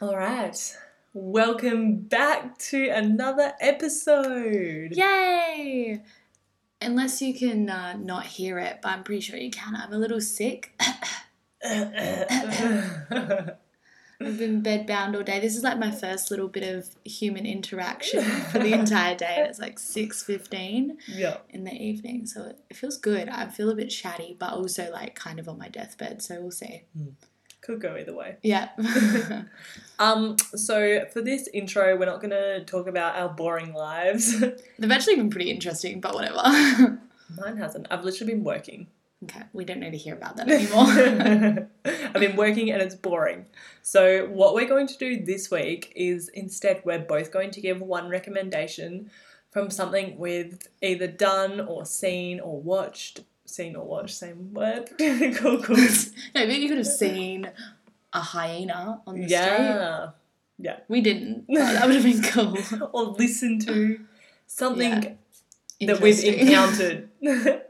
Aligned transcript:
All 0.00 0.16
right. 0.16 0.76
Welcome 1.12 1.98
back 1.98 2.58
to 2.58 2.88
another 2.88 3.52
episode. 3.60 4.90
Yay! 4.90 6.02
Unless 6.82 7.22
you 7.22 7.32
can 7.32 7.70
uh, 7.70 7.96
not 7.96 8.26
hear 8.26 8.58
it, 8.58 8.80
but 8.82 8.88
I'm 8.88 9.04
pretty 9.04 9.20
sure 9.20 9.36
you 9.36 9.52
can. 9.52 9.76
I'm 9.76 9.92
a 9.92 9.98
little 9.98 10.20
sick. 10.20 10.72
I've 11.64 12.26
been 14.20 14.64
bedbound 14.64 15.14
all 15.14 15.22
day. 15.22 15.38
This 15.38 15.56
is 15.56 15.62
like 15.62 15.78
my 15.78 15.92
first 15.92 16.28
little 16.28 16.48
bit 16.48 16.74
of 16.74 16.88
human 17.04 17.46
interaction 17.46 18.22
for 18.22 18.58
the 18.58 18.72
entire 18.72 19.16
day. 19.16 19.36
And 19.38 19.48
it's 19.48 19.60
like 19.60 19.78
6.15 19.78 20.96
yeah. 21.06 21.36
in 21.50 21.62
the 21.62 21.72
evening. 21.72 22.26
So 22.26 22.46
it, 22.46 22.58
it 22.68 22.76
feels 22.76 22.96
good. 22.96 23.28
I 23.28 23.46
feel 23.46 23.70
a 23.70 23.76
bit 23.76 23.90
chatty, 23.90 24.36
but 24.38 24.54
also 24.54 24.90
like 24.90 25.14
kind 25.14 25.38
of 25.38 25.48
on 25.48 25.58
my 25.58 25.68
deathbed. 25.68 26.20
So 26.20 26.40
we'll 26.40 26.50
see. 26.50 26.82
Could 27.64 27.80
go 27.80 27.96
either 27.96 28.14
way. 28.14 28.36
Yeah. 28.42 28.68
Um, 29.96 30.36
so 30.56 31.04
for 31.12 31.22
this 31.22 31.48
intro, 31.54 31.96
we're 31.96 32.06
not 32.06 32.20
gonna 32.20 32.64
talk 32.64 32.88
about 32.88 33.14
our 33.14 33.28
boring 33.28 33.72
lives. 33.72 34.40
They've 34.78 34.90
actually 34.90 35.14
been 35.14 35.30
pretty 35.30 35.52
interesting, 35.52 36.00
but 36.00 36.14
whatever. 36.14 36.98
Mine 37.36 37.56
hasn't. 37.56 37.86
I've 37.92 38.04
literally 38.04 38.34
been 38.34 38.42
working. 38.42 38.88
okay, 39.22 39.42
we 39.52 39.64
don't 39.64 39.78
need 39.78 39.92
to 39.92 39.96
hear 39.96 40.14
about 40.14 40.36
that 40.36 40.48
anymore. 40.48 41.68
I've 41.84 42.20
been 42.20 42.34
working 42.34 42.72
and 42.72 42.82
it's 42.82 42.96
boring. 42.96 43.46
So, 43.82 44.26
what 44.26 44.54
we're 44.54 44.68
going 44.68 44.88
to 44.88 44.98
do 44.98 45.24
this 45.24 45.48
week 45.48 45.92
is 45.94 46.28
instead, 46.28 46.82
we're 46.84 46.98
both 46.98 47.30
going 47.30 47.52
to 47.52 47.60
give 47.60 47.80
one 47.80 48.08
recommendation 48.08 49.12
from 49.52 49.70
something 49.70 50.18
we've 50.18 50.58
either 50.82 51.06
done 51.06 51.60
or 51.60 51.86
seen 51.86 52.40
or 52.40 52.60
watched. 52.60 53.20
Seen 53.54 53.76
or 53.76 53.84
watched, 53.86 54.16
same 54.16 54.52
word. 54.52 54.90
cool, 54.98 55.62
cool. 55.62 55.76
no, 55.76 56.46
but 56.46 56.58
you 56.58 56.68
could 56.68 56.78
have 56.78 56.86
seen 56.88 57.48
a 58.12 58.18
hyena 58.20 59.00
on 59.06 59.14
the 59.14 59.28
street. 59.28 59.36
Yeah. 59.38 60.08
Yeah. 60.58 60.76
We 60.88 61.00
didn't. 61.00 61.46
that 61.48 61.86
would 61.86 61.94
have 61.94 62.02
been 62.04 62.22
cool. 62.22 62.56
or 62.92 63.12
listen 63.12 63.60
to 63.60 64.00
something 64.48 65.16
Yeah. 65.78 65.86
that 65.86 66.00
we've 66.00 66.24
encountered. 66.24 67.08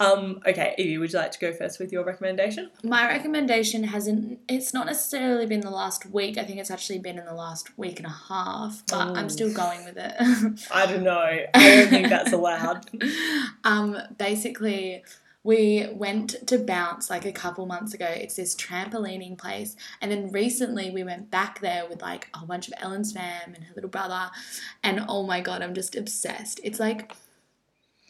um, 0.00 0.40
okay, 0.46 0.74
Evie, 0.78 0.98
would 0.98 1.12
you 1.12 1.18
like 1.18 1.32
to 1.32 1.38
go 1.38 1.52
first 1.52 1.78
with 1.78 1.92
your 1.92 2.04
recommendation? 2.04 2.70
My 2.82 3.06
recommendation 3.08 3.84
hasn't, 3.84 4.40
it's 4.48 4.72
not 4.72 4.86
necessarily 4.86 5.46
been 5.46 5.60
the 5.60 5.70
last 5.70 6.06
week. 6.06 6.38
I 6.38 6.44
think 6.44 6.58
it's 6.58 6.70
actually 6.70 6.98
been 7.00 7.18
in 7.18 7.24
the 7.24 7.34
last 7.34 7.76
week 7.78 7.98
and 7.98 8.06
a 8.06 8.16
half, 8.28 8.82
but 8.88 9.08
Oh. 9.08 9.14
I'm 9.14 9.28
still 9.28 9.52
going 9.52 9.84
with 9.84 9.96
it. 9.96 10.14
I 10.70 10.86
don't 10.86 11.02
know. 11.02 11.18
I 11.18 11.48
don't 11.54 11.88
think 11.88 12.08
that's 12.08 12.32
allowed. 12.32 12.86
um, 13.64 13.96
basically, 14.18 15.02
we 15.44 15.88
went 15.92 16.46
to 16.48 16.58
Bounce 16.58 17.08
like 17.08 17.24
a 17.24 17.32
couple 17.32 17.64
months 17.64 17.94
ago. 17.94 18.06
It's 18.06 18.34
this 18.36 18.54
trampolining 18.54 19.38
place. 19.38 19.76
And 20.00 20.10
then 20.10 20.30
recently 20.30 20.90
we 20.90 21.04
went 21.04 21.30
back 21.30 21.60
there 21.60 21.86
with 21.88 22.02
like 22.02 22.28
a 22.34 22.38
whole 22.38 22.48
bunch 22.48 22.68
of 22.68 22.74
Ellen's 22.78 23.12
fam 23.12 23.54
and 23.54 23.64
her 23.64 23.74
little 23.74 23.88
brother. 23.90 24.30
And 24.82 25.04
oh 25.08 25.22
my 25.26 25.40
God, 25.40 25.62
I'm 25.62 25.74
just 25.74 25.96
obsessed. 25.96 26.60
It's 26.64 26.78
like, 26.80 27.12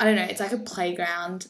I 0.01 0.05
don't 0.05 0.17
know, 0.17 0.23
it's 0.25 0.41
like 0.41 0.53
a 0.53 0.59
playground 0.59 1.49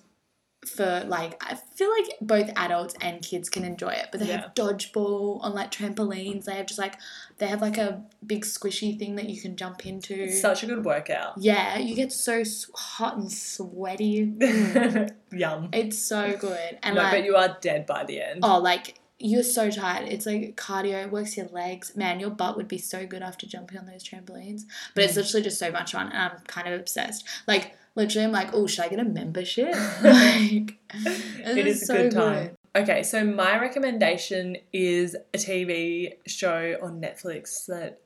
for 0.66 1.04
like, 1.06 1.40
I 1.44 1.54
feel 1.54 1.90
like 1.90 2.16
both 2.20 2.50
adults 2.56 2.94
and 3.00 3.22
kids 3.22 3.48
can 3.48 3.64
enjoy 3.64 3.90
it. 3.90 4.08
But 4.10 4.20
they 4.20 4.26
Yeah. 4.28 4.40
have 4.42 4.54
dodgeball 4.54 5.40
on 5.42 5.54
like 5.54 5.70
trampolines. 5.70 6.44
They 6.44 6.56
have 6.56 6.66
just 6.66 6.78
like, 6.78 6.94
they 7.38 7.46
have 7.46 7.62
like 7.62 7.78
a 7.78 8.02
big 8.26 8.44
squishy 8.44 8.98
thing 8.98 9.14
that 9.16 9.28
you 9.28 9.40
can 9.40 9.56
jump 9.56 9.86
into. 9.86 10.14
It's 10.24 10.40
such 10.40 10.62
a 10.64 10.66
good 10.66 10.84
workout. 10.84 11.34
Yeah, 11.38 11.78
you 11.78 11.94
get 11.94 12.12
so 12.12 12.42
hot 12.74 13.16
and 13.16 13.30
sweaty. 13.30 14.32
Yum. 15.32 15.68
It's 15.72 15.98
so 15.98 16.36
good. 16.38 16.78
And 16.82 16.96
no, 16.96 17.02
like, 17.02 17.12
but 17.12 17.24
you 17.24 17.36
are 17.36 17.56
dead 17.60 17.86
by 17.86 18.04
the 18.04 18.20
end. 18.20 18.40
oh, 18.42 18.58
like 18.58 18.98
you're 19.20 19.42
so 19.42 19.68
tired. 19.70 20.08
It's 20.08 20.26
like 20.26 20.56
cardio. 20.56 21.04
It 21.04 21.10
works 21.10 21.36
your 21.36 21.46
legs. 21.48 21.96
Man, 21.96 22.20
your 22.20 22.30
butt 22.30 22.56
would 22.56 22.68
be 22.68 22.78
so 22.78 23.04
good 23.06 23.22
after 23.22 23.46
jumping 23.46 23.76
on 23.78 23.86
those 23.86 24.04
trampolines. 24.04 24.62
But 24.94 25.04
it's 25.04 25.14
Mm. 25.14 25.16
literally 25.16 25.42
just 25.42 25.58
so 25.58 25.70
much 25.72 25.92
fun, 25.92 26.08
and 26.12 26.16
I'm 26.32 26.38
kind 26.46 26.68
of 26.68 26.78
obsessed. 26.80 27.24
Like 27.46 27.74
literally, 27.98 28.24
I'm 28.24 28.32
like, 28.32 28.54
oh, 28.54 28.66
should 28.66 28.84
I 28.84 28.88
get 28.88 29.00
a 29.00 29.04
membership? 29.04 29.74
like, 30.02 30.78
it 30.94 31.66
is 31.66 31.82
a 31.82 31.86
so 31.86 31.96
good 31.96 32.12
time. 32.12 32.56
Okay, 32.74 33.02
so 33.02 33.24
my 33.24 33.58
recommendation 33.60 34.56
is 34.72 35.16
a 35.34 35.38
TV 35.38 36.14
show 36.26 36.76
on 36.80 37.00
Netflix 37.00 37.66
that 37.66 38.00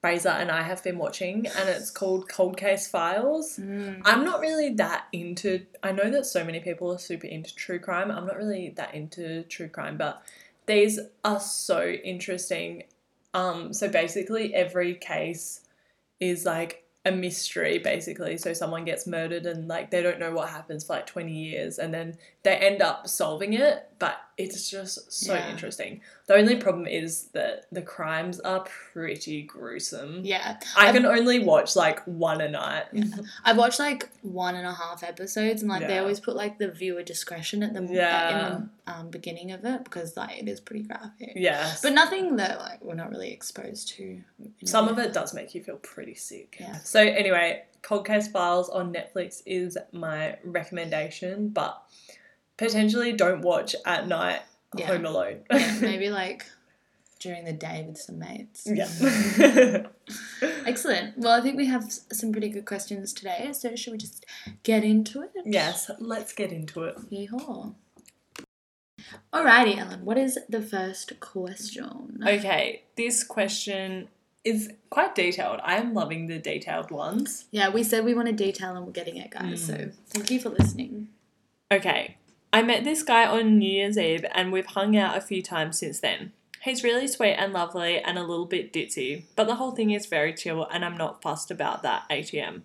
Fraser 0.00 0.28
and 0.28 0.50
I 0.50 0.62
have 0.62 0.82
been 0.84 0.98
watching, 0.98 1.46
and 1.46 1.68
it's 1.68 1.90
called 1.90 2.28
Cold 2.28 2.56
Case 2.56 2.88
Files. 2.88 3.58
Mm. 3.58 4.02
I'm 4.04 4.24
not 4.24 4.40
really 4.40 4.74
that 4.74 5.06
into. 5.12 5.64
I 5.82 5.92
know 5.92 6.10
that 6.10 6.26
so 6.26 6.44
many 6.44 6.60
people 6.60 6.92
are 6.92 6.98
super 6.98 7.26
into 7.26 7.54
true 7.54 7.78
crime. 7.78 8.10
I'm 8.10 8.26
not 8.26 8.36
really 8.36 8.70
that 8.76 8.94
into 8.94 9.44
true 9.44 9.68
crime, 9.68 9.96
but 9.96 10.22
these 10.66 10.98
are 11.24 11.40
so 11.40 11.86
interesting. 11.86 12.84
Um, 13.32 13.72
so 13.72 13.88
basically, 13.88 14.54
every 14.54 14.94
case 14.96 15.60
is 16.20 16.44
like 16.44 16.81
a 17.04 17.12
mystery, 17.12 17.78
basically. 17.78 18.36
So 18.36 18.52
someone 18.52 18.84
gets 18.84 19.06
murdered 19.06 19.46
and 19.46 19.68
like 19.68 19.90
they 19.90 20.02
don't 20.02 20.20
know 20.20 20.32
what 20.32 20.50
happens 20.50 20.84
for 20.84 20.94
like 20.94 21.06
20 21.06 21.32
years, 21.32 21.78
and 21.78 21.92
then 21.92 22.16
they 22.42 22.56
end 22.56 22.82
up 22.82 23.08
solving 23.08 23.52
it. 23.54 23.88
But 23.98 24.16
it's 24.36 24.68
just 24.68 25.12
so 25.12 25.34
Yeah. 25.34 25.48
interesting. 25.48 26.00
The 26.26 26.34
only 26.34 26.56
problem 26.56 26.88
is 26.88 27.26
that 27.34 27.66
the 27.70 27.82
crimes 27.82 28.40
are 28.40 28.64
pretty 28.92 29.42
gruesome. 29.42 30.22
Yeah, 30.24 30.56
I 30.76 30.88
I've- 30.88 30.98
can 30.98 31.06
only 31.06 31.38
watch 31.38 31.76
like 31.76 32.00
one 32.04 32.40
a 32.40 32.48
night. 32.48 32.86
I've 33.44 33.56
watched 33.56 33.78
like 33.78 34.08
one 34.22 34.56
and 34.56 34.66
a 34.66 34.72
half 34.72 35.04
episodes, 35.04 35.62
and 35.62 35.70
like 35.70 35.86
they 35.86 35.98
always 35.98 36.18
put 36.18 36.34
like 36.34 36.58
the 36.58 36.68
viewer 36.68 37.04
discretion 37.04 37.62
at 37.62 37.74
the 37.74 37.82
Yeah. 37.88 38.56
in 38.56 38.70
the 38.86 38.92
um, 38.92 39.10
beginning 39.10 39.52
of 39.52 39.64
it 39.64 39.84
because 39.84 40.16
like 40.16 40.36
it 40.42 40.48
is 40.48 40.58
pretty 40.60 40.82
graphic. 40.82 41.34
Yes. 41.36 41.80
But 41.82 41.92
nothing 41.92 42.36
that 42.36 42.58
like 42.58 42.82
we're 42.82 42.94
not 42.94 43.10
really 43.10 43.30
exposed 43.30 43.90
to. 43.90 44.20
Some 44.64 44.88
of 44.88 44.98
it 44.98 45.12
does 45.12 45.32
make 45.32 45.54
you 45.54 45.62
feel 45.62 45.76
pretty 45.76 46.14
sick. 46.16 46.56
Yeah. 46.58 46.78
So 46.78 47.00
anyway, 47.00 47.62
Cold 47.82 48.04
Case 48.06 48.26
Files 48.26 48.68
on 48.68 48.92
Netflix 48.92 49.42
is 49.46 49.78
my 49.92 50.36
recommendation, 50.42 51.48
but 51.50 51.80
potentially 52.66 53.12
don't 53.12 53.42
watch 53.42 53.74
at 53.84 54.08
night 54.08 54.42
Yeah. 54.76 54.86
home 54.86 55.04
alone. 55.04 55.40
Yeah, 55.50 55.78
maybe 55.80 56.10
like 56.10 56.46
during 57.20 57.44
the 57.44 57.52
day 57.52 57.84
with 57.86 57.98
some 57.98 58.18
mates. 58.18 58.66
yeah. 58.66 59.86
Excellent. 60.66 61.16
Well, 61.18 61.32
I 61.32 61.40
think 61.40 61.56
we 61.56 61.66
have 61.66 61.90
some 62.12 62.32
pretty 62.32 62.48
good 62.48 62.64
questions 62.66 63.12
today, 63.12 63.50
so 63.52 63.76
should 63.76 63.92
we 63.92 63.98
just 63.98 64.26
get 64.64 64.82
into 64.82 65.22
it? 65.22 65.30
yes, 65.44 65.90
let's 66.00 66.32
get 66.32 66.52
into 66.52 66.84
it. 66.84 66.96
Yeehaw. 67.10 67.74
Alrighty, 69.32 69.78
Ellen. 69.78 70.04
What 70.04 70.18
is 70.18 70.38
the 70.48 70.62
first 70.62 71.18
question? 71.20 72.22
Okay, 72.26 72.82
this 72.96 73.24
question 73.24 74.08
is 74.44 74.70
quite 74.90 75.14
detailed. 75.14 75.60
I 75.62 75.76
am 75.76 75.94
loving 75.94 76.26
the 76.26 76.38
detailed 76.38 76.90
ones. 76.90 77.46
Yeah, 77.50 77.68
we 77.68 77.82
said 77.82 78.04
we 78.04 78.14
want 78.14 78.28
to 78.28 78.32
detail, 78.34 78.74
and 78.74 78.84
we're 78.86 78.92
getting 78.92 79.16
it, 79.16 79.30
guys. 79.30 79.64
So 79.64 79.74
mm. 79.74 79.92
thank 80.08 80.30
you 80.30 80.40
for 80.40 80.48
listening. 80.50 81.08
Okay, 81.70 82.16
I 82.54 82.60
met 82.60 82.84
this 82.84 83.02
guy 83.02 83.24
on 83.24 83.58
New 83.58 83.70
Year's 83.70 83.96
Eve 83.96 84.26
and 84.32 84.52
we've 84.52 84.66
hung 84.66 84.94
out 84.94 85.16
a 85.16 85.22
few 85.22 85.42
times 85.42 85.78
since 85.78 86.00
then. 86.00 86.32
He's 86.60 86.84
really 86.84 87.08
sweet 87.08 87.34
and 87.34 87.52
lovely 87.52 87.98
and 87.98 88.18
a 88.18 88.22
little 88.22 88.44
bit 88.44 88.74
ditzy, 88.74 89.24
but 89.34 89.46
the 89.46 89.54
whole 89.54 89.70
thing 89.70 89.90
is 89.90 90.04
very 90.04 90.34
chill 90.34 90.66
and 90.70 90.84
I'm 90.84 90.96
not 90.96 91.22
fussed 91.22 91.50
about 91.50 91.82
that 91.82 92.04
ATM. 92.10 92.60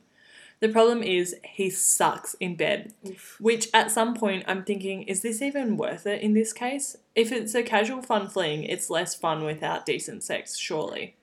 The 0.59 0.67
problem 0.67 1.03
is 1.03 1.37
he 1.43 1.69
sucks 1.69 2.33
in 2.35 2.55
bed, 2.55 2.93
which 3.39 3.69
at 3.73 3.89
some 3.89 4.13
point 4.13 4.43
I'm 4.45 4.63
thinking, 4.63 5.03
is 5.03 5.21
this 5.21 5.41
even 5.41 5.77
worth 5.77 6.05
it 6.05 6.21
in 6.21 6.33
this 6.33 6.51
case? 6.51 6.97
If 7.15 7.31
it's 7.31 7.55
a 7.55 7.63
casual 7.63 8.01
fun 8.01 8.27
fling, 8.27 8.63
it's 8.63 8.89
less 8.89 9.15
fun 9.15 9.45
without 9.45 9.85
decent 9.85 10.21
sex, 10.23 10.57
surely. 10.57 11.15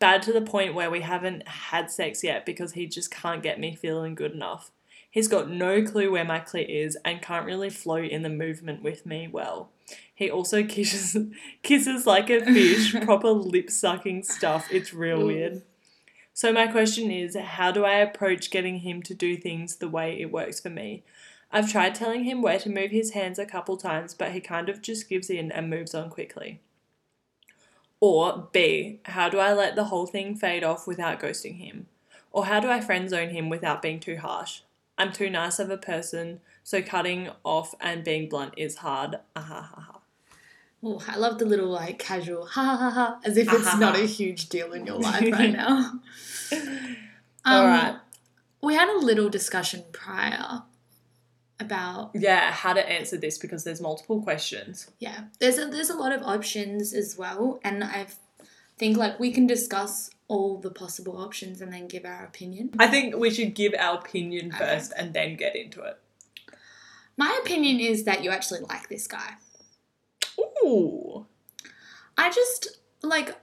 Bad 0.00 0.22
to 0.22 0.32
the 0.32 0.40
point 0.40 0.74
where 0.74 0.90
we 0.90 1.02
haven't 1.02 1.46
had 1.46 1.90
sex 1.90 2.24
yet 2.24 2.44
because 2.44 2.72
he 2.72 2.86
just 2.86 3.12
can't 3.12 3.42
get 3.42 3.60
me 3.60 3.76
feeling 3.76 4.16
good 4.16 4.32
enough. 4.32 4.72
He's 5.12 5.28
got 5.28 5.50
no 5.50 5.82
clue 5.82 6.10
where 6.10 6.24
my 6.24 6.40
clit 6.40 6.70
is 6.70 6.96
and 7.04 7.20
can't 7.20 7.44
really 7.44 7.68
flow 7.68 7.98
in 7.98 8.22
the 8.22 8.30
movement 8.30 8.82
with 8.82 9.04
me 9.04 9.28
well. 9.28 9.68
He 10.14 10.30
also 10.30 10.64
kisses 10.64 11.16
kisses 11.62 12.06
like 12.06 12.30
a 12.30 12.42
fish, 12.42 12.94
proper 13.02 13.28
lip 13.28 13.70
sucking 13.70 14.22
stuff. 14.22 14.68
It's 14.72 14.94
real 14.94 15.26
weird. 15.26 15.62
So 16.32 16.50
my 16.50 16.66
question 16.66 17.10
is, 17.10 17.36
how 17.36 17.70
do 17.72 17.84
I 17.84 17.96
approach 17.96 18.50
getting 18.50 18.78
him 18.78 19.02
to 19.02 19.12
do 19.12 19.36
things 19.36 19.76
the 19.76 19.88
way 19.88 20.18
it 20.18 20.32
works 20.32 20.60
for 20.60 20.70
me? 20.70 21.04
I've 21.50 21.70
tried 21.70 21.94
telling 21.94 22.24
him 22.24 22.40
where 22.40 22.58
to 22.60 22.70
move 22.70 22.90
his 22.90 23.10
hands 23.10 23.38
a 23.38 23.44
couple 23.44 23.76
times, 23.76 24.14
but 24.14 24.32
he 24.32 24.40
kind 24.40 24.70
of 24.70 24.80
just 24.80 25.10
gives 25.10 25.28
in 25.28 25.52
and 25.52 25.68
moves 25.68 25.94
on 25.94 26.08
quickly. 26.08 26.62
Or 28.00 28.48
B, 28.50 29.00
how 29.04 29.28
do 29.28 29.38
I 29.38 29.52
let 29.52 29.76
the 29.76 29.84
whole 29.84 30.06
thing 30.06 30.34
fade 30.36 30.64
off 30.64 30.86
without 30.86 31.20
ghosting 31.20 31.58
him? 31.58 31.88
Or 32.30 32.46
how 32.46 32.60
do 32.60 32.70
I 32.70 32.80
friend 32.80 33.10
zone 33.10 33.28
him 33.28 33.50
without 33.50 33.82
being 33.82 34.00
too 34.00 34.16
harsh? 34.16 34.62
I'm 34.98 35.12
too 35.12 35.30
nice 35.30 35.58
of 35.58 35.70
a 35.70 35.76
person, 35.78 36.40
so 36.62 36.82
cutting 36.82 37.30
off 37.44 37.74
and 37.80 38.04
being 38.04 38.28
blunt 38.28 38.54
is 38.56 38.76
hard. 38.76 39.16
Ah, 39.34 39.40
ha, 39.40 39.62
ha, 39.62 39.80
ha. 39.80 39.98
Oh, 40.84 41.00
I 41.08 41.16
love 41.16 41.38
the 41.38 41.44
little 41.46 41.68
like 41.68 41.98
casual 41.98 42.44
ha 42.46 42.62
ha 42.64 42.76
ha 42.76 42.90
ha, 42.90 43.20
as 43.24 43.36
if 43.36 43.48
Ah, 43.48 43.54
it's 43.56 43.76
not 43.78 43.96
a 43.96 44.04
huge 44.06 44.48
deal 44.48 44.72
in 44.72 44.84
your 44.86 44.98
life 44.98 45.30
right 45.32 45.52
now. 45.64 46.00
All 47.44 47.60
Um, 47.62 47.66
right. 47.66 47.96
We 48.62 48.74
had 48.74 48.88
a 48.88 48.98
little 48.98 49.28
discussion 49.28 49.84
prior 49.92 50.62
about 51.58 52.10
Yeah, 52.14 52.50
how 52.52 52.72
to 52.72 52.88
answer 52.88 53.16
this 53.16 53.38
because 53.38 53.64
there's 53.64 53.80
multiple 53.80 54.22
questions. 54.22 54.90
yeah. 54.98 55.24
There's 55.38 55.58
a 55.58 55.66
there's 55.66 55.90
a 55.90 55.96
lot 55.96 56.12
of 56.12 56.22
options 56.22 56.92
as 56.92 57.16
well, 57.16 57.60
and 57.64 57.82
I've 57.84 58.16
think 58.78 58.96
like 58.96 59.18
we 59.20 59.30
can 59.32 59.46
discuss 59.46 60.10
all 60.28 60.58
the 60.58 60.70
possible 60.70 61.18
options 61.18 61.60
and 61.60 61.72
then 61.72 61.86
give 61.88 62.04
our 62.04 62.24
opinion. 62.24 62.70
I 62.78 62.86
think 62.88 63.16
we 63.16 63.30
should 63.30 63.54
give 63.54 63.74
our 63.78 63.98
opinion 63.98 64.52
Okay. 64.54 64.58
first 64.58 64.92
and 64.96 65.12
then 65.12 65.36
get 65.36 65.54
into 65.56 65.82
it. 65.82 65.98
My 67.16 67.38
opinion 67.42 67.80
is 67.80 68.04
that 68.04 68.24
you 68.24 68.30
actually 68.30 68.60
like 68.60 68.88
this 68.88 69.06
guy. 69.06 69.34
Ooh. 70.64 71.26
I 72.16 72.30
just 72.30 72.78
like 73.02 73.36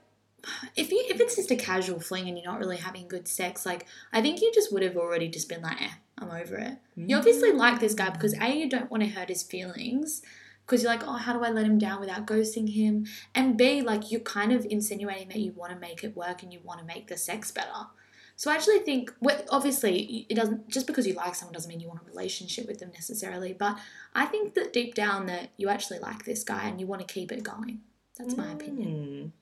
if 0.74 0.90
you 0.90 1.04
if 1.08 1.20
it's 1.20 1.36
just 1.36 1.50
a 1.50 1.56
casual 1.56 2.00
fling 2.00 2.26
and 2.28 2.36
you're 2.36 2.50
not 2.50 2.58
really 2.58 2.78
having 2.78 3.06
good 3.08 3.28
sex, 3.28 3.64
like 3.64 3.86
I 4.12 4.20
think 4.22 4.40
you 4.40 4.50
just 4.54 4.72
would 4.72 4.82
have 4.82 4.96
already 4.96 5.28
just 5.28 5.48
been 5.48 5.62
like, 5.62 5.80
eh, 5.80 5.90
I'm 6.18 6.30
over 6.30 6.56
it. 6.56 6.78
You 6.96 7.16
obviously 7.16 7.52
like 7.52 7.80
this 7.80 7.94
guy 7.94 8.10
because 8.10 8.34
A, 8.40 8.52
you 8.56 8.68
don't 8.68 8.90
want 8.90 9.02
to 9.02 9.08
hurt 9.08 9.28
his 9.28 9.42
feelings 9.42 10.22
because 10.70 10.84
you're 10.84 10.92
like, 10.92 11.02
oh, 11.04 11.14
how 11.14 11.32
do 11.32 11.42
I 11.42 11.50
let 11.50 11.66
him 11.66 11.78
down 11.78 11.98
without 11.98 12.28
ghosting 12.28 12.72
him? 12.72 13.04
And 13.34 13.58
B, 13.58 13.82
like 13.82 14.12
you're 14.12 14.20
kind 14.20 14.52
of 14.52 14.64
insinuating 14.64 15.26
that 15.30 15.40
you 15.40 15.50
want 15.50 15.72
to 15.72 15.78
make 15.78 16.04
it 16.04 16.16
work 16.16 16.44
and 16.44 16.52
you 16.52 16.60
want 16.62 16.78
to 16.78 16.86
make 16.86 17.08
the 17.08 17.16
sex 17.16 17.50
better. 17.50 17.88
So 18.36 18.52
I 18.52 18.54
actually 18.54 18.78
think, 18.78 19.12
obviously, 19.50 20.26
it 20.28 20.36
doesn't 20.36 20.68
just 20.68 20.86
because 20.86 21.08
you 21.08 21.14
like 21.14 21.34
someone 21.34 21.54
doesn't 21.54 21.68
mean 21.68 21.80
you 21.80 21.88
want 21.88 22.02
a 22.02 22.08
relationship 22.08 22.68
with 22.68 22.78
them 22.78 22.92
necessarily. 22.94 23.52
But 23.52 23.78
I 24.14 24.26
think 24.26 24.54
that 24.54 24.72
deep 24.72 24.94
down 24.94 25.26
that 25.26 25.50
you 25.56 25.68
actually 25.68 25.98
like 25.98 26.24
this 26.24 26.44
guy 26.44 26.68
and 26.68 26.80
you 26.80 26.86
want 26.86 27.06
to 27.06 27.12
keep 27.12 27.32
it 27.32 27.42
going. 27.42 27.80
That's 28.16 28.36
my 28.36 28.52
opinion. 28.52 29.32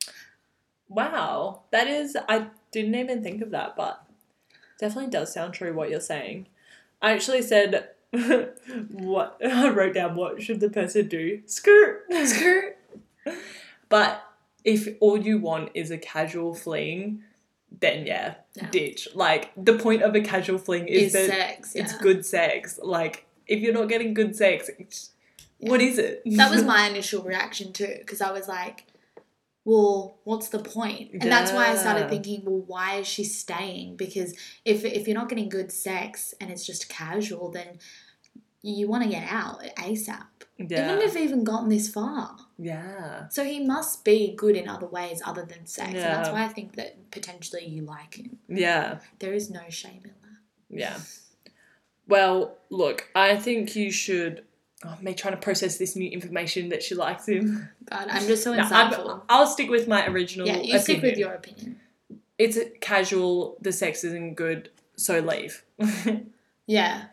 Mm. 0.00 0.10
Wow, 0.88 1.64
that 1.70 1.86
is. 1.86 2.16
I 2.30 2.46
didn't 2.72 2.94
even 2.94 3.22
think 3.22 3.42
of 3.42 3.50
that, 3.50 3.76
but 3.76 4.06
definitely 4.80 5.10
does 5.10 5.34
sound 5.34 5.52
true 5.52 5.74
what 5.74 5.90
you're 5.90 6.00
saying. 6.00 6.46
I 7.02 7.12
actually 7.12 7.42
said, 7.42 7.90
"What?" 8.90 9.38
I 9.44 9.68
wrote 9.70 9.94
down, 9.94 10.16
"What 10.16 10.42
should 10.42 10.60
the 10.60 10.70
person 10.70 11.08
do?" 11.08 11.42
Skirt. 11.46 12.04
Skirt. 12.24 12.78
But 13.88 14.22
if 14.64 14.88
all 15.00 15.18
you 15.18 15.38
want 15.38 15.70
is 15.74 15.90
a 15.90 15.98
casual 15.98 16.54
fling, 16.54 17.22
then 17.80 18.06
yeah, 18.06 18.34
Yeah. 18.54 18.68
ditch. 18.70 19.08
Like 19.14 19.50
the 19.56 19.74
point 19.78 20.02
of 20.02 20.14
a 20.14 20.20
casual 20.20 20.58
fling 20.58 20.88
is, 20.88 21.14
Is 21.14 21.28
that 21.28 21.28
sex. 21.28 21.72
Yeah. 21.74 21.82
it's 21.84 21.96
good 21.98 22.24
sex. 22.24 22.78
Like 22.82 23.26
if 23.46 23.60
you're 23.60 23.72
not 23.74 23.88
getting 23.88 24.12
good 24.14 24.36
sex, 24.36 24.70
it's, 24.78 25.10
what 25.58 25.80
is 25.80 25.98
it? 25.98 26.22
that 26.36 26.50
was 26.50 26.62
my 26.64 26.86
initial 26.88 27.22
reaction 27.22 27.72
too 27.72 27.96
because 27.98 28.20
i 28.20 28.30
was 28.30 28.46
like 28.46 28.84
well 29.68 30.18
what's 30.24 30.48
the 30.48 30.58
point? 30.58 31.10
and 31.12 31.30
that's 31.30 31.52
why 31.52 31.68
i 31.68 31.74
started 31.76 32.08
thinking 32.08 32.42
well 32.44 32.64
why 32.66 32.96
is 32.96 33.06
she 33.06 33.22
staying 33.22 33.96
because 33.96 34.34
if 34.64 34.84
if 34.84 35.06
you're 35.06 35.20
not 35.22 35.28
getting 35.28 35.48
good 35.48 35.70
sex 35.70 36.34
and 36.40 36.50
it's 36.50 36.64
just 36.66 36.88
casual 36.88 37.50
then 37.50 37.78
you 38.62 38.88
want 38.88 39.04
to 39.04 39.10
get 39.10 39.30
out 39.30 39.62
asap 39.76 40.24
yeah. 40.56 40.92
even 40.92 40.98
if 41.06 41.14
you've 41.14 41.24
even 41.24 41.44
gotten 41.44 41.68
this 41.68 41.88
far 41.88 42.36
yeah. 42.58 43.28
so 43.28 43.44
he 43.44 43.64
must 43.64 44.04
be 44.04 44.34
good 44.34 44.56
in 44.56 44.66
other 44.68 44.86
ways 44.86 45.20
other 45.24 45.44
than 45.44 45.66
sex 45.66 45.90
and 45.90 45.98
that's 45.98 46.30
why 46.30 46.42
i 46.44 46.48
think 46.48 46.74
that 46.76 47.10
potentially 47.10 47.64
you 47.64 47.82
like 47.82 48.14
him 48.14 48.38
Yeah. 48.48 48.98
there 49.18 49.34
is 49.34 49.50
no 49.50 49.68
shame 49.68 50.02
in 50.04 50.14
that 50.22 50.40
Yeah. 50.70 50.98
Well, 52.08 52.56
look, 52.70 53.08
I 53.14 53.36
think 53.36 53.76
you 53.76 53.90
should. 53.90 54.44
Oh, 54.84 54.96
me 55.02 55.12
trying 55.14 55.34
to 55.34 55.40
process 55.40 55.76
this 55.76 55.96
new 55.96 56.08
information 56.08 56.68
that 56.68 56.82
she 56.84 56.94
likes 56.94 57.26
him. 57.28 57.68
god 57.90 58.06
i'm 58.10 58.26
just 58.28 58.44
so 58.44 58.54
No, 58.54 58.62
I'm- 58.62 58.92
insightful 58.92 59.22
I'll 59.28 59.46
stick 59.46 59.68
with 59.70 59.88
my 59.88 60.06
original. 60.06 60.46
yeah 60.46 60.58
you 60.58 60.78
stick 60.78 61.02
with 61.02 61.18
your 61.18 61.32
opinion 61.34 61.80
It's 62.38 62.56
casual. 62.80 63.56
The 63.60 63.72
sex 63.72 64.04
isn't 64.04 64.34
good, 64.36 64.70
so 64.94 65.18
leave. 65.18 65.64
Yeah. 66.66 67.04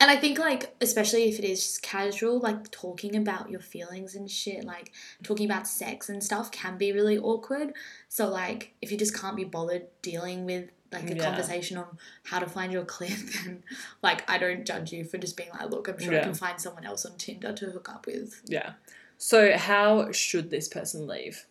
And 0.00 0.10
I 0.10 0.16
think 0.16 0.38
like 0.40 0.74
especially 0.80 1.28
if 1.30 1.38
it 1.38 1.44
is 1.44 1.62
just 1.62 1.82
casual, 1.82 2.40
like 2.40 2.70
talking 2.72 3.14
about 3.16 3.48
your 3.48 3.60
feelings 3.60 4.14
and 4.16 4.28
shit, 4.28 4.64
like 4.64 4.92
talking 5.22 5.46
about 5.48 5.68
sex 5.68 6.08
and 6.08 6.22
stuff 6.22 6.50
can 6.50 6.76
be 6.76 6.92
really 6.92 7.16
awkward. 7.16 7.72
So 8.08 8.28
like 8.28 8.74
if 8.82 8.90
you 8.90 8.98
just 8.98 9.14
can't 9.18 9.36
be 9.36 9.44
bothered 9.44 9.86
dealing 10.02 10.44
with 10.44 10.70
like 10.92 11.10
a 11.10 11.14
Yeah. 11.14 11.24
conversation 11.24 11.76
on 11.76 11.98
how 12.24 12.38
to 12.38 12.46
find 12.46 12.72
your 12.72 12.84
clit, 12.84 13.44
and 13.46 13.62
like 14.02 14.28
I 14.30 14.38
don't 14.38 14.64
judge 14.66 14.92
you 14.92 15.04
for 15.04 15.18
just 15.18 15.36
being 15.36 15.50
like, 15.50 15.70
look, 15.70 15.88
I'm 15.88 15.98
sure 15.98 16.14
I 16.18 16.22
can 16.22 16.34
find 16.34 16.60
someone 16.60 16.84
else 16.84 17.04
on 17.04 17.16
Tinder 17.18 17.52
to 17.52 17.66
hook 17.70 17.88
up 17.88 18.06
with. 18.06 18.42
yeah. 18.46 18.72
So 19.20 19.56
how 19.56 20.12
should 20.12 20.50
this 20.50 20.68
person 20.68 21.06
leave? 21.08 21.46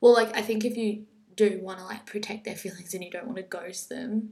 Well, 0.00 0.14
like 0.14 0.36
I 0.36 0.42
think 0.42 0.64
if 0.64 0.76
you 0.76 1.06
do 1.36 1.58
want 1.60 1.78
to 1.80 1.84
like 1.84 2.06
protect 2.06 2.44
their 2.44 2.54
feelings 2.56 2.94
and 2.94 3.02
you 3.02 3.10
don't 3.10 3.26
want 3.26 3.36
to 3.36 3.42
ghost 3.42 3.88
them, 3.88 4.30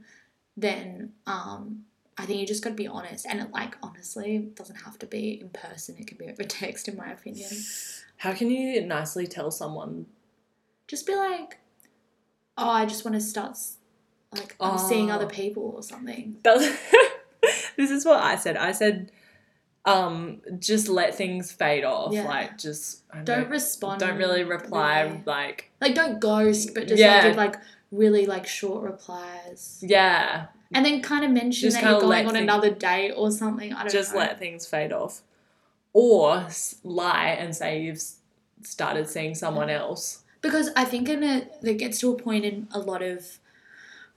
then 0.55 1.13
um 1.25 1.83
I 2.17 2.25
think 2.25 2.39
you 2.39 2.47
just 2.47 2.63
got 2.63 2.71
to 2.71 2.75
be 2.75 2.87
honest. 2.87 3.25
And 3.27 3.39
it 3.41 3.51
like 3.51 3.75
honestly 3.83 4.37
it 4.37 4.55
doesn't 4.55 4.77
have 4.77 4.97
to 4.99 5.05
be 5.05 5.39
in 5.41 5.49
person. 5.49 5.97
It 5.99 6.07
can 6.07 6.17
be 6.17 6.27
over 6.29 6.43
text, 6.61 6.87
in 6.87 6.95
my 6.95 7.11
opinion. 7.11 7.49
How 8.17 8.33
can 8.33 8.49
you 8.49 8.81
nicely 8.81 9.27
tell 9.27 9.51
someone? 9.51 10.05
Just 10.87 11.05
be 11.05 11.15
like, 11.15 11.57
oh, 12.57 12.69
I 12.69 12.85
just 12.85 13.03
want 13.05 13.15
to 13.15 13.21
start 13.21 13.57
like 14.33 14.55
I'm 14.59 14.77
seeing 14.77 15.09
Oh. 15.11 15.15
other 15.15 15.27
people 15.27 15.73
or 15.75 15.83
something. 15.83 16.37
This 17.77 17.91
is 17.91 18.03
what 18.05 18.19
I 18.19 18.35
said. 18.35 18.57
I 18.57 18.71
said, 18.71 19.11
um, 19.85 20.41
just 20.59 20.89
let 20.89 21.13
things 21.15 21.51
fade 21.51 21.83
off. 21.85 22.11
Yeah. 22.11 22.25
Like, 22.25 22.57
just 22.57 23.03
I 23.11 23.19
Don't 23.21 23.49
respond. 23.49 23.99
don't 23.99 24.17
really 24.17 24.43
reply. 24.43 25.21
Like, 25.25 25.69
Like 25.79 25.93
don't 25.93 26.19
ghost, 26.19 26.73
but 26.73 26.87
just 26.87 26.99
Yeah. 26.99 27.13
like 27.17 27.23
give 27.23 27.35
like 27.37 27.55
really 27.91 28.25
like 28.25 28.47
short 28.47 28.83
replies. 28.83 29.79
yeah, 29.85 30.47
And 30.73 30.83
then 30.83 31.01
kind 31.03 31.23
of 31.23 31.29
mention 31.31 31.67
Just 31.69 31.79
that 31.81 31.89
you're 31.89 32.01
going 32.01 32.25
on 32.25 32.33
things- 32.33 32.43
another 32.43 32.71
date 32.71 33.11
or 33.11 33.29
something. 33.31 33.71
I 33.71 33.75
don't 33.75 33.85
know. 33.85 33.89
just 33.91 34.13
know. 34.13 34.19
let 34.19 34.39
things 34.39 34.65
fade 34.65 34.91
off, 34.91 35.21
or 35.93 36.47
lie 36.83 37.29
and 37.39 37.55
say 37.55 37.81
you've 37.83 38.01
started 38.63 39.07
seeing 39.07 39.35
someone 39.35 39.69
else. 39.69 40.23
Because 40.41 40.69
I 40.75 40.83
think 40.83 41.07
in 41.07 41.23
a 41.23 41.47
that 41.61 41.77
gets 41.77 41.99
to 41.99 42.11
a 42.11 42.17
point 42.17 42.43
in 42.43 42.67
a 42.71 42.79
lot 42.79 43.01
of 43.03 43.39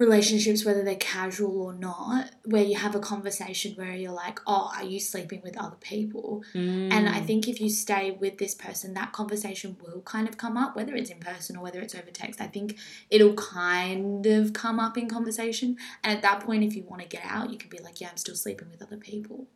relationships, 0.00 0.64
whether 0.64 0.82
they're 0.82 0.96
casual 0.96 1.60
or 1.60 1.74
not, 1.74 2.30
where 2.46 2.64
you 2.64 2.76
have 2.76 2.94
a 2.94 2.98
conversation 3.00 3.74
where 3.76 3.92
you're 3.92 4.10
like, 4.10 4.40
"Oh, 4.46 4.72
are 4.74 4.82
you 4.82 4.98
sleeping 4.98 5.42
with 5.42 5.56
other 5.58 5.76
people?" 5.80 6.42
And 6.54 7.06
Mm. 7.06 7.14
I 7.14 7.20
think 7.20 7.46
if 7.46 7.60
you 7.60 7.68
stay 7.68 8.10
with 8.10 8.38
this 8.38 8.54
person, 8.54 8.94
that 8.94 9.12
conversation 9.12 9.76
will 9.80 10.00
kind 10.00 10.26
of 10.26 10.38
come 10.38 10.56
up, 10.56 10.74
whether 10.74 10.94
it's 10.96 11.10
in 11.10 11.20
person 11.20 11.56
or 11.56 11.62
whether 11.62 11.80
it's 11.80 11.94
over 11.94 12.10
text. 12.10 12.40
I 12.40 12.46
think 12.46 12.76
it'll 13.10 13.34
kind 13.34 14.26
of 14.26 14.52
come 14.54 14.80
up 14.80 14.96
in 14.98 15.06
conversation, 15.08 15.76
and 16.02 16.16
at 16.16 16.22
that 16.22 16.40
point, 16.40 16.64
if 16.64 16.74
you 16.74 16.82
want 16.82 17.02
to 17.02 17.08
get 17.08 17.22
out, 17.24 17.50
you 17.50 17.58
can 17.58 17.68
be 17.70 17.78
like, 17.78 18.00
"Yeah, 18.00 18.08
I'm 18.10 18.16
still 18.16 18.34
sleeping 18.36 18.70
with 18.70 18.82
other 18.82 18.96
people." 18.96 19.46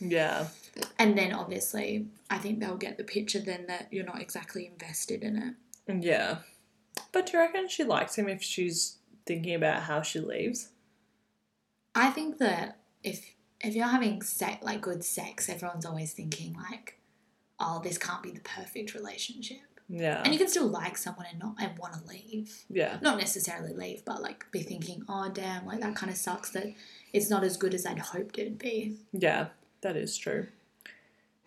yeah, 0.00 0.48
And 0.98 1.16
then 1.16 1.32
obviously, 1.32 2.08
I 2.28 2.38
think 2.38 2.58
they'll 2.60 2.76
get 2.76 2.96
the 2.98 3.04
picture 3.04 3.38
then 3.40 3.66
that 3.68 3.88
you're 3.92 4.04
not 4.04 4.20
exactly 4.20 4.66
invested 4.66 5.22
in 5.22 5.36
it. 5.36 5.54
yeah. 6.04 6.38
But 7.12 7.26
do 7.26 7.32
you 7.32 7.38
reckon 7.38 7.68
she 7.68 7.84
likes 7.84 8.16
him 8.16 8.28
if 8.28 8.42
she's 8.42 8.98
thinking 9.26 9.54
about 9.54 9.82
how 9.84 10.02
she 10.02 10.20
leaves? 10.20 10.70
I 11.94 12.10
think 12.10 12.38
that 12.38 12.78
if 13.02 13.34
if 13.60 13.74
you're 13.74 13.86
having 13.86 14.20
sex, 14.22 14.62
like 14.62 14.80
good 14.80 15.04
sex, 15.04 15.48
everyone's 15.48 15.86
always 15.86 16.12
thinking 16.12 16.54
like, 16.70 16.98
"Oh, 17.58 17.80
this 17.82 17.98
can't 17.98 18.22
be 18.22 18.30
the 18.32 18.40
perfect 18.40 18.94
relationship," 18.94 19.58
Yeah, 19.88 20.20
and 20.24 20.32
you 20.32 20.38
can 20.38 20.48
still 20.48 20.66
like 20.66 20.96
someone 20.98 21.26
and 21.30 21.38
not 21.38 21.54
and 21.60 21.78
want 21.78 21.94
to 21.94 22.04
leave. 22.08 22.64
yeah, 22.68 22.98
Not 23.00 23.18
necessarily 23.18 23.72
leave, 23.72 24.04
but 24.04 24.20
like 24.22 24.50
be 24.50 24.62
thinking, 24.62 25.04
"Oh, 25.08 25.30
damn, 25.32 25.66
like 25.66 25.80
that 25.80 25.94
kind 25.96 26.10
of 26.10 26.18
sucks 26.18 26.50
that 26.50 26.66
it's 27.12 27.30
not 27.30 27.44
as 27.44 27.56
good 27.56 27.74
as 27.74 27.86
I'd 27.86 27.98
hoped 27.98 28.38
it'd 28.38 28.58
be." 28.58 28.96
yeah. 29.12 29.48
That 29.82 29.96
is 29.96 30.16
true. 30.16 30.46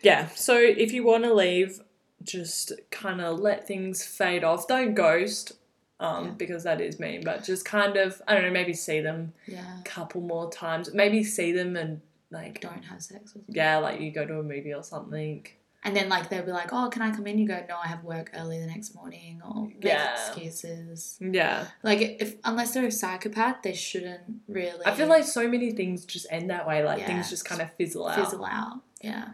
Yeah. 0.03 0.27
So 0.35 0.55
if 0.59 0.93
you 0.93 1.03
want 1.03 1.23
to 1.23 1.33
leave, 1.33 1.81
just 2.21 2.71
kind 2.91 3.19
of 3.19 3.39
let 3.39 3.65
things 3.67 4.05
fade 4.05 4.43
off. 4.43 4.67
Don't 4.67 4.93
ghost, 4.93 5.53
um, 5.99 6.25
Yeah. 6.25 6.31
because 6.31 6.63
that 6.63 6.79
is 6.81 6.99
mean. 6.99 7.23
But 7.23 7.43
just 7.43 7.65
kind 7.65 7.97
of, 7.97 8.21
I 8.27 8.33
don't 8.33 8.43
know, 8.43 8.51
maybe 8.51 8.73
see 8.73 9.01
them 9.01 9.33
Yeah, 9.47 9.79
a 9.79 9.83
couple 9.83 10.21
more 10.21 10.49
times. 10.51 10.93
Maybe 10.93 11.23
see 11.23 11.51
them 11.51 11.75
and 11.75 12.01
like, 12.29 12.61
don't 12.61 12.83
have 12.85 13.01
sex 13.01 13.33
with. 13.33 13.45
Them. 13.47 13.55
yeah, 13.55 13.77
like 13.77 13.99
you 14.01 14.11
go 14.11 14.25
to 14.25 14.39
a 14.39 14.43
movie 14.43 14.73
or 14.73 14.83
something. 14.83 15.45
And 15.83 15.95
then 15.95 16.09
like 16.09 16.27
they'll 16.29 16.43
be 16.43 16.51
like, 16.51 16.73
"Oh, 16.73 16.89
can 16.89 17.01
I 17.01 17.11
come 17.11 17.27
in?" 17.27 17.37
You 17.37 17.47
go, 17.47 17.63
"No, 17.69 17.77
I 17.81 17.87
have 17.87 18.03
work 18.03 18.31
early 18.35 18.59
the 18.59 18.65
next 18.65 18.93
morning," 18.95 19.41
or 19.47 19.67
make 19.67 19.83
Yeah. 19.83 20.11
excuses. 20.13 21.17
Yeah. 21.21 21.67
Like 21.83 22.17
if 22.19 22.35
unless 22.43 22.73
they're 22.73 22.87
a 22.87 22.91
psychopath, 22.91 23.61
they 23.61 23.73
shouldn't 23.73 24.41
really. 24.49 24.85
I 24.85 24.93
feel 24.95 25.07
like 25.07 25.23
so 25.23 25.47
many 25.47 25.71
things 25.71 26.03
just 26.03 26.25
end 26.29 26.49
that 26.49 26.67
way. 26.67 26.83
Like 26.83 26.99
Yeah. 27.01 27.05
things 27.07 27.29
just 27.29 27.45
kind 27.45 27.61
of 27.61 27.71
fizzle 27.75 28.07
out. 28.07 28.15
fizzle 28.19 28.43
out. 28.43 28.81
Yeah. 29.01 29.29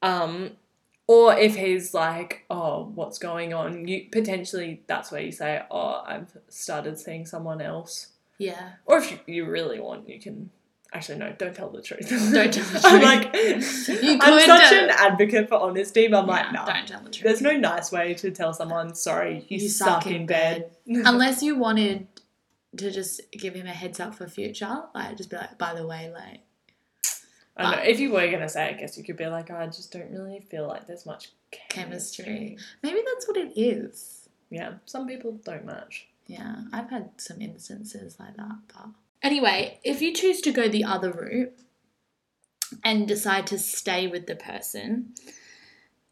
Um, 0.00 0.52
or 1.06 1.36
if 1.36 1.56
he's 1.56 1.92
like, 1.92 2.44
oh, 2.48 2.90
what's 2.94 3.18
going 3.18 3.52
on? 3.52 3.86
You 3.86 4.06
potentially 4.10 4.82
that's 4.86 5.12
where 5.12 5.20
you 5.20 5.32
say, 5.32 5.62
oh, 5.70 6.02
I've 6.06 6.36
started 6.48 6.98
seeing 6.98 7.26
someone 7.26 7.60
else. 7.60 8.12
Yeah. 8.38 8.72
Or 8.86 8.98
if 8.98 9.10
you, 9.10 9.18
you 9.26 9.46
really 9.46 9.80
want, 9.80 10.08
you 10.08 10.20
can. 10.20 10.50
Actually, 10.92 11.18
no, 11.18 11.34
don't 11.36 11.54
tell 11.56 11.70
the 11.70 11.82
truth. 11.82 12.08
Don't 12.08 12.52
tell 12.52 12.64
the 12.64 12.70
truth. 12.80 12.84
I'm 12.84 13.02
like, 13.02 13.34
You 13.34 14.18
I'm 14.20 14.40
such 14.40 14.72
an 14.72 14.90
advocate 14.90 15.48
for 15.48 15.56
honesty, 15.56 16.06
but 16.06 16.22
I'm 16.22 16.26
like, 16.28 16.46
Yeah, 16.46 16.52
no. 16.52 16.66
Don't 16.66 16.86
tell 16.86 17.00
the 17.00 17.10
truth. 17.10 17.24
There's 17.24 17.42
no 17.42 17.56
nice 17.56 17.90
way 17.90 18.14
to 18.14 18.30
tell 18.30 18.52
someone, 18.52 18.94
sorry, 18.94 19.44
you, 19.48 19.68
suck, 19.68 20.06
in 20.06 20.24
bed. 20.26 20.70
Unless 20.86 21.42
you 21.42 21.56
wanted 21.56 22.06
to 22.76 22.92
just 22.92 23.20
give 23.32 23.54
him 23.54 23.66
a 23.66 23.70
heads 23.70 23.98
up 23.98 24.14
for 24.14 24.28
future, 24.28 24.84
like 24.94 25.16
just 25.16 25.30
be 25.30 25.36
like, 25.36 25.58
by 25.58 25.74
the 25.74 25.84
way, 25.84 26.12
like 26.14 26.42
I 27.56 27.62
don't 27.62 27.72
know. 27.72 27.90
If 27.90 28.00
you 28.00 28.10
were 28.12 28.30
gonna 28.30 28.48
say, 28.48 28.68
I 28.68 28.72
guess 28.72 28.98
you 28.98 29.04
could 29.04 29.16
be 29.16 29.26
like, 29.26 29.50
oh, 29.50 29.56
I 29.56 29.66
just 29.66 29.92
don't 29.92 30.10
really 30.10 30.40
feel 30.40 30.66
like 30.66 30.86
there's 30.86 31.06
much 31.06 31.30
chemistry. 31.50 32.24
chemistry. 32.24 32.58
Maybe 32.82 33.00
that's 33.06 33.28
what 33.28 33.36
it 33.36 33.52
is. 33.58 34.28
Yeah, 34.50 34.74
some 34.86 35.06
people 35.06 35.38
don't 35.44 35.64
match. 35.64 36.08
Yeah, 36.26 36.56
I've 36.72 36.90
had 36.90 37.10
some 37.16 37.40
instances 37.40 38.16
like 38.18 38.36
that. 38.36 38.56
But 38.68 38.88
anyway, 39.22 39.78
if 39.84 40.00
you 40.00 40.12
choose 40.12 40.40
to 40.42 40.52
go 40.52 40.68
the 40.68 40.84
other 40.84 41.10
route 41.10 41.52
and 42.82 43.06
decide 43.06 43.46
to 43.48 43.58
stay 43.58 44.06
with 44.06 44.26
the 44.26 44.34
person, 44.34 45.14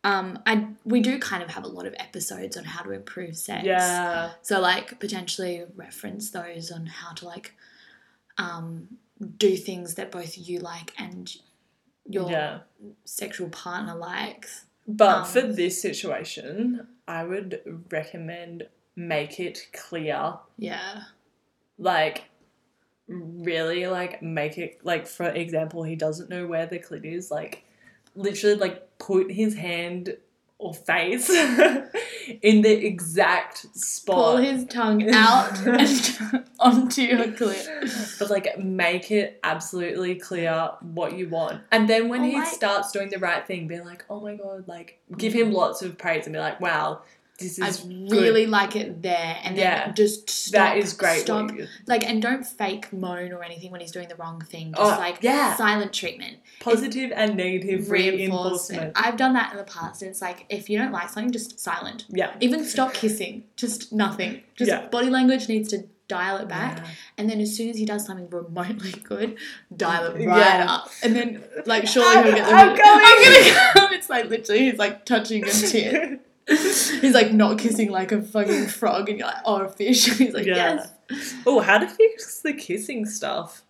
um, 0.05 0.41
I 0.47 0.69
we 0.85 1.01
do 1.01 1.19
kind 1.19 1.43
of 1.43 1.51
have 1.51 1.65
a 1.65 1.69
lot 1.69 1.87
of 1.87 1.95
episodes 1.99 2.57
on 2.57 2.65
how 2.65 2.83
to 2.83 2.91
improve 2.91 3.37
sex. 3.37 3.65
Yeah. 3.65 4.33
So 4.43 4.61
like 4.61 4.99
potentially 5.01 5.65
reference 5.77 6.31
those 6.31 6.71
on 6.71 6.87
how 6.87 7.13
to 7.15 7.27
like 7.27 7.55
um, 8.39 8.99
do 9.37 9.57
things 9.57 9.95
that 9.95 10.11
both 10.11 10.37
you 10.37 10.59
like 10.59 10.93
and 10.99 11.37
your 12.09 12.31
Yeah. 12.31 12.61
sexual 13.05 13.49
partner 13.51 13.95
likes. 13.95 14.65
But 14.87 15.19
Um, 15.19 15.25
for 15.25 15.43
this 15.43 15.81
situation, 15.81 16.89
I 17.07 17.25
would 17.25 17.85
recommend 17.91 18.69
make 18.97 19.39
it 19.41 19.69
clear. 19.73 20.35
Yeah. 20.59 21.05
Like, 21.79 22.25
really, 23.07 23.87
like, 23.87 24.23
make 24.23 24.59
it, 24.59 24.85
like, 24.85 25.07
for 25.07 25.29
example, 25.29 25.83
he 25.85 25.97
doesn't 25.97 26.29
know 26.29 26.47
where 26.47 26.67
the 26.67 26.79
clit 26.79 27.05
is. 27.05 27.31
Like, 27.31 27.65
literally, 28.15 28.57
like, 28.57 28.99
put 28.99 29.31
his 29.33 29.55
hand 29.55 30.17
or 30.63 30.73
face 30.73 31.29
in 32.43 32.63
the 32.63 32.87
exact 32.87 33.67
spot. 33.77 34.15
Pull 34.17 34.37
his 34.39 34.65
tongue 34.67 35.11
out 35.11 35.59
and 35.67 36.45
onto 36.61 37.03
your 37.03 37.25
clit. 37.27 38.19
but 38.19 38.31
like 38.31 38.57
make 38.59 39.11
it 39.11 39.41
absolutely 39.43 40.15
clear 40.15 40.71
what 40.81 41.17
you 41.19 41.29
want 41.29 41.61
and 41.73 41.89
then 41.89 42.09
when 42.09 42.21
Oh, 42.23 42.25
he 42.25 42.37
I- 42.37 42.45
starts 42.45 42.93
doing 42.93 43.11
the 43.11 43.19
right 43.19 43.45
thing 43.47 43.67
be 43.67 43.81
like 43.81 44.05
oh 44.09 44.21
my 44.21 44.37
god 44.37 44.69
like 44.69 45.01
give 45.19 45.33
mm. 45.33 45.41
him 45.41 45.53
lots 45.53 45.83
of 45.83 45.99
praise 45.99 46.27
and 46.27 46.33
be 46.33 46.39
like 46.39 46.61
wow 46.61 47.03
this 47.43 47.61
I 47.61 47.69
is 47.69 47.85
really 47.85 48.47
like 48.47 48.77
it 48.77 49.03
there, 49.03 49.37
and 49.45 49.57
then 49.57 49.65
Yeah. 49.65 49.93
just 49.93 50.29
stop. 50.31 50.53
that 50.53 50.79
is 50.79 50.93
great 50.95 51.23
Stop. 51.23 51.51
Like, 51.87 52.05
and 52.09 52.21
don't 52.23 52.45
fake 52.47 52.93
moan 52.93 53.33
or 53.33 53.43
anything 53.43 53.71
when 53.71 53.81
he's 53.81 53.93
doing 53.93 54.09
the 54.09 54.17
wrong 54.17 54.41
thing. 54.41 54.73
Just 54.77 54.81
Oh, 54.95 54.99
like 54.99 55.19
yeah. 55.23 55.57
silent 55.57 55.93
treatment, 55.93 56.39
positive 56.61 57.13
and 57.15 57.37
negative 57.37 57.91
reinforcement 57.91 58.93
I've 58.97 59.17
done 59.17 59.35
that 59.35 59.53
in 59.53 59.59
the 59.59 59.65
past, 59.65 60.03
and 60.03 60.11
it's 60.11 60.23
like 60.23 60.47
if 60.49 60.69
you 60.71 60.79
don't 60.79 60.93
like 60.93 61.09
something, 61.11 61.33
just 61.33 61.59
silent. 61.61 62.05
yeah 62.09 62.33
Even 62.41 62.65
stop 62.65 62.95
kissing, 62.95 63.45
just 63.57 63.93
nothing. 63.93 64.43
Just 64.57 64.69
Yeah. 64.71 64.87
body 64.89 65.11
language 65.11 65.49
needs 65.49 65.69
to 65.71 65.85
dial 66.09 66.37
it 66.37 66.49
back, 66.49 66.79
Yeah. 66.79 66.91
and 67.17 67.31
then 67.31 67.41
as 67.41 67.57
soon 67.57 67.71
as 67.71 67.77
he 67.77 67.87
does 67.87 68.05
something 68.05 68.29
remotely 68.29 68.93
good, 69.05 69.37
dial 69.75 70.05
it 70.07 70.27
right 70.27 70.39
Yeah. 70.39 70.67
up, 70.69 70.91
and 71.03 71.17
then 71.17 71.43
like 71.65 71.87
surely 71.87 72.23
he'll 72.25 72.35
get 72.35 72.47
the 72.47 72.53
I'm 72.55 72.69
going. 72.69 72.81
I'm 72.83 73.23
gonna 73.25 73.73
come. 73.75 73.93
It's 73.95 74.11
like 74.11 74.29
literally 74.29 74.71
he's 74.71 74.79
like 74.79 75.05
touching 75.07 75.45
a 75.45 75.51
tit. 75.51 76.21
He's 76.49 77.15
like 77.15 77.33
not 77.33 77.59
kissing 77.59 77.91
like 77.91 78.13
a 78.13 78.21
fucking 78.23 78.67
frog, 78.67 79.09
and 79.09 79.19
you're 79.19 79.27
like, 79.29 79.43
oh, 79.45 79.63
a 79.63 79.69
fish. 79.69 80.07
He's 80.19 80.35
like, 80.35 80.47
Yeah. 80.47 80.87
yes. 81.11 81.35
oh 81.47 81.61
how 81.61 81.79
to 81.79 81.87
fix 81.89 82.41
the 82.41 82.53
kissing 82.53 83.05
stuff 83.07 83.63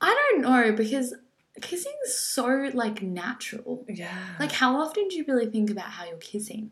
I 0.00 0.14
don't 0.32 0.42
know 0.42 0.72
because 0.72 1.14
kissing's 1.60 2.12
so 2.14 2.70
like 2.74 3.02
natural. 3.02 3.84
yeah 3.88 4.18
Like, 4.38 4.52
how 4.52 4.80
often 4.80 5.08
do 5.08 5.16
you 5.16 5.24
really 5.26 5.46
think 5.46 5.70
about 5.70 5.86
how 5.86 6.04
you're 6.04 6.16
kissing? 6.18 6.70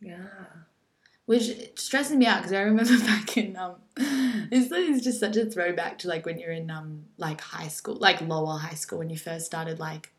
yeah 0.00 0.26
Which 1.26 1.78
stresses 1.78 2.16
me 2.16 2.26
out 2.26 2.38
because 2.38 2.52
I 2.52 2.60
remember 2.62 2.98
back 3.06 3.36
in 3.36 3.56
um, 3.56 3.76
this 4.50 4.70
is 4.70 5.02
just 5.02 5.20
such 5.20 5.36
a 5.36 5.46
throwback 5.46 5.98
to 5.98 6.08
like 6.08 6.26
when 6.26 6.38
you're 6.38 6.50
in 6.52 6.70
um 6.70 7.04
like 7.16 7.40
high 7.40 7.68
school, 7.68 7.96
like 7.96 8.20
lower 8.20 8.58
high 8.58 8.74
school 8.74 8.98
when 8.98 9.10
you 9.10 9.16
first 9.18 9.46
started 9.46 9.78
like 9.78 10.12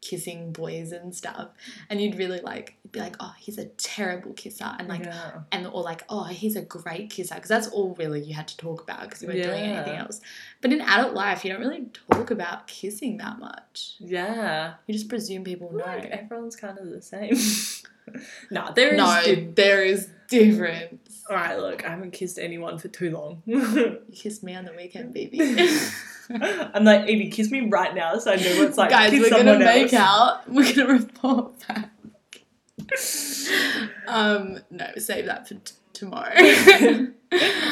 kissing 0.00 0.52
boys 0.52 0.92
and 0.92 1.14
stuff, 1.14 1.48
and 1.90 2.00
you'd 2.00 2.16
really 2.16 2.40
like 2.40 2.76
be 2.90 3.00
like, 3.00 3.16
oh, 3.20 3.34
he's 3.38 3.58
a 3.58 3.66
terrible 3.66 4.32
kisser, 4.32 4.74
and 4.78 4.88
like 4.88 5.04
yeah. 5.04 5.40
and 5.52 5.66
or 5.66 5.82
like, 5.82 6.04
oh, 6.08 6.24
he's 6.24 6.56
a 6.56 6.62
great 6.62 7.10
kisser, 7.10 7.34
because 7.34 7.48
that's 7.48 7.68
all 7.68 7.94
really 7.98 8.22
you 8.22 8.34
had 8.34 8.48
to 8.48 8.56
talk 8.56 8.82
about 8.82 9.02
because 9.02 9.22
you 9.22 9.28
weren't 9.28 9.42
doing 9.42 9.64
anything 9.64 9.96
else. 9.96 10.20
But 10.60 10.72
in 10.72 10.80
adult 10.80 11.14
life, 11.14 11.44
you 11.44 11.52
don't 11.52 11.60
really 11.60 11.86
talk 12.10 12.30
about 12.30 12.66
kissing 12.66 13.18
that 13.18 13.38
much. 13.38 13.94
yeah 14.00 14.74
You 14.86 14.94
just 14.94 15.08
presume 15.08 15.44
people 15.44 15.72
know. 15.72 15.84
like 15.84 16.06
everyone's 16.06 16.56
kind 16.56 16.78
of 16.78 16.90
the 16.90 17.02
same 17.02 17.34
no 18.50 18.72
there 18.74 18.92
is 18.94 18.98
no, 18.98 19.20
di- 19.24 19.48
there 19.54 19.82
is 19.82 20.08
difference. 20.28 21.24
all 21.30 21.36
right 21.36 21.58
look 21.58 21.84
i 21.84 21.90
haven't 21.90 22.12
kissed 22.12 22.38
anyone 22.38 22.78
for 22.78 22.88
too 22.88 23.10
long 23.10 23.42
You 23.46 24.00
kissed 24.12 24.42
me 24.42 24.54
on 24.54 24.64
the 24.64 24.72
weekend, 24.72 25.12
baby. 25.14 25.40
I'm 26.30 26.84
like, 26.84 27.08
Evie, 27.08 27.30
kiss 27.30 27.50
me 27.50 27.68
right 27.68 27.94
now 27.94 28.18
so 28.18 28.32
I 28.32 28.36
know 28.36 28.58
what 28.58 28.68
it's 28.68 28.76
like. 28.78 28.90
Guys, 28.90 29.12
we're 29.12 29.30
gonna 29.30 29.38
someone 29.38 29.58
make 29.60 29.94
out. 29.94 30.46
We're 30.50 30.74
gonna 30.74 30.92
report 30.92 31.52
back. 31.66 31.90
um, 34.06 34.58
no, 34.70 34.86
save 34.96 35.26
that 35.26 35.48
for 35.48 35.54
t- 35.54 35.74
tomorrow. 35.92 36.32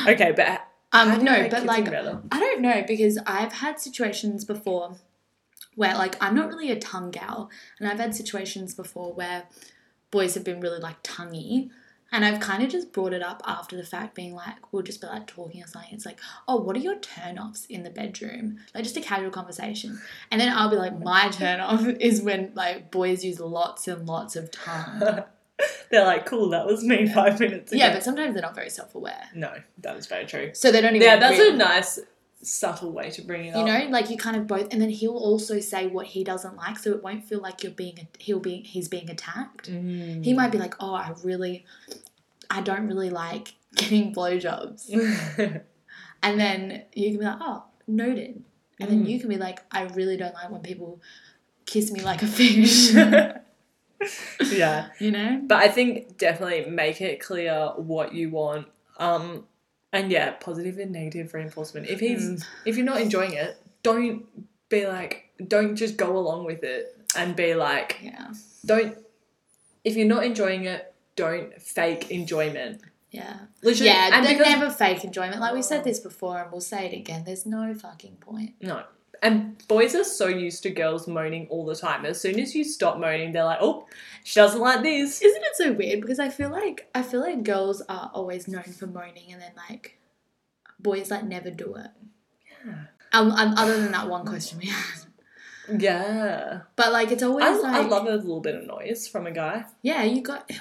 Okay, 0.09 0.33
but 0.37 0.66
um, 0.93 1.23
no, 1.25 1.49
but 1.50 1.64
like? 1.64 1.88
I 1.88 2.40
don't 2.40 2.61
know 2.61 2.83
because 2.87 3.19
I've 3.26 3.52
had 3.52 3.81
situations 3.81 4.45
before 4.45 4.97
where 5.75 5.95
like 5.95 6.16
I'm 6.23 6.35
not 6.35 6.49
really 6.49 6.71
a 6.71 6.78
tongue 6.78 7.11
gal, 7.11 7.50
and 7.78 7.88
I've 7.88 7.99
had 7.99 8.14
situations 8.14 8.75
before 8.75 9.12
where 9.12 9.45
boys 10.11 10.35
have 10.35 10.45
been 10.45 10.61
really 10.61 10.81
like 10.81 11.03
tonguey. 11.03 11.71
And 12.13 12.25
I've 12.25 12.39
kind 12.39 12.63
of 12.63 12.71
just 12.71 12.93
brought 12.93 13.13
it 13.13 13.21
up 13.23 13.43
after 13.45 13.77
the 13.77 13.83
fact, 13.83 14.15
being 14.15 14.33
like, 14.33 14.73
we'll 14.73 14.85
just 14.85 15.01
be 15.01 15.09
like 15.09 15.27
talking 15.27 15.61
or 15.63 15.67
something. 15.67 15.91
It's 15.93 16.07
like, 16.07 16.21
oh, 16.47 16.55
what 16.57 16.77
are 16.77 16.81
your 16.81 16.99
turn 17.01 17.37
offs 17.37 17.67
in 17.67 17.83
the 17.83 17.91
bedroom? 17.91 18.59
Like 18.75 18.85
just 18.85 18.97
a 18.97 19.01
casual 19.01 19.31
conversation. 19.31 20.01
And 20.31 20.41
then 20.41 20.53
I'll 20.57 20.71
be 20.71 20.77
like, 20.77 20.97
my 21.01 21.29
turn 21.33 21.59
off 21.59 21.85
is 21.85 22.23
when 22.23 22.53
like 22.55 22.93
boys 22.93 23.25
use 23.25 23.41
lots 23.41 23.89
and 23.89 24.07
lots 24.07 24.37
of 24.37 24.53
tongue. 24.53 25.25
They're 25.91 26.05
like, 26.05 26.27
cool, 26.27 26.51
that 26.51 26.65
was 26.67 26.85
me 26.85 27.09
five 27.09 27.41
minutes 27.41 27.73
ago. 27.73 27.79
yeah, 27.79 27.93
but 27.93 28.03
sometimes 28.05 28.35
they're 28.35 28.43
not 28.43 28.55
very 28.55 28.71
self 28.71 28.95
aware. 28.95 29.25
no, 29.35 29.55
that 29.79 29.97
is 29.97 30.07
very 30.07 30.27
true. 30.27 30.51
So 30.53 30.71
they 30.71 30.81
don't 30.81 30.95
even. 30.95 31.07
Yeah, 31.07 31.17
that's 31.17 31.39
real- 31.39 31.55
a 31.55 31.57
nice, 31.57 31.99
subtle 32.43 32.93
way 32.93 33.11
to 33.11 33.23
bring 33.23 33.47
it 33.47 33.50
up. 33.50 33.57
You 33.66 33.73
up. 33.73 33.85
know, 33.85 33.88
like 33.90 34.11
you 34.11 34.16
kind 34.16 34.37
of 34.37 34.47
both, 34.47 34.73
and 34.73 34.81
then 34.81 34.90
he'll 34.90 35.16
also 35.16 35.59
say 35.61 35.87
what 35.87 36.07
he 36.07 36.23
doesn't 36.25 36.57
like, 36.57 36.78
so 36.78 36.90
it 36.93 37.02
won't 37.02 37.25
feel 37.25 37.40
like 37.40 37.62
you're 37.62 37.73
being. 37.73 38.07
He'll 38.19 38.40
be. 38.40 38.62
He's 38.62 38.88
being 38.88 39.11
attacked. 39.11 39.71
Mm. 39.71 40.25
He 40.25 40.33
might 40.33 40.52
be 40.52 40.59
like, 40.59 40.75
"Oh, 40.81 40.95
I 40.95 41.12
really, 41.25 41.64
I 42.50 42.61
don't 42.61 42.87
really 42.87 43.11
like 43.11 43.55
getting 43.76 44.14
blowjobs," 44.14 44.90
and 46.23 46.40
then 46.40 46.85
you 46.95 47.11
can 47.11 47.19
be 47.19 47.25
like, 47.25 47.38
"Oh, 47.40 47.64
noted," 47.87 48.43
and 48.81 48.90
then 48.90 49.05
Mm. 49.05 49.09
you 49.09 49.21
can 49.21 49.28
be 49.28 49.38
like, 49.38 49.61
"I 49.71 49.83
really 49.85 50.16
don't 50.16 50.35
like 50.35 50.50
when 50.50 50.61
people 50.62 51.00
kiss 51.64 51.90
me 51.90 52.00
like 52.00 52.23
a 52.23 52.26
fish," 52.26 52.93
yeah, 54.52 54.88
you 55.00 55.11
know. 55.11 55.40
but 55.45 55.59
I 55.59 55.69
think 55.69 56.19
definitely 56.19 56.71
make 56.71 57.00
it 57.00 57.21
clear 57.21 57.73
what 57.76 58.14
you 58.14 58.31
want. 58.31 58.69
Um, 58.99 59.47
and 59.97 60.11
yeah, 60.12 60.31
positive 60.33 60.79
and 60.79 60.93
negative 60.93 61.33
reinforcement. 61.35 61.88
If 61.88 62.00
he's 62.00 62.23
Mm. 62.23 62.45
if 62.65 62.76
you're 62.76 62.85
not 62.93 63.00
enjoying 63.00 63.33
it, 63.33 63.57
don't 63.83 64.26
be 64.69 64.87
like, 64.87 65.31
don't 65.47 65.76
just 65.76 65.97
go 65.97 66.17
along 66.17 66.45
with 66.45 66.62
it 66.65 66.97
and 67.17 67.35
be 67.37 67.55
like, 67.55 67.99
Yeah, 68.03 68.33
don't. 68.65 68.97
If 69.85 69.97
you're 69.97 70.07
not 70.17 70.25
enjoying 70.25 70.65
it, 70.65 70.93
don't 71.15 71.61
fake 71.61 72.11
enjoyment. 72.11 72.83
yeah, 73.11 73.37
Literally, 73.62 73.87
yeah. 73.91 74.11
and 74.12 74.26
because- 74.26 74.47
never 74.47 74.71
fake 74.71 75.05
enjoyment. 75.05 75.41
Like 75.41 75.55
we 75.55 75.62
said 75.62 75.85
this 75.85 76.00
before, 76.00 76.38
and 76.43 76.50
we'll 76.53 76.61
say 76.61 76.87
it 76.87 76.93
again. 76.97 77.23
There's 77.25 77.47
no 77.47 77.73
fucking 77.75 78.17
point. 78.17 78.55
No. 78.61 78.83
And 79.23 79.56
boys 79.68 79.94
are 79.94 80.04
so 80.04 80.26
used 80.28 80.62
to 80.64 80.70
girls 80.70 81.06
moaning 81.08 81.46
all 81.49 81.64
the 81.64 81.75
time. 81.75 82.04
As 82.04 82.20
soon 82.20 82.38
as 82.38 82.54
you 82.54 82.64
stop 82.64 82.99
moaning, 82.99 83.32
they're 83.32 83.44
like, 83.44 83.58
oh, 83.61 83.87
she 84.25 84.35
doesn't 84.38 84.61
like 84.61 84.82
this. 84.82 85.23
Isn't 85.23 85.42
it 85.42 85.56
so 85.56 85.73
weird? 85.73 86.00
Because 86.00 86.18
I 86.18 86.28
feel 86.28 86.50
like 86.50 86.88
I 86.94 87.02
feel 87.02 87.20
like 87.20 87.42
girls 87.42 87.82
are 87.88 88.11
always 88.14 88.46
known 88.49 88.64
for 88.64 88.87
moaning, 88.87 89.32
and 89.32 89.40
then 89.40 89.52
like 89.70 89.99
boys 90.78 91.11
like 91.11 91.25
never 91.25 91.50
do 91.50 91.75
it. 91.76 91.90
Yeah. 92.66 92.75
Um, 93.12 93.30
um, 93.32 93.54
other 93.56 93.80
than 93.80 93.92
that 93.92 94.08
one 94.08 94.26
question 94.26 94.58
we 94.58 94.66
had, 94.66 95.80
Yeah. 95.80 96.61
but 96.76 96.92
like 96.92 97.11
it's 97.11 97.23
always 97.23 97.44
I, 97.46 97.56
like 97.56 97.75
I 97.75 97.88
love 97.88 98.06
a 98.06 98.16
little 98.16 98.40
bit 98.40 98.54
of 98.56 98.66
noise 98.66 99.08
from 99.08 99.26
a 99.26 99.30
guy. 99.32 99.64
yeah, 99.82 100.02
you 100.02 100.20
got 100.23 100.46
Boys. 100.49 100.61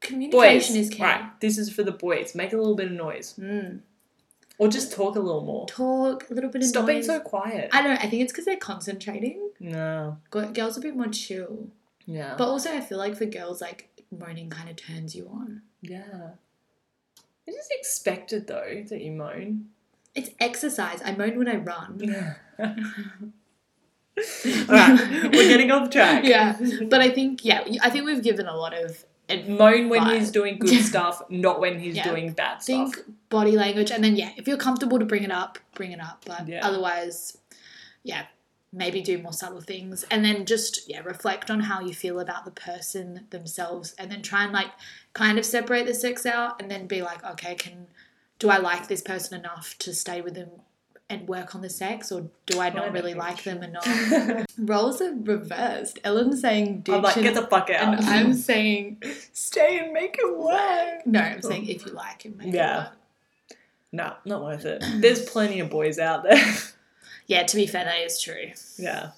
communication 0.00 0.76
is 0.76 0.88
key. 0.90 1.02
Right. 1.02 1.38
This 1.40 1.58
is 1.58 1.70
for 1.72 1.82
the 1.82 1.92
boys. 1.92 2.34
Make 2.34 2.52
a 2.52 2.56
little 2.56 2.76
bit 2.76 2.86
of 2.86 2.92
noise. 2.92 3.34
Mm. 3.38 3.80
Or 4.60 4.68
just 4.68 4.92
talk 4.92 5.16
a 5.16 5.20
little 5.20 5.40
more. 5.42 5.66
Talk 5.66 6.28
a 6.30 6.34
little 6.34 6.50
bit 6.50 6.60
of 6.62 6.68
Stop 6.68 6.86
being 6.86 7.02
so 7.02 7.18
quiet. 7.18 7.70
I 7.72 7.80
don't. 7.82 7.94
know, 7.94 8.00
I 8.00 8.08
think 8.08 8.22
it's 8.22 8.30
because 8.32 8.44
they're 8.44 8.56
concentrating. 8.58 9.50
no. 9.58 10.18
G- 10.32 10.52
Girls 10.52 10.76
are 10.76 10.80
a 10.80 10.82
bit 10.82 10.94
more 10.96 11.08
chill, 11.08 11.68
Yeah. 12.06 12.34
but 12.36 12.46
also 12.46 12.70
I 12.70 12.80
feel 12.82 12.98
like 12.98 13.16
for 13.16 13.24
girls, 13.24 13.62
like 13.62 13.88
moaning 14.16 14.50
kind 14.50 14.68
of 14.68 14.76
turns 14.76 15.14
you 15.16 15.28
on. 15.28 15.62
yeah. 15.80 16.30
It 17.46 17.52
is 17.52 17.68
expected 17.72 18.46
though 18.46 18.84
that 18.90 19.00
you 19.00 19.10
moan. 19.12 19.70
It's 20.14 20.30
exercise. 20.38 21.00
I 21.04 21.12
moan 21.16 21.38
when 21.38 21.48
I 21.48 21.56
run. 21.56 21.98
Yeah. 22.00 22.34
Alright, 24.68 25.32
we're 25.32 25.48
getting 25.48 25.70
off 25.70 25.88
track. 25.90 26.24
yeah, 26.34 26.56
but 26.90 27.00
I 27.00 27.10
think 27.10 27.44
yeah, 27.44 27.64
I 27.82 27.88
think 27.90 28.04
we've 28.04 28.22
given 28.22 28.46
a 28.46 28.54
lot 28.56 28.74
of 28.74 29.04
advice. 29.30 29.58
Moan 29.58 29.88
when 29.88 30.02
Right. 30.02 30.18
he's 30.20 30.30
doing 30.30 30.58
good 30.58 30.82
stuff, 30.92 31.22
not 31.30 31.60
when 31.60 31.78
he's 31.78 31.96
Yeah. 31.96 32.08
doing 32.08 32.32
bad 32.32 32.62
stuff. 32.62 32.92
think 32.94 33.06
body 33.28 33.52
language 33.52 33.90
and 33.92 34.02
then 34.02 34.16
yeah 34.16 34.30
if 34.36 34.48
you're 34.48 34.56
comfortable 34.56 34.98
to 34.98 35.04
bring 35.04 35.22
it 35.22 35.30
up 35.30 35.58
bring 35.74 35.92
it 35.92 36.00
up 36.00 36.24
but 36.26 36.48
Yeah. 36.48 36.66
otherwise 36.66 37.38
yeah 38.02 38.26
maybe 38.72 39.00
do 39.00 39.18
more 39.18 39.32
subtle 39.32 39.60
things 39.60 40.04
and 40.10 40.24
then 40.24 40.44
just 40.46 40.88
yeah 40.90 41.00
reflect 41.00 41.50
on 41.50 41.60
how 41.60 41.80
you 41.80 41.94
feel 41.94 42.18
about 42.20 42.44
the 42.44 42.50
person 42.50 43.26
themselves 43.30 43.94
and 43.98 44.10
then 44.10 44.20
try 44.22 44.42
and 44.44 44.52
like 44.52 44.70
kind 45.12 45.38
of 45.38 45.44
separate 45.44 45.86
the 45.86 45.94
sex 45.94 46.26
out 46.26 46.60
and 46.60 46.70
then 46.70 46.86
be 46.88 47.02
like 47.02 47.24
okay 47.24 47.54
can 47.54 47.86
do 48.40 48.48
i 48.50 48.58
like 48.58 48.88
this 48.88 49.02
person 49.02 49.38
enough 49.38 49.76
to 49.78 49.92
stay 49.94 50.20
with 50.20 50.34
them 50.34 50.50
and 51.10 51.28
work 51.28 51.54
on 51.54 51.60
the 51.60 51.68
sex 51.68 52.10
or 52.10 52.30
do 52.46 52.60
i 52.60 52.70
not 52.70 52.92
really 52.92 53.12
like 53.14 53.42
them 53.42 53.60
them 53.60 53.72
not? 53.72 54.46
roles 54.58 55.02
are 55.02 55.12
reversed 55.14 55.98
ellen's 56.04 56.40
saying 56.40 56.84
I'm 56.88 57.02
like, 57.02 57.16
get 57.16 57.34
the 57.34 57.42
fuck 57.46 57.68
out. 57.68 57.98
and 57.98 58.06
i'm 58.06 58.32
saying 58.32 59.02
stay 59.32 59.80
and 59.80 59.92
make 59.92 60.16
it 60.18 60.38
work. 60.38 61.06
no 61.06 61.20
i'm 61.20 61.40
oh. 61.44 61.48
saying 61.48 61.66
if 61.68 61.84
you 61.84 61.92
like 61.92 62.22
him 62.22 62.36
make 62.38 62.54
Yeah. 62.54 62.74
it 62.74 62.78
work 62.78 62.96
No, 63.92 64.14
not 64.24 64.42
worth 64.44 64.64
it. 64.66 64.84
There's 65.02 65.28
plenty 65.28 65.58
of 65.58 65.68
boys 65.68 65.98
out 65.98 66.22
there. 66.22 66.40
yeah 67.26 67.42
to 67.42 67.56
be 67.56 67.66
fair 67.66 67.84
that 67.84 67.98
is 67.98 68.20
true 68.22 68.52
yeah. 68.78 69.10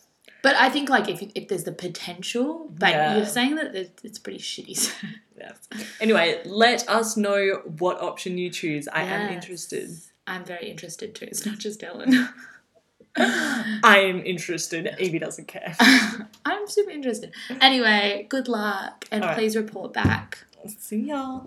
But 0.42 0.56
I 0.56 0.70
think 0.70 0.88
like 0.88 1.08
if 1.08 1.22
if 1.34 1.46
there's 1.48 1.64
the 1.64 1.72
potential, 1.72 2.68
but 2.76 2.90
Yeah. 2.90 3.16
you're 3.16 3.26
saying 3.26 3.54
that 3.56 3.74
it's 4.02 4.18
pretty 4.18 4.40
shitty. 4.40 4.76
so- 4.76 4.92
Yeah. 5.38 5.52
Anyway, 6.00 6.40
let 6.44 6.88
us 6.88 7.16
know 7.16 7.62
what 7.78 8.00
option 8.00 8.38
you 8.38 8.50
choose. 8.50 8.86
I 8.88 9.02
am 9.02 9.32
interested. 9.32 9.90
I'm 10.32 10.46
very 10.46 10.70
interested 10.70 11.14
too. 11.14 11.26
It's 11.26 11.44
not 11.44 11.58
just 11.58 11.84
Ellen. 11.84 12.26
I 13.16 13.98
am 13.98 14.24
interested. 14.24 14.96
Evie 14.98 15.18
doesn't 15.18 15.46
care. 15.46 15.76
I'm 16.46 16.66
super 16.66 16.90
interested. 16.90 17.34
Anyway, 17.60 18.24
good 18.30 18.48
luck 18.48 19.04
and 19.12 19.22
Alright. 19.22 19.36
please 19.36 19.56
report 19.56 19.92
back. 19.92 20.38
See 20.66 21.08
ya. 21.08 21.40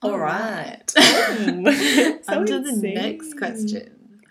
All 0.00 0.18
right. 0.18 0.94
Alright. 0.96 0.96
So 2.24 2.38
On 2.38 2.46
to 2.46 2.60
the 2.60 2.72
next 2.94 3.36
question. 3.36 4.22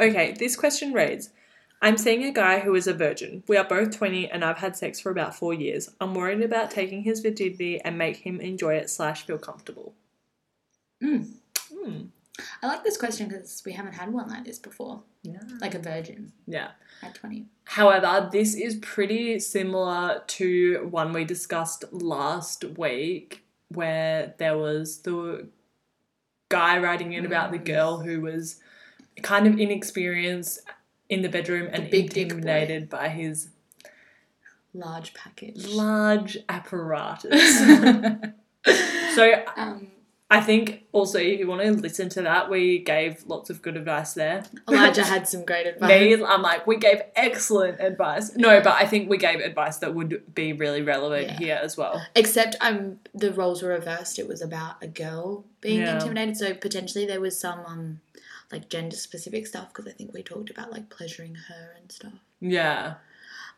Okay, 0.00 0.34
this 0.38 0.56
question 0.56 0.94
reads 0.94 1.28
I'm 1.82 1.98
seeing 1.98 2.24
a 2.24 2.32
guy 2.32 2.60
who 2.60 2.74
is 2.74 2.86
a 2.86 2.94
virgin. 2.94 3.42
We 3.46 3.58
are 3.58 3.64
both 3.64 3.94
20 3.94 4.30
and 4.30 4.42
I've 4.42 4.58
had 4.58 4.74
sex 4.74 5.00
for 5.00 5.10
about 5.10 5.36
four 5.36 5.52
years. 5.52 5.90
I'm 6.00 6.14
worried 6.14 6.40
about 6.40 6.70
taking 6.70 7.02
his 7.02 7.20
virginity 7.20 7.78
and 7.82 7.98
make 7.98 8.16
him 8.16 8.40
enjoy 8.40 8.76
it 8.76 8.88
slash 8.88 9.26
feel 9.26 9.36
comfortable. 9.36 9.94
Mm. 11.02 11.26
Hmm. 11.72 12.00
I 12.62 12.66
like 12.66 12.84
this 12.84 12.96
question 12.98 13.28
because 13.28 13.62
we 13.64 13.72
haven't 13.72 13.94
had 13.94 14.12
one 14.12 14.28
like 14.28 14.44
this 14.44 14.58
before, 14.58 15.02
Yeah. 15.22 15.40
like 15.60 15.74
a 15.74 15.78
virgin 15.78 16.32
Yeah. 16.46 16.72
at 17.02 17.14
20. 17.14 17.46
However, 17.64 18.28
this 18.30 18.54
is 18.54 18.76
pretty 18.76 19.38
similar 19.40 20.22
to 20.26 20.86
one 20.90 21.12
we 21.12 21.24
discussed 21.24 21.84
last 21.92 22.64
week 22.64 23.44
where 23.68 24.34
there 24.38 24.56
was 24.58 24.98
the 25.02 25.48
guy 26.48 26.78
writing 26.78 27.12
in 27.12 27.24
about 27.26 27.52
the 27.52 27.58
Mm. 27.58 27.64
girl 27.64 27.98
who 28.00 28.20
was 28.20 28.60
kind 29.22 29.46
of 29.46 29.58
inexperienced 29.58 30.60
in 31.08 31.22
the 31.22 31.28
bedroom 31.28 31.68
and 31.72 31.90
big 31.90 32.16
intimidated 32.16 32.88
by 32.90 33.08
his 33.08 33.48
Large 34.74 35.14
package. 35.14 35.66
large 35.68 36.36
apparatus. 36.50 37.58
so 39.14 39.44
um, 39.56 39.88
I 40.28 40.40
think 40.40 40.84
also 40.90 41.18
if 41.18 41.38
you 41.38 41.46
want 41.46 41.62
to 41.62 41.70
listen 41.70 42.08
to 42.10 42.22
that, 42.22 42.50
we 42.50 42.80
gave 42.80 43.24
lots 43.26 43.48
of 43.48 43.62
good 43.62 43.76
advice 43.76 44.14
there. 44.14 44.42
Elijah 44.68 45.04
had 45.14 45.28
some 45.28 45.44
great 45.44 45.68
advice. 45.68 45.88
Me, 46.18 46.24
I'm 46.24 46.42
like, 46.42 46.66
we 46.66 46.78
gave 46.78 47.00
excellent 47.14 47.80
advice. 47.80 48.34
No, 48.34 48.60
but 48.60 48.74
I 48.74 48.86
think 48.86 49.08
we 49.08 49.18
gave 49.18 49.38
advice 49.38 49.78
that 49.78 49.94
would 49.94 50.34
be 50.34 50.52
really 50.52 50.82
relevant 50.82 51.26
Yeah. 51.28 51.38
here 51.38 51.60
as 51.62 51.76
well. 51.76 52.04
Except 52.16 52.56
um, 52.60 52.98
the 53.14 53.32
roles 53.32 53.62
were 53.62 53.68
reversed. 53.68 54.18
It 54.18 54.26
was 54.26 54.42
about 54.42 54.82
a 54.82 54.88
girl 54.88 55.44
being 55.60 55.82
Yeah. 55.82 55.94
intimidated. 55.94 56.36
So 56.36 56.54
potentially 56.54 57.06
there 57.06 57.20
was 57.20 57.38
some 57.38 57.60
um, 57.64 58.00
like 58.50 58.68
gender 58.68 58.96
specific 58.96 59.46
stuff 59.46 59.68
because 59.68 59.86
I 59.86 59.94
think 59.94 60.12
we 60.12 60.24
talked 60.24 60.50
about 60.50 60.72
like 60.72 60.90
pleasuring 60.90 61.36
her 61.36 61.74
and 61.80 61.92
stuff. 61.92 62.14
Yeah. 62.40 62.94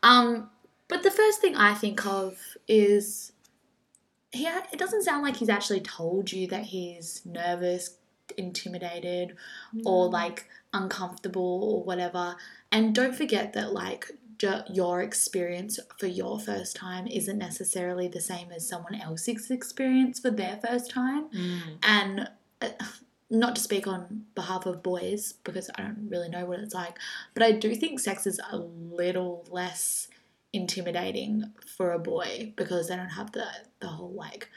Um, 0.03 0.51
but 0.87 1.01
the 1.01 1.11
first 1.11 1.41
thing 1.41 1.55
I 1.55 1.73
think 1.73 2.05
of 2.05 2.37
is 2.67 3.31
he. 4.31 4.47
It 4.71 4.79
doesn't 4.79 5.03
sound 5.03 5.23
like 5.23 5.37
he's 5.37 5.49
actually 5.49 5.81
told 5.81 6.31
you 6.31 6.47
that 6.47 6.65
he's 6.65 7.21
nervous, 7.25 7.97
intimidated, 8.37 9.35
or 9.85 10.09
like 10.09 10.47
uncomfortable 10.73 11.63
or 11.63 11.83
whatever. 11.83 12.35
And 12.71 12.93
don't 12.93 13.15
forget 13.15 13.53
that 13.53 13.73
like 13.73 14.11
your 14.71 15.01
experience 15.01 15.79
for 15.97 16.07
your 16.07 16.39
first 16.39 16.75
time 16.75 17.07
isn't 17.07 17.37
necessarily 17.37 18.07
the 18.07 18.21
same 18.21 18.51
as 18.51 18.67
someone 18.67 18.95
else's 18.95 19.51
experience 19.51 20.19
for 20.19 20.31
their 20.31 20.59
first 20.65 20.89
time. 20.91 21.29
Mm. 21.29 21.61
And 21.83 22.29
uh, 22.61 22.69
not 23.29 23.55
to 23.55 23.61
speak 23.61 23.85
on 23.85 24.25
behalf 24.35 24.65
of 24.65 24.81
boys 24.81 25.33
because 25.43 25.69
I 25.75 25.81
don't 25.81 26.07
really 26.09 26.29
know 26.29 26.45
what 26.45 26.59
it's 26.59 26.73
like, 26.73 26.97
but 27.33 27.43
I 27.43 27.51
do 27.51 27.75
think 27.75 27.99
sex 27.99 28.25
is 28.25 28.39
a 28.51 28.57
little 28.57 29.45
less 29.51 30.07
intimidating 30.51 31.53
for 31.77 31.91
a 31.91 31.99
boy 31.99 32.53
because 32.55 32.87
they 32.87 32.95
don't 32.95 33.09
have 33.09 33.31
the 33.33 33.45
the 33.79 33.87
whole 33.87 34.11
like 34.11 34.49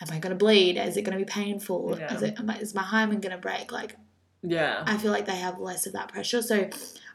am 0.00 0.08
I 0.10 0.18
gonna 0.18 0.34
bleed? 0.34 0.76
Is 0.76 0.96
it 0.96 1.02
gonna 1.02 1.18
be 1.18 1.24
painful? 1.24 1.96
Yeah. 1.98 2.14
Is 2.14 2.22
it 2.22 2.38
am 2.38 2.50
I, 2.50 2.58
is 2.58 2.74
my 2.74 2.82
hymen 2.82 3.20
gonna 3.20 3.38
break? 3.38 3.72
Like 3.72 3.96
Yeah. 4.42 4.82
I 4.86 4.96
feel 4.96 5.12
like 5.12 5.26
they 5.26 5.36
have 5.36 5.58
less 5.58 5.86
of 5.86 5.92
that 5.92 6.08
pressure. 6.08 6.42
So 6.42 6.68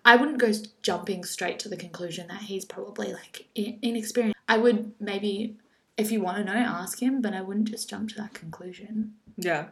I 0.06 0.15
wouldn't 0.15 0.38
go 0.38 0.52
jumping 0.82 1.23
straight 1.25 1.60
to 1.60 1.69
the 1.69 1.78
conclusion 1.78 2.28
that 2.28 2.41
he's 2.43 2.65
probably 2.65 3.13
like 3.13 3.47
in- 3.56 3.80
inexperienced. 3.82 4.38
I 4.47 4.58
would 4.58 4.93
maybe, 4.99 5.58
if 5.97 6.12
you 6.12 6.21
want 6.21 6.38
to 6.38 6.43
know, 6.43 6.60
ask 6.60 7.02
him, 7.02 7.21
but 7.21 7.34
I 7.34 7.41
wouldn't 7.41 7.69
just 7.69 7.89
jump 7.89 8.10
to 8.10 8.15
that 8.15 8.34
conclusion. 8.34 9.15
Yeah. 9.38 9.67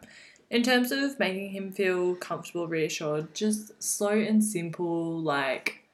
In 0.49 0.63
terms 0.63 0.91
of 0.91 1.19
making 1.19 1.49
him 1.51 1.71
feel 1.71 2.15
comfortable, 2.15 2.67
reassured, 2.67 3.33
just 3.33 3.81
slow 3.81 4.17
and 4.17 4.43
simple, 4.43 5.19
like 5.19 5.86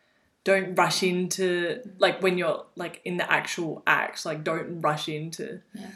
don't 0.43 0.75
rush 0.75 1.03
into 1.03 1.81
like 1.99 2.21
when 2.21 2.37
you're 2.37 2.65
like 2.75 3.01
in 3.05 3.17
the 3.17 3.31
actual 3.31 3.81
act, 3.87 4.25
like 4.25 4.43
don't 4.43 4.81
rush 4.81 5.07
into 5.07 5.61
Yeah. 5.73 5.87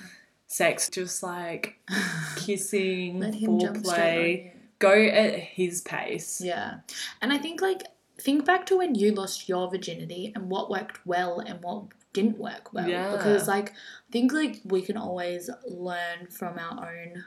sex. 0.47 0.89
Just 0.89 1.21
like 1.23 1.79
kissing, 2.37 3.19
Let 3.19 3.35
him 3.35 3.59
jump 3.59 3.77
straight 3.85 3.93
on 3.97 4.03
foreplay. 4.05 4.51
Go 4.79 4.91
at 4.93 5.33
his 5.33 5.81
pace. 5.81 6.39
Yeah. 6.41 6.79
And 7.21 7.33
I 7.33 7.37
think 7.37 7.61
like 7.61 7.83
think 8.19 8.45
back 8.45 8.65
to 8.67 8.77
when 8.77 8.95
you 8.95 9.11
lost 9.13 9.47
your 9.49 9.69
virginity 9.69 10.31
and 10.35 10.49
what 10.49 10.69
worked 10.69 11.05
well 11.05 11.39
and 11.39 11.61
what 11.61 11.83
didn't 12.13 12.37
work 12.37 12.73
well. 12.73 12.87
Yeah. 12.87 13.11
Because 13.11 13.47
like 13.47 13.71
I 13.71 14.11
think 14.11 14.31
like 14.31 14.61
we 14.65 14.81
can 14.81 14.97
always 14.97 15.49
learn 15.67 16.27
from 16.29 16.57
our 16.57 16.89
own 16.89 17.25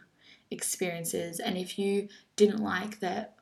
experiences 0.50 1.38
and 1.38 1.56
if 1.56 1.78
you 1.78 2.08
didn't 2.36 2.58
like 2.62 2.98
that 3.00 3.34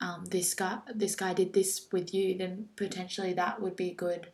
um, 0.00 0.24
this 0.26 0.54
guy 0.54 0.78
this 0.94 1.14
guy 1.14 1.34
did 1.34 1.52
this 1.52 1.86
with 1.92 2.14
you 2.14 2.36
then 2.38 2.68
potentially 2.76 3.32
that 3.32 3.60
would 3.60 3.76
be 3.76 3.90
good 3.90 4.28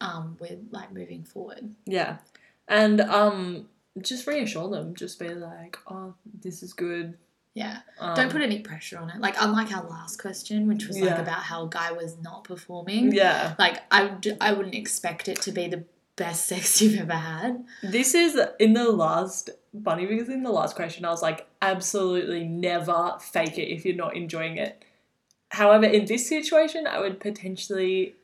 um, 0.00 0.36
with 0.40 0.58
like 0.70 0.92
moving 0.92 1.24
forward. 1.24 1.74
Yeah. 1.86 2.18
And 2.66 3.00
um 3.00 3.68
just 4.00 4.26
reassure 4.26 4.68
them. 4.68 4.94
Just 4.94 5.18
be 5.18 5.28
like, 5.28 5.76
Oh, 5.86 6.14
this 6.40 6.62
is 6.62 6.72
good. 6.72 7.16
Yeah. 7.54 7.78
Um, 7.98 8.14
Don't 8.14 8.30
put 8.30 8.42
any 8.42 8.60
pressure 8.60 8.98
on 8.98 9.10
it. 9.10 9.20
Like 9.20 9.34
unlike 9.40 9.72
our 9.72 9.84
last 9.88 10.20
question 10.20 10.68
which 10.68 10.86
was 10.86 11.00
like 11.00 11.18
about 11.18 11.42
how 11.42 11.64
a 11.64 11.68
guy 11.68 11.92
was 11.92 12.16
not 12.18 12.44
performing. 12.44 13.12
Yeah. 13.12 13.54
Like 13.58 13.82
I, 13.90 14.16
I 14.40 14.52
wouldn't 14.52 14.74
expect 14.74 15.28
it 15.28 15.40
to 15.42 15.52
be 15.52 15.66
the 15.68 15.84
best 16.16 16.46
sex 16.48 16.80
you've 16.80 17.00
ever 17.00 17.14
had. 17.14 17.64
This 17.82 18.14
is 18.14 18.38
in 18.60 18.74
the 18.74 18.90
last 18.90 19.50
funny 19.84 20.06
because 20.06 20.28
in 20.28 20.42
the 20.42 20.52
last 20.52 20.76
question 20.76 21.04
I 21.04 21.10
was 21.10 21.22
like, 21.22 21.46
absolutely 21.62 22.44
never 22.44 23.16
fake 23.20 23.58
it 23.58 23.72
if 23.72 23.84
you're 23.84 23.96
not 23.96 24.16
enjoying 24.16 24.58
it. 24.58 24.84
However, 25.50 25.86
in 25.86 26.04
this 26.06 26.28
situation, 26.28 26.86
I 26.86 27.00
would 27.00 27.20
potentially, 27.20 28.14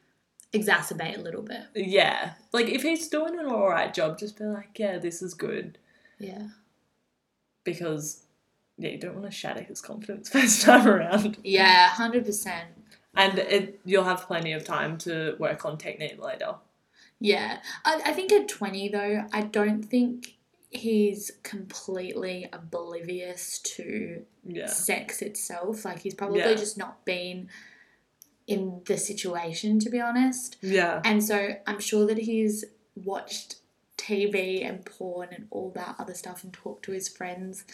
Exacerbate 0.53 1.19
a 1.19 1.21
little 1.21 1.43
bit. 1.43 1.63
yeah, 1.75 2.35
like 2.53 2.69
if 2.69 2.83
he's 2.83 3.09
doing 3.09 3.39
an 3.39 3.47
alright 3.47 3.93
job, 3.93 4.19
just 4.19 4.39
be 4.39 4.45
like, 4.45 4.79
yeah, 4.79 4.99
this 4.99 5.21
is 5.23 5.35
good. 5.35 5.79
Yeah. 6.19 6.49
Because, 7.65 8.25
yeah, 8.77 8.91
you 8.91 8.99
don't 8.99 9.15
want 9.15 9.27
to 9.27 9.33
shatter 9.33 9.63
his 9.63 9.81
confidence 9.81 10.29
first 10.31 10.63
time 10.63 10.87
around. 10.87 11.39
Yeah, 11.43 11.89
hundred 11.89 12.25
percent. 12.25 12.69
And 13.17 13.39
it, 13.39 13.81
you'll 13.85 14.05
have 14.05 14.23
plenty 14.27 14.53
of 14.53 14.65
time 14.65 14.99
to 14.99 15.37
work 15.39 15.65
on 15.65 15.79
technique 15.79 16.23
later. 16.23 16.57
Yeah. 17.21 17.61
I, 17.85 18.03
I 18.07 18.13
think 18.13 18.33
at 18.33 18.49
twenty 18.49 18.89
though, 18.89 19.25
I 19.33 19.41
don't 19.43 19.83
think 19.85 20.37
he's 20.77 21.31
completely 21.43 22.49
oblivious 22.53 23.59
to 23.61 24.25
Yeah. 24.47 24.67
sex 24.67 25.23
itself. 25.23 25.85
Like 25.85 26.01
he's 26.01 26.15
probably 26.15 26.41
Yeah. 26.41 26.55
just 26.55 26.77
not 26.77 27.05
been 27.05 27.49
in 28.47 28.83
the 28.87 28.97
situation 28.99 29.79
to 29.81 29.91
be 29.91 30.01
honest. 30.01 30.57
Yeah. 30.61 31.01
And 31.05 31.25
so 31.25 31.57
I'm 31.67 31.81
sure 31.81 32.07
that 32.07 32.19
he's 32.19 32.65
watched 32.95 33.57
TV 34.07 34.67
and 34.69 34.85
porn 34.85 35.29
and 35.33 35.47
all 35.51 35.71
that 35.71 35.97
other 35.99 36.15
stuff 36.15 36.45
and 36.45 36.53
talk 36.53 36.83
to 36.83 36.93
his 36.93 37.09
friends. 37.09 37.65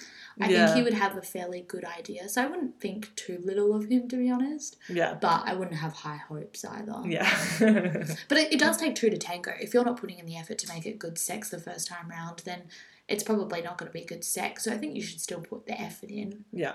I 0.40 0.48
Yeah. 0.48 0.66
think 0.66 0.76
he 0.76 0.82
would 0.82 0.94
have 0.94 1.16
a 1.16 1.22
fairly 1.22 1.60
good 1.62 1.84
idea. 1.84 2.28
So 2.28 2.42
I 2.42 2.46
wouldn't 2.46 2.80
think 2.80 3.14
too 3.16 3.38
little 3.44 3.74
of 3.74 3.86
him, 3.86 4.08
to 4.08 4.16
be 4.16 4.30
honest. 4.30 4.76
Yeah. 4.88 5.14
But 5.14 5.42
I 5.46 5.54
wouldn't 5.54 5.78
have 5.78 5.92
high 5.92 6.16
hopes 6.18 6.64
either. 6.64 7.02
Yeah. 7.06 7.28
But 8.28 8.38
it, 8.38 8.52
it 8.54 8.58
does 8.60 8.76
take 8.76 8.94
two 8.94 9.10
to 9.10 9.18
tango. 9.18 9.52
If 9.60 9.74
you're 9.74 9.84
not 9.84 9.96
putting 10.00 10.18
in 10.18 10.26
the 10.26 10.36
effort 10.36 10.58
to 10.58 10.68
make 10.68 10.86
it 10.86 10.98
good 10.98 11.18
sex 11.18 11.50
the 11.50 11.58
first 11.58 11.88
time 11.88 12.08
round, 12.08 12.42
then 12.44 12.62
it's 13.08 13.24
probably 13.24 13.60
not 13.62 13.76
going 13.78 13.88
to 13.90 13.98
be 13.98 14.04
good 14.04 14.24
sex. 14.24 14.64
So 14.64 14.72
I 14.72 14.78
think 14.78 14.94
you 14.94 15.02
should 15.02 15.20
still 15.20 15.40
put 15.40 15.66
the 15.66 15.80
effort 15.80 16.10
in. 16.10 16.44
yeah. 16.52 16.74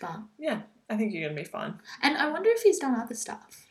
But 0.00 0.20
Yeah. 0.38 0.62
I 0.90 0.96
think 0.96 1.12
you're 1.14 1.26
gonna 1.28 1.40
be 1.40 1.44
fine. 1.48 1.80
And 2.02 2.16
I 2.18 2.30
wonder 2.30 2.50
if 2.50 2.62
he's 2.62 2.78
done 2.78 2.94
other 3.00 3.14
stuff. 3.14 3.66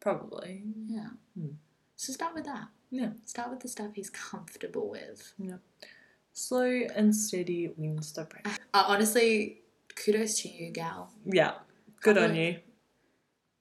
Probably. 0.00 0.62
Yeah. 0.86 1.08
Hmm. 1.34 1.54
So 1.96 2.12
start 2.12 2.34
with 2.34 2.44
that. 2.44 2.68
Yeah. 2.92 3.08
Start 3.24 3.50
with 3.50 3.60
the 3.60 3.68
stuff 3.68 3.92
he's 3.94 4.10
comfortable 4.10 4.90
with. 4.90 5.32
Slow 6.34 6.82
and 6.94 7.16
steady 7.16 7.72
wins 7.76 8.12
the 8.12 8.24
race. 8.24 8.58
Uh, 8.74 8.84
honestly, 8.86 9.62
kudos 9.96 10.42
to 10.42 10.48
you, 10.48 10.70
gal. 10.70 11.10
Yeah. 11.24 11.52
Good 12.02 12.18
on 12.18 12.36
you. 12.36 12.58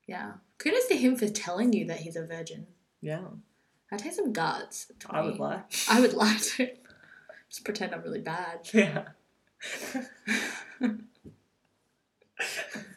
Yeah. 0.06 0.34
Kudos 0.58 0.88
to 0.88 0.98
him 0.98 1.16
for 1.16 1.30
telling 1.30 1.72
you 1.72 1.86
that 1.88 2.02
he's 2.02 2.18
a 2.18 2.26
virgin. 2.26 2.68
Yeah. 3.02 3.22
That 3.90 4.02
takes 4.02 4.18
some 4.18 4.34
guts. 4.34 4.92
I 5.10 5.22
would 5.22 5.40
lie. 5.40 5.64
I 5.90 6.02
would 6.02 6.14
lie 6.14 6.38
to. 6.38 6.70
Just 7.50 7.64
pretend 7.64 7.96
I'm 7.96 8.02
really 8.02 8.22
bad. 8.22 8.70
Yeah. 8.74 9.04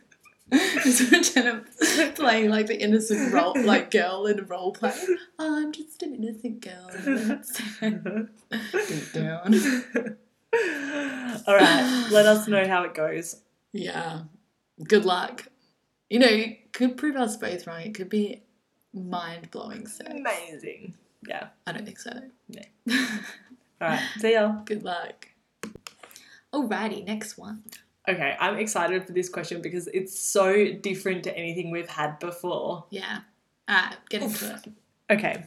Just 0.82 1.08
pretend 1.08 1.48
I'm 1.48 2.12
playing 2.14 2.50
like 2.50 2.66
the 2.66 2.80
innocent 2.80 3.32
role, 3.32 3.54
like 3.56 3.90
girl 3.90 4.26
in 4.26 4.38
a 4.38 4.42
role 4.42 4.72
play. 4.72 4.92
Oh, 5.38 5.56
I'm 5.56 5.72
just 5.72 6.02
an 6.02 6.14
innocent 6.14 6.60
girl. 6.60 6.90
Deep 8.88 9.12
down. 9.12 9.54
All 11.46 11.54
right. 11.54 12.08
Let 12.10 12.26
us 12.26 12.46
know 12.46 12.66
how 12.68 12.84
it 12.84 12.94
goes. 12.94 13.40
Yeah. 13.72 14.22
Good 14.82 15.04
luck. 15.04 15.48
You 16.08 16.20
know, 16.20 16.28
you 16.28 16.56
could 16.72 16.96
prove 16.96 17.16
us 17.16 17.36
both 17.36 17.66
wrong. 17.66 17.80
It 17.80 17.94
could 17.94 18.08
be 18.08 18.42
mind 18.92 19.50
blowing 19.50 19.86
sex. 19.86 20.10
Amazing. 20.10 20.94
Yeah. 21.26 21.48
I 21.66 21.72
don't 21.72 21.84
think 21.84 21.98
so. 21.98 22.12
No. 22.48 22.62
All 23.80 23.88
right. 23.88 24.02
See 24.18 24.34
y'all. 24.34 24.62
Good 24.64 24.84
luck. 24.84 25.28
Alrighty, 26.52 27.04
next 27.04 27.36
one. 27.36 27.64
Okay, 28.06 28.36
I'm 28.38 28.58
excited 28.58 29.06
for 29.06 29.12
this 29.12 29.28
question 29.28 29.62
because 29.62 29.88
it's 29.88 30.18
so 30.18 30.72
different 30.74 31.24
to 31.24 31.36
anything 31.36 31.70
we've 31.70 31.88
had 31.88 32.18
before. 32.18 32.84
Yeah. 32.90 33.20
Alright, 33.68 33.96
get 34.10 34.22
into 34.22 34.54
it. 34.54 34.72
Okay. 35.10 35.44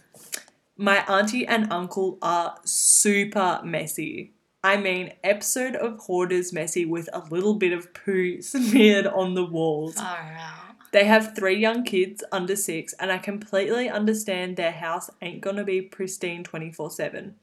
My 0.76 0.98
auntie 1.06 1.46
and 1.46 1.72
uncle 1.72 2.18
are 2.22 2.58
super 2.64 3.62
messy. 3.64 4.34
I 4.64 4.78
mean, 4.78 5.14
episode 5.24 5.76
of 5.76 6.00
Hoarders 6.00 6.52
messy 6.52 6.84
with 6.86 7.10
a 7.14 7.20
little 7.30 7.54
bit 7.54 7.74
of 7.74 7.94
poo 7.94 8.42
smeared 8.42 9.06
on 9.06 9.36
the 9.36 9.46
walls. 9.46 9.96
Far 9.96 10.36
out. 10.38 10.68
They 10.94 11.06
have 11.06 11.36
three 11.36 11.58
young 11.58 11.84
kids 11.84 12.24
under 12.32 12.56
six, 12.56 12.94
and 12.94 13.12
I 13.12 13.18
completely 13.18 13.90
understand 13.90 14.56
their 14.56 14.72
house 14.72 15.10
ain't 15.22 15.42
gonna 15.42 15.64
be 15.64 15.82
pristine 15.82 16.44
24 16.44 16.92
7. 16.92 17.36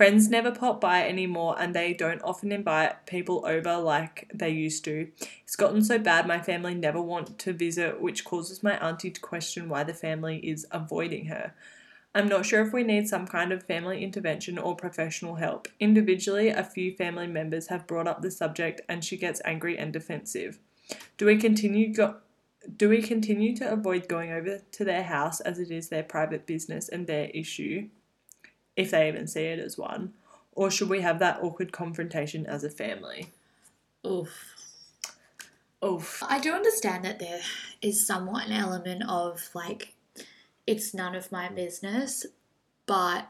Friends 0.00 0.30
never 0.30 0.50
pop 0.50 0.80
by 0.80 1.06
anymore, 1.06 1.56
and 1.58 1.74
they 1.74 1.92
don't 1.92 2.22
often 2.22 2.52
invite 2.52 3.04
people 3.04 3.44
over 3.46 3.76
like 3.76 4.30
they 4.32 4.48
used 4.48 4.82
to. 4.86 5.08
It's 5.42 5.56
gotten 5.56 5.84
so 5.84 5.98
bad 5.98 6.26
my 6.26 6.40
family 6.40 6.74
never 6.74 7.02
want 7.02 7.38
to 7.40 7.52
visit, 7.52 8.00
which 8.00 8.24
causes 8.24 8.62
my 8.62 8.78
auntie 8.78 9.10
to 9.10 9.20
question 9.20 9.68
why 9.68 9.84
the 9.84 9.92
family 9.92 10.38
is 10.38 10.66
avoiding 10.70 11.26
her. 11.26 11.52
I'm 12.14 12.28
not 12.28 12.46
sure 12.46 12.64
if 12.64 12.72
we 12.72 12.82
need 12.82 13.08
some 13.10 13.26
kind 13.26 13.52
of 13.52 13.64
family 13.64 14.02
intervention 14.02 14.56
or 14.56 14.74
professional 14.74 15.34
help. 15.34 15.68
Individually, 15.78 16.48
a 16.48 16.64
few 16.64 16.96
family 16.96 17.26
members 17.26 17.66
have 17.66 17.86
brought 17.86 18.08
up 18.08 18.22
the 18.22 18.30
subject, 18.30 18.80
and 18.88 19.04
she 19.04 19.18
gets 19.18 19.42
angry 19.44 19.76
and 19.76 19.92
defensive. 19.92 20.58
Do 21.18 21.26
we 21.26 21.36
continue 21.36 21.92
go- 21.92 22.16
do 22.74 22.88
we 22.88 23.02
continue 23.02 23.54
to 23.56 23.70
avoid 23.70 24.08
going 24.08 24.32
over 24.32 24.62
to 24.72 24.82
their 24.82 25.02
house 25.02 25.40
as 25.40 25.58
it 25.58 25.70
is 25.70 25.90
their 25.90 26.02
private 26.02 26.46
business 26.46 26.88
and 26.88 27.06
their 27.06 27.26
issue, 27.34 27.88
if 28.76 28.90
they 28.90 29.08
even 29.08 29.26
see 29.26 29.42
it 29.44 29.58
as 29.58 29.76
one? 29.78 30.12
Or 30.52 30.70
should 30.70 30.88
we 30.88 31.00
have 31.00 31.18
that 31.20 31.38
awkward 31.42 31.72
confrontation 31.72 32.46
as 32.46 32.64
a 32.64 32.70
family? 32.70 33.30
Oof. 34.06 34.56
Oof. 35.84 36.22
I 36.28 36.38
do 36.40 36.52
understand 36.52 37.04
that 37.04 37.18
there 37.18 37.40
is 37.80 38.06
somewhat 38.06 38.46
an 38.46 38.52
element 38.52 39.02
of 39.08 39.48
like, 39.54 39.94
it's 40.66 40.92
none 40.92 41.14
of 41.14 41.32
my 41.32 41.48
business, 41.48 42.26
but 42.86 43.28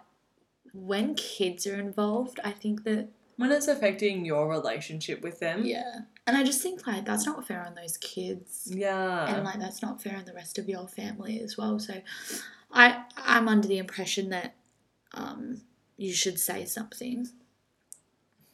when 0.73 1.15
kids 1.15 1.67
are 1.67 1.79
involved, 1.79 2.41
I 2.43 2.51
think 2.53 2.85
that, 2.85 3.09
When 3.37 3.53
it's 3.53 3.69
affecting 3.69 4.25
your 4.25 4.49
relationship 4.49 5.23
with 5.23 5.39
them. 5.41 5.65
yeah. 5.65 6.01
And 6.27 6.37
I 6.37 6.45
just 6.45 6.63
think 6.63 6.87
like 6.87 7.05
that's 7.05 7.27
not 7.27 7.47
fair 7.47 7.65
on 7.67 7.75
those 7.75 7.97
kids. 7.97 8.71
Yeah. 8.73 9.35
and 9.35 9.45
like 9.45 9.59
that's 9.59 9.83
not 9.83 10.01
fair 10.03 10.17
on 10.17 10.25
the 10.27 10.33
rest 10.33 10.59
of 10.59 10.69
your 10.69 10.87
family 10.87 11.41
as 11.41 11.57
well. 11.59 11.79
So, 11.81 11.95
I 12.73 13.03
I'm 13.17 13.49
under 13.49 13.67
the 13.67 13.79
impression 13.79 14.29
that 14.31 14.55
um, 15.15 15.63
you 15.97 16.13
should 16.13 16.39
say 16.39 16.65
something. 16.65 17.29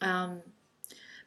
Um, 0.01 0.43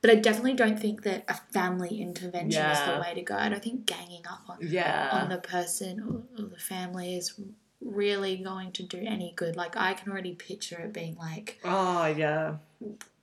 but 0.01 0.11
I 0.11 0.15
definitely 0.15 0.53
don't 0.53 0.79
think 0.79 1.03
that 1.03 1.25
a 1.27 1.33
family 1.51 2.01
intervention 2.01 2.63
is 2.63 2.79
the 2.79 3.01
way 3.01 3.13
to 3.15 3.21
go. 3.21 3.35
I 3.35 3.49
don't 3.49 3.63
think 3.63 3.85
ganging 3.85 4.25
up 4.29 4.41
on 4.47 4.57
yeah. 4.61 5.09
on 5.11 5.29
the 5.29 5.37
person 5.37 5.99
or, 6.01 6.41
or 6.43 6.49
the 6.49 6.59
family 6.59 7.15
is 7.15 7.39
really 7.81 8.37
going 8.37 8.71
to 8.73 8.83
do 8.83 8.97
any 9.05 9.33
good. 9.35 9.55
Like 9.55 9.75
I 9.75 9.93
can 9.93 10.11
already 10.11 10.35
picture 10.35 10.79
it 10.79 10.93
being 10.93 11.15
like 11.15 11.59
oh 11.65 12.05
yeah. 12.05 12.55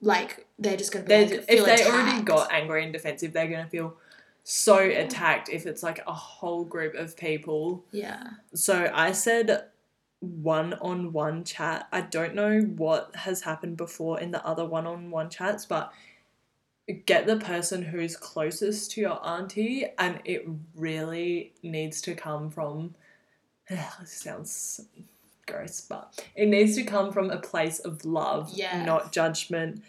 like 0.01 0.47
they're 0.59 0.77
just 0.77 0.92
gonna 0.92 1.05
be 1.05 1.09
They 1.09 1.25
like, 1.25 1.45
if 1.49 1.64
they 1.64 1.87
already 1.87 2.23
got 2.23 2.53
angry 2.53 2.85
and 2.85 2.92
defensive, 2.92 3.33
they're 3.33 3.49
gonna 3.49 3.69
feel 3.69 3.97
so 4.45 4.79
attacked 4.79 5.49
if 5.49 5.66
it's 5.66 5.83
like 5.83 6.01
a 6.07 6.12
whole 6.12 6.64
group 6.64 6.95
of 6.95 7.16
people. 7.16 7.85
yeah 7.90 8.23
So 8.55 8.90
I 8.92 9.12
said 9.12 9.64
one 10.20 10.74
on 10.74 11.12
one 11.12 11.44
chat. 11.44 11.88
I 11.92 12.00
don't 12.00 12.35
know 12.35 12.61
what 12.61 13.14
has 13.16 13.42
happened 13.42 13.76
before 13.76 14.18
in 14.20 14.31
the 14.31 14.44
other 14.46 14.64
one 14.64 14.87
on 14.87 15.11
one 15.11 15.31
chats, 15.31 15.66
but 15.66 15.92
get 17.05 17.26
the 17.26 17.37
person 17.37 17.83
who's 17.83 18.16
closest 18.16 18.92
to 18.92 19.00
your 19.00 19.26
auntie, 19.26 19.87
and 19.98 20.20
it 20.24 20.46
really 20.74 21.52
needs 21.62 22.00
to 22.02 22.14
come 22.14 22.50
from. 22.50 22.94
This 23.68 24.12
sounds 24.12 24.81
gross, 25.46 25.81
but 25.81 26.24
it 26.35 26.46
needs 26.46 26.76
to 26.76 26.85
come 26.85 27.12
from 27.12 27.31
a 27.31 27.38
place 27.38 27.79
of 27.81 28.05
love, 28.05 28.50
Yeah. 28.55 28.85
not 28.85 29.12
judgment. 29.12 29.83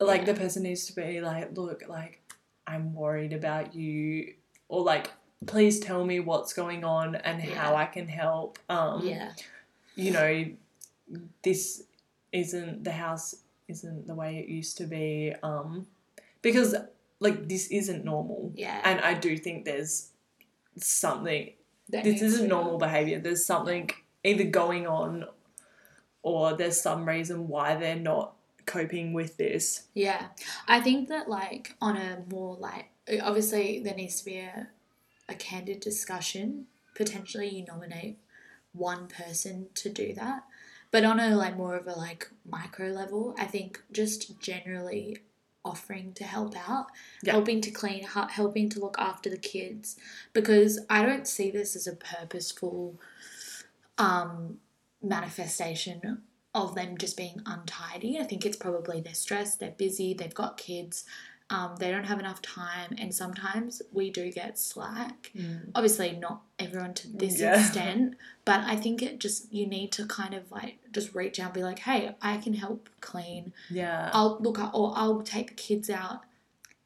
Like 0.00 0.20
Yeah. 0.22 0.32
the 0.32 0.40
person 0.40 0.62
needs 0.64 0.86
to 0.86 0.94
be 0.94 1.20
like, 1.20 1.56
look, 1.56 1.84
like 1.88 2.20
I'm 2.66 2.94
worried 2.94 3.32
about 3.32 3.74
you, 3.74 4.34
or 4.68 4.82
like 4.82 5.10
please 5.44 5.80
tell 5.80 6.04
me 6.04 6.20
what's 6.20 6.52
going 6.52 6.84
on 6.84 7.16
and 7.16 7.42
how 7.42 7.74
I 7.74 7.86
can 7.86 8.08
help. 8.08 8.58
Um, 8.68 9.06
yeah 9.06 9.32
you 9.96 10.10
know, 10.12 10.44
this 11.42 11.82
isn't 12.30 12.84
the 12.84 12.92
house 12.92 13.34
isn't 13.66 14.06
the 14.06 14.14
way 14.14 14.38
it 14.38 14.48
used 14.48 14.76
to 14.76 14.84
be. 14.84 15.34
Um, 15.42 15.86
because 16.42 16.76
like 17.18 17.48
this 17.48 17.66
isn't 17.68 18.04
normal, 18.04 18.52
yeah. 18.54 18.80
and 18.84 19.00
I 19.00 19.14
do 19.14 19.36
think 19.36 19.64
there's 19.64 20.10
something. 20.76 21.52
That 21.88 22.04
This 22.04 22.20
isn't 22.20 22.48
normal 22.48 22.78
behavior. 22.78 23.18
There's 23.20 23.46
something 23.46 23.90
either 24.22 24.44
going 24.44 24.86
on, 24.86 25.24
or 26.22 26.52
there's 26.54 26.80
some 26.80 27.08
reason 27.08 27.48
why 27.48 27.76
they're 27.76 27.96
not 27.96 28.34
coping 28.66 29.12
with 29.12 29.36
this. 29.36 29.86
Yeah, 29.94 30.26
I 30.68 30.80
think 30.80 31.08
that 31.08 31.28
like 31.28 31.74
on 31.80 31.96
a 31.96 32.22
more 32.28 32.56
like 32.56 32.90
obviously 33.22 33.80
there 33.82 33.94
needs 33.94 34.18
to 34.18 34.24
be 34.24 34.38
a 34.38 34.68
a 35.28 35.34
candid 35.34 35.80
discussion. 35.80 36.66
Potentially, 36.94 37.48
you 37.48 37.64
nominate 37.64 38.18
one 38.72 39.08
person 39.08 39.68
to 39.74 39.88
do 39.88 40.12
that, 40.14 40.44
but 40.90 41.04
on 41.04 41.18
a 41.20 41.34
like 41.36 41.56
more 41.56 41.76
of 41.76 41.86
a 41.86 41.92
like 41.92 42.30
micro 42.48 42.88
level, 42.88 43.34
I 43.38 43.44
think 43.46 43.82
just 43.92 44.38
generally 44.40 45.18
offering 45.64 46.12
to 46.14 46.24
help 46.24 46.54
out, 46.68 46.86
Yeah. 47.22 47.32
helping 47.32 47.60
to 47.62 47.70
clean, 47.70 48.04
helping 48.04 48.68
to 48.70 48.80
look 48.80 48.96
after 48.98 49.28
the 49.28 49.36
kids, 49.38 49.96
because 50.32 50.78
I 50.88 51.04
don't 51.04 51.26
see 51.26 51.50
this 51.50 51.74
as 51.74 51.86
a 51.86 51.96
purposeful 51.96 53.00
um 53.98 54.58
manifestation 55.02 56.22
of 56.54 56.74
them 56.74 56.96
just 56.96 57.16
being 57.16 57.40
untidy. 57.46 58.18
I 58.18 58.24
think 58.24 58.46
it's 58.46 58.56
probably 58.56 59.00
they're 59.00 59.14
stressed, 59.14 59.60
they're 59.60 59.70
busy, 59.72 60.14
they've 60.14 60.32
got 60.34 60.56
kids, 60.56 61.04
um, 61.48 61.76
they 61.78 61.90
don't 61.92 62.04
have 62.04 62.18
enough 62.18 62.42
time, 62.42 62.94
and 62.98 63.14
sometimes 63.14 63.80
we 63.92 64.10
do 64.10 64.32
get 64.32 64.58
slack. 64.58 65.32
Obviously, 65.74 66.12
not 66.12 66.42
everyone 66.58 66.94
to 66.94 67.08
this 67.08 67.38
Yeah. 67.40 67.60
extent, 67.60 68.16
but 68.44 68.60
I 68.60 68.74
think 68.76 69.00
it 69.02 69.20
just 69.20 69.52
you 69.52 69.66
need 69.66 69.92
to 69.92 70.06
kind 70.06 70.34
of 70.34 70.50
like 70.50 70.78
just 70.92 71.14
reach 71.14 71.38
out 71.38 71.46
and 71.46 71.54
be 71.54 71.62
like, 71.62 71.78
hey, 71.80 72.16
I 72.20 72.38
can 72.38 72.54
help 72.54 72.88
clean. 73.00 73.52
Yeah. 73.70 74.10
I'll 74.12 74.38
look, 74.40 74.58
up, 74.58 74.74
or 74.74 74.92
I'll 74.96 75.22
take 75.22 75.48
the 75.48 75.54
kids 75.54 75.88
out 75.88 76.22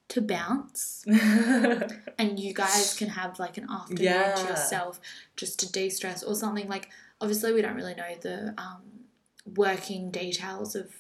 to 0.08 0.20
bounce 0.20 1.04
and 2.18 2.38
you 2.40 2.52
guys 2.52 2.94
can 2.98 3.08
have 3.10 3.38
like 3.38 3.56
an 3.56 3.66
afternoon 3.70 4.02
Yeah. 4.04 4.34
to 4.34 4.44
yourself 4.48 5.00
just 5.36 5.60
to 5.60 5.70
de-stress 5.70 6.24
or 6.24 6.34
something 6.34 6.66
like 6.68 6.88
obviously 7.20 7.52
we 7.52 7.62
don't 7.62 7.76
really 7.76 7.94
know 7.94 8.16
the 8.20 8.52
um, 8.58 8.82
working 9.54 10.10
details 10.10 10.74
of 10.74 10.92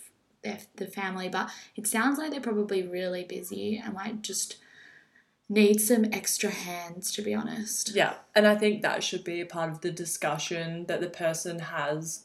the 0.76 0.86
family 0.86 1.28
but 1.28 1.50
it 1.76 1.86
sounds 1.86 2.18
like 2.18 2.30
they're 2.30 2.40
probably 2.40 2.82
really 2.86 3.24
busy 3.24 3.76
and 3.84 3.94
might 3.94 4.22
just 4.22 4.56
need 5.48 5.80
some 5.80 6.04
extra 6.12 6.50
hands 6.50 7.12
to 7.12 7.22
be 7.22 7.34
honest 7.34 7.94
Yeah, 7.94 8.14
and 8.34 8.46
I 8.46 8.54
think 8.56 8.82
that 8.82 9.02
should 9.02 9.24
be 9.24 9.40
a 9.40 9.46
part 9.46 9.70
of 9.70 9.80
the 9.80 9.90
discussion 9.90 10.86
that 10.86 11.00
the 11.00 11.10
person 11.10 11.58
has 11.58 12.24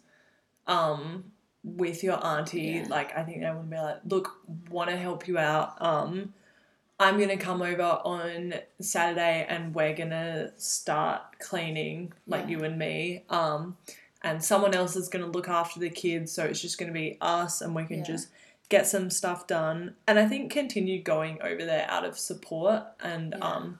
um 0.68 1.32
with 1.64 2.04
your 2.04 2.24
auntie. 2.24 2.82
Yeah. 2.84 2.88
Like 2.90 3.18
I 3.18 3.24
think 3.24 3.42
they 3.42 3.50
would 3.50 3.70
be 3.72 3.76
like, 3.76 4.02
look, 4.06 4.38
wanna 4.70 4.96
help 4.96 5.28
you 5.28 5.38
out. 5.40 5.74
Um 5.82 6.34
I'm 7.00 7.20
gonna 7.20 7.38
come 7.38 7.62
over 7.62 8.00
on 8.06 8.54
Saturday 8.80 9.46
and 9.50 9.74
we're 9.76 9.96
gonna 9.96 10.52
start 10.58 11.40
cleaning, 11.40 12.14
like 12.28 12.44
Yeah. 12.44 12.50
you 12.58 12.64
and 12.64 12.78
me. 12.80 13.24
Um, 13.30 13.76
and 14.26 14.44
someone 14.44 14.74
else 14.74 14.96
is 14.98 15.08
gonna 15.08 15.28
look 15.28 15.48
after 15.48 15.80
the 15.80 15.90
kids, 15.90 16.32
so 16.34 16.44
it's 16.44 16.62
just 16.62 16.78
gonna 16.78 16.92
be 16.92 17.18
us, 17.22 17.62
and 17.62 17.74
we 17.74 17.86
can 17.86 18.00
Yeah. 18.00 18.04
just 18.04 18.28
get 18.68 18.88
some 18.88 19.10
stuff 19.10 19.46
done. 19.48 19.96
And 20.08 20.18
I 20.20 20.28
think 20.28 20.52
continue 20.52 21.02
going 21.02 21.40
over 21.42 21.64
there 21.64 21.86
out 21.90 22.04
of 22.04 22.18
support 22.18 22.84
and 23.00 23.34
Yeah. 23.38 23.46
um, 23.48 23.80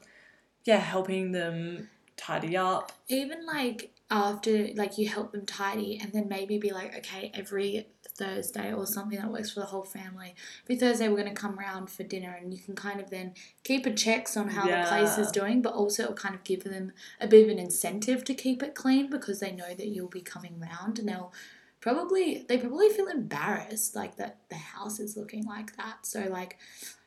yeah, 0.64 0.78
helping 0.78 1.32
them 1.32 1.90
tidy 2.18 2.56
up. 2.56 2.92
even 3.10 3.46
like 3.46 3.92
after 4.12 4.68
like 4.76 4.98
you 5.00 5.10
help 5.10 5.32
them 5.32 5.46
tidy 5.46 5.98
and 6.02 6.14
then 6.14 6.28
maybe 6.30 6.58
be 6.60 6.72
like 6.72 6.96
okay 6.96 7.32
every 7.34 7.88
thursday 8.18 8.74
or 8.74 8.86
something 8.86 9.18
that 9.20 9.32
works 9.32 9.52
for 9.52 9.60
the 9.60 9.66
whole 9.66 9.84
family 9.84 10.34
every 10.64 10.76
thursday 10.76 11.08
we're 11.10 11.16
going 11.22 11.28
to 11.28 11.34
come 11.42 11.60
around 11.60 11.90
for 11.90 12.04
dinner 12.04 12.38
and 12.42 12.54
you 12.54 12.60
can 12.60 12.76
kind 12.76 13.00
of 13.02 13.10
then 13.10 13.34
keep 13.64 13.86
a 13.86 13.92
checks 13.94 14.38
on 14.38 14.50
how 14.50 14.66
the 14.84 14.88
place 14.90 15.18
is 15.18 15.32
doing 15.32 15.62
but 15.62 15.74
also 15.74 16.04
it'll 16.04 16.16
kind 16.16 16.34
of 16.36 16.44
give 16.44 16.64
them 16.64 16.92
a 17.20 17.28
bit 17.28 17.44
of 17.44 17.50
an 17.52 17.60
incentive 17.60 18.24
to 18.24 18.34
keep 18.34 18.64
it 18.64 18.74
clean 18.76 19.10
because 19.10 19.40
they 19.40 19.52
know 19.52 19.74
that 19.74 19.88
you'll 19.88 20.08
be 20.08 20.22
coming 20.22 20.60
round 20.60 20.98
and 21.00 21.10
they'll 21.10 21.34
probably 21.82 22.46
they 22.48 22.58
probably 22.58 22.90
feel 22.90 23.08
embarrassed 23.08 23.96
like 23.96 24.16
that 24.16 24.38
the 24.50 24.56
house 24.56 25.00
is 25.00 25.16
looking 25.18 25.46
like 25.46 25.76
that 25.78 25.98
so 26.06 26.22
like 26.30 26.58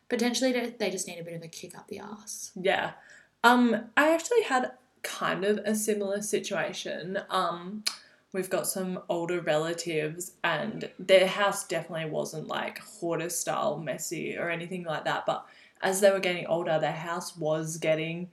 potentially 0.08 0.52
they- 0.52 0.74
they 0.78 0.90
just 0.90 1.06
need 1.08 1.18
a 1.18 1.24
bit 1.24 1.34
of 1.34 1.42
a 1.42 1.48
kick 1.48 1.76
up 1.76 1.88
the 1.88 1.98
ass 1.98 2.52
Yeah. 2.54 2.92
Um, 3.44 3.90
I 3.96 4.12
actually 4.12 4.42
had 4.42 4.72
kind 5.02 5.44
of 5.44 5.58
a 5.58 5.74
similar 5.76 6.20
situation. 6.22 7.20
Um, 7.30 7.84
we've 8.32 8.50
got 8.50 8.66
some 8.66 9.00
older 9.08 9.40
relatives, 9.40 10.32
and 10.44 10.90
their 10.98 11.26
house 11.26 11.66
definitely 11.66 12.10
wasn't 12.10 12.48
like 12.48 12.78
hoarder 12.78 13.30
style 13.30 13.78
messy 13.78 14.36
or 14.36 14.50
anything 14.50 14.84
like 14.84 15.04
that. 15.04 15.26
But 15.26 15.46
as 15.82 16.00
they 16.00 16.10
were 16.10 16.20
getting 16.20 16.46
older, 16.46 16.78
their 16.78 16.92
house 16.92 17.36
was 17.36 17.76
getting 17.76 18.30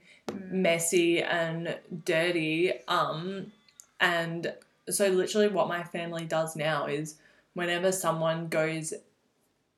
messy 0.50 1.22
and 1.22 1.78
dirty. 2.04 2.72
Um, 2.88 3.52
and 4.00 4.54
so 4.88 5.08
literally, 5.08 5.48
what 5.48 5.68
my 5.68 5.82
family 5.82 6.24
does 6.24 6.56
now 6.56 6.86
is 6.86 7.16
whenever 7.54 7.92
someone 7.92 8.48
goes 8.48 8.92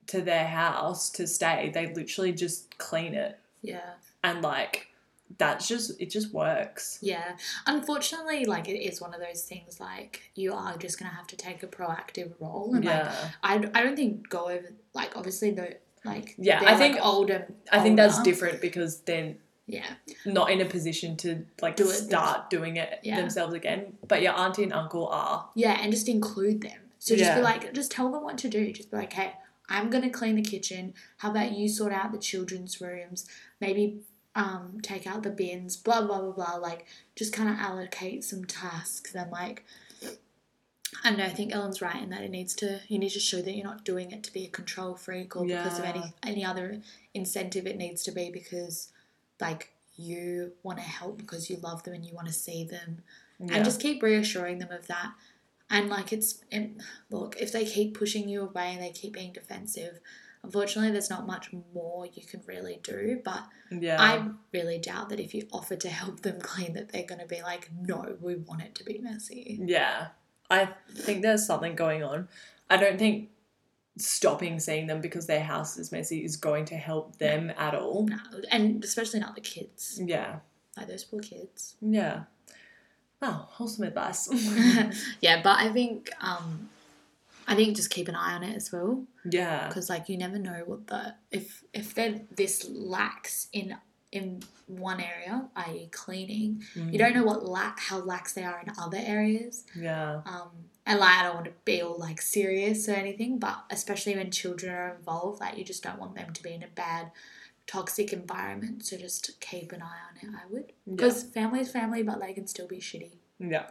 to 0.08 0.20
their 0.22 0.46
house 0.46 1.10
to 1.10 1.26
stay, 1.26 1.70
they 1.72 1.92
literally 1.92 2.32
just 2.32 2.76
clean 2.78 3.14
it 3.14 3.38
yeah 3.62 3.90
and 4.22 4.42
like 4.42 4.87
that's 5.36 5.68
just 5.68 6.00
it 6.00 6.10
just 6.10 6.32
works 6.32 6.98
Yeah, 7.02 7.36
unfortunately, 7.66 8.44
like 8.46 8.68
it 8.68 8.78
is 8.78 9.00
one 9.00 9.12
of 9.14 9.20
those 9.20 9.42
things. 9.42 9.78
Like 9.80 10.22
you 10.34 10.54
are 10.54 10.76
just 10.76 10.98
gonna 10.98 11.14
have 11.14 11.26
to 11.28 11.36
take 11.36 11.62
a 11.62 11.66
proactive 11.66 12.32
role, 12.40 12.74
and 12.74 12.84
like 12.84 13.06
I, 13.42 13.54
I 13.74 13.82
don't 13.82 13.96
think 13.96 14.28
go 14.28 14.48
over 14.48 14.72
like 14.94 15.16
obviously 15.16 15.50
the 15.50 15.76
like 16.04 16.34
Yeah, 16.38 16.62
I 16.64 16.76
think- 16.76 16.94
like, 16.96 17.04
older. 17.04 17.48
i 17.72 17.80
think 17.80 17.96
that's 17.96 18.22
different 18.22 18.60
because 18.60 19.00
they're 19.00 19.34
Yeah, 19.66 19.84
not 20.24 20.50
in 20.50 20.60
a 20.60 20.64
position 20.64 21.16
to 21.18 21.44
like 21.60 21.76
Do 21.76 21.84
it 21.90 21.94
start 21.94 22.48
doing 22.50 22.76
it 22.76 23.00
Yeah. 23.02 23.16
themselves 23.20 23.52
again 23.54 23.98
but 24.06 24.22
your 24.22 24.32
auntie 24.32 24.62
and 24.62 24.72
uncle 24.72 25.08
are 25.08 25.48
yeah, 25.54 25.78
and 25.82 25.92
just 25.92 26.08
include 26.08 26.62
them. 26.62 26.80
So 27.00 27.14
just 27.14 27.34
be 27.36 27.42
like, 27.42 27.72
just 27.74 27.92
tell 27.92 28.10
them 28.10 28.24
what 28.24 28.38
to 28.38 28.48
do. 28.48 28.72
Just 28.72 28.90
be 28.90 28.96
like, 28.96 29.12
hey, 29.12 29.32
I'm 29.68 29.88
gonna 29.88 30.10
clean 30.10 30.34
the 30.34 30.42
kitchen. 30.42 30.94
How 31.18 31.30
about 31.30 31.52
you 31.52 31.68
sort 31.68 31.92
out 31.92 32.10
the 32.10 32.18
children's 32.18 32.80
rooms? 32.80 33.24
Maybe 33.60 34.00
um 34.34 34.78
take 34.82 35.06
out 35.06 35.22
the 35.22 35.30
bins. 35.30 35.76
Blah 35.76 36.02
blah 36.02 36.20
blah 36.20 36.32
blah. 36.32 36.54
Like 36.56 36.86
just 37.16 37.32
kind 37.32 37.48
of 37.48 37.56
allocate 37.58 38.24
some 38.24 38.44
tasks 38.44 39.14
and 39.14 39.30
like. 39.30 39.64
I 41.04 41.10
don't 41.10 41.18
know. 41.18 41.26
I 41.26 41.30
think 41.30 41.54
Ellen's 41.54 41.82
right 41.82 42.02
in 42.02 42.08
that 42.10 42.22
it 42.22 42.30
needs 42.30 42.54
to. 42.56 42.80
You 42.88 42.98
need 42.98 43.10
to 43.10 43.20
show 43.20 43.42
that 43.42 43.54
you're 43.54 43.64
not 43.64 43.84
doing 43.84 44.10
it 44.10 44.22
to 44.24 44.32
be 44.32 44.46
a 44.46 44.48
control 44.48 44.94
freak 44.94 45.36
or 45.36 45.44
because 45.46 45.78
of 45.78 45.84
any 45.84 46.14
any 46.22 46.44
other 46.44 46.80
incentive. 47.12 47.66
It 47.66 47.76
needs 47.76 48.02
to 48.04 48.10
be 48.10 48.30
because, 48.30 48.88
like, 49.38 49.70
you 49.98 50.52
want 50.62 50.78
to 50.78 50.84
help 50.84 51.18
because 51.18 51.50
you 51.50 51.56
love 51.56 51.82
them 51.82 51.92
and 51.92 52.06
you 52.06 52.14
want 52.14 52.28
to 52.28 52.32
see 52.32 52.64
them 52.64 53.02
yeah. 53.38 53.56
and 53.56 53.64
just 53.64 53.80
keep 53.80 54.02
reassuring 54.02 54.58
them 54.58 54.70
of 54.70 54.86
that. 54.86 55.12
And 55.70 55.90
like 55.90 56.12
it's 56.12 56.42
it, 56.50 56.70
look, 57.10 57.36
if 57.38 57.52
they 57.52 57.66
keep 57.66 57.98
pushing 57.98 58.28
you 58.28 58.42
away 58.42 58.72
and 58.72 58.82
they 58.82 58.90
keep 58.90 59.12
being 59.12 59.32
defensive, 59.32 60.00
unfortunately, 60.42 60.90
there's 60.92 61.10
not 61.10 61.26
much 61.26 61.50
more 61.74 62.06
you 62.06 62.22
can 62.24 62.42
really 62.46 62.80
do. 62.82 63.20
But 63.24 63.44
yeah 63.70 64.00
I 64.00 64.28
really 64.52 64.78
doubt 64.78 65.10
that 65.10 65.20
if 65.20 65.34
you 65.34 65.46
offer 65.52 65.76
to 65.76 65.88
help 65.88 66.20
them 66.20 66.40
clean, 66.42 66.72
that 66.74 66.90
they're 66.92 67.04
going 67.06 67.20
to 67.20 67.26
be 67.26 67.42
like, 67.42 67.70
no, 67.78 68.16
we 68.20 68.36
want 68.36 68.62
it 68.62 68.74
to 68.76 68.84
be 68.84 68.98
messy. 68.98 69.58
yeah 69.62 70.08
i 70.50 70.66
think 70.94 71.20
there's 71.20 71.44
something 71.44 71.74
going 71.74 72.02
on 72.02 72.26
i 72.70 72.76
don't 72.78 72.98
think 72.98 73.28
stopping 73.98 74.58
seeing 74.58 74.86
them 74.86 75.02
because 75.02 75.26
their 75.26 75.42
house 75.42 75.76
is 75.76 75.92
messy 75.92 76.24
is 76.24 76.36
going 76.38 76.64
to 76.64 76.74
help 76.74 77.18
them 77.18 77.52
at 77.58 77.74
all 77.74 78.06
No, 78.06 78.16
and 78.50 78.82
especially 78.82 79.20
not 79.20 79.34
the 79.34 79.42
kids, 79.42 80.00
yeah 80.02 80.36
like 80.74 80.86
those 80.88 81.04
poor 81.04 81.20
kids. 81.20 81.74
yeah 81.82 82.22
wow 83.20 83.46
wholesome 83.50 83.84
advice 83.84 84.28
yeah, 85.20 85.42
but 85.42 85.58
I 85.58 85.70
think 85.70 86.10
um, 86.22 86.70
I 87.46 87.54
think 87.54 87.76
just 87.76 87.90
keep 87.90 88.08
an 88.08 88.14
eye 88.14 88.32
on 88.34 88.42
it 88.42 88.56
as 88.56 88.72
well. 88.72 89.02
Yeah 89.30 89.68
because 89.68 89.88
like 89.90 90.08
you 90.08 90.16
never 90.16 90.38
know 90.38 90.62
what 90.66 90.86
the 90.86 91.14
if 91.30 91.62
if 91.72 91.94
they're 91.94 92.20
this 92.36 92.68
lax 92.68 93.48
in 93.52 93.76
in 94.10 94.40
one 94.66 95.00
area 95.00 95.48
i.e 95.56 95.88
cleaning 95.92 96.62
Mm. 96.76 96.92
you 96.92 96.98
don't 96.98 97.14
know 97.14 97.24
what 97.24 97.44
lack 97.44 97.78
how 97.80 97.98
lax 97.98 98.32
they 98.32 98.42
are 98.44 98.60
in 98.60 98.72
other 98.78 98.98
areas 99.00 99.64
yeah 99.76 100.22
um 100.26 100.50
and 100.86 100.98
like 101.00 101.16
i 101.18 101.22
don't 101.24 101.34
want 101.34 101.46
to 101.46 101.52
be 101.64 101.82
all 101.82 101.98
like 101.98 102.20
serious 102.22 102.88
or 102.88 102.92
anything 102.94 103.38
but 103.38 103.64
especially 103.70 104.16
when 104.16 104.30
children 104.30 104.72
are 104.74 104.94
involved 104.96 105.40
like 105.40 105.58
you 105.58 105.64
just 105.64 105.82
don't 105.82 105.98
want 105.98 106.14
them 106.14 106.32
to 106.32 106.42
be 106.42 106.52
in 106.54 106.62
a 106.62 106.68
bad 106.74 107.10
toxic 107.66 108.12
environment 108.14 108.82
so 108.86 108.96
just 108.96 109.38
keep 109.40 109.72
an 109.72 109.82
eye 109.82 110.00
on 110.08 110.16
it 110.28 110.34
i 110.34 110.50
would 110.50 110.72
because 110.90 111.22
family 111.24 111.60
is 111.60 111.70
family 111.70 112.02
but 112.02 112.18
they 112.20 112.32
can 112.32 112.46
still 112.46 112.66
be 112.66 112.78
shitty 112.78 113.12
Yeah. 113.38 113.66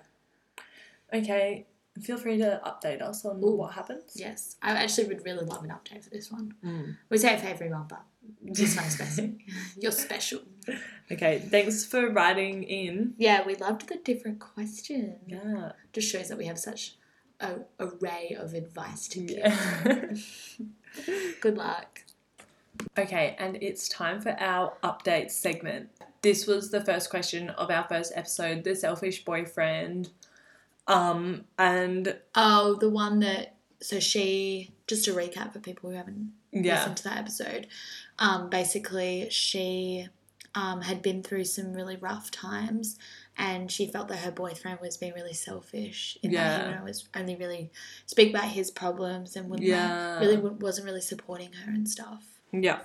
Okay. 1.14 1.66
Feel 2.02 2.18
free 2.18 2.38
to 2.38 2.62
update 2.66 3.02
us 3.02 3.26
on 3.26 3.38
Ooh. 3.44 3.56
what 3.56 3.74
happens. 3.74 4.14
yes 4.16 4.56
i 4.62 4.72
actually 4.72 5.08
would 5.08 5.24
really 5.26 5.46
love 5.46 5.64
an 5.64 5.70
update 5.72 6.04
for 6.04 6.10
this 6.10 6.32
one 6.32 6.54
Mm. 6.64 6.96
we 7.10 7.18
say 7.18 7.34
it 7.34 7.40
for 7.42 7.48
everyone 7.48 7.86
but 7.90 8.04
this 8.42 8.76
one's 8.76 8.94
special 8.94 9.30
you're 9.82 9.92
special 9.92 10.40
Okay. 11.10 11.40
Thanks 11.40 11.86
for 11.86 12.10
writing 12.10 12.64
in. 12.64 13.14
Yeah, 13.18 13.46
we 13.46 13.56
loved 13.56 13.88
the 13.88 13.96
different 13.96 14.40
questions. 14.40 15.16
Yeah. 15.26 15.72
Just 15.94 16.12
shows 16.12 16.28
that 16.28 16.38
we 16.38 16.46
have 16.48 16.60
such 16.60 16.96
a 17.40 17.60
array 17.80 18.36
of 18.38 18.54
advice 18.54 19.08
to 19.10 19.22
give. 19.22 19.38
Yeah. 19.38 20.14
Good 21.42 21.58
luck. 21.58 22.04
okay, 22.98 23.36
and 23.40 23.58
it's 23.62 23.88
time 23.88 24.20
for 24.20 24.36
our 24.40 24.74
update 24.84 25.32
segment. 25.32 25.90
This 26.22 26.46
was 26.46 26.72
the 26.72 26.84
first 26.84 27.10
question 27.10 27.50
of 27.52 27.72
our 27.72 27.86
first 27.88 28.12
episode, 28.16 28.64
the 28.66 28.76
selfish 28.76 29.24
boyfriend. 29.24 30.10
Um, 30.88 31.46
and 31.58 32.18
Oh, 32.36 32.76
the 32.76 32.90
one 32.90 33.20
that 33.20 33.56
so 33.82 34.00
she 34.00 34.72
just 34.88 35.06
to 35.06 35.12
recap 35.14 35.54
for 35.54 35.60
people 35.60 35.90
who 35.90 35.96
haven't 35.96 36.32
yeah, 36.52 36.76
listened 36.80 36.98
to 36.98 37.04
that 37.06 37.18
episode. 37.18 37.68
Um, 38.20 38.50
basically 38.50 39.28
she 39.30 40.08
um, 40.56 40.82
had 40.82 41.02
been 41.02 41.22
through 41.22 41.44
some 41.44 41.74
really 41.74 41.98
rough 41.98 42.32
times 42.32 42.98
and 43.38 43.70
she 43.72 43.86
felt 43.86 44.08
that 44.08 44.20
her 44.20 44.32
boyfriend 44.32 44.80
was 44.82 44.98
being 44.98 45.14
really 45.14 45.34
selfish 45.34 46.18
in 46.24 46.32
that 46.32 46.38
Yeah. 46.38 46.64
he 46.66 46.70
you 46.72 46.76
know, 46.80 46.84
was 46.86 47.08
only 47.16 47.36
really 47.36 47.70
speak 48.08 48.32
about 48.32 48.46
his 48.46 48.72
problems 48.72 49.36
and 49.36 49.50
wouldn't 49.50 49.68
Yeah. 49.68 50.20
really 50.20 50.38
wasn't 50.38 50.86
really 50.86 51.02
supporting 51.02 51.52
her 51.54 51.70
and 51.72 51.88
stuff. 51.88 52.24
yeah. 52.52 52.80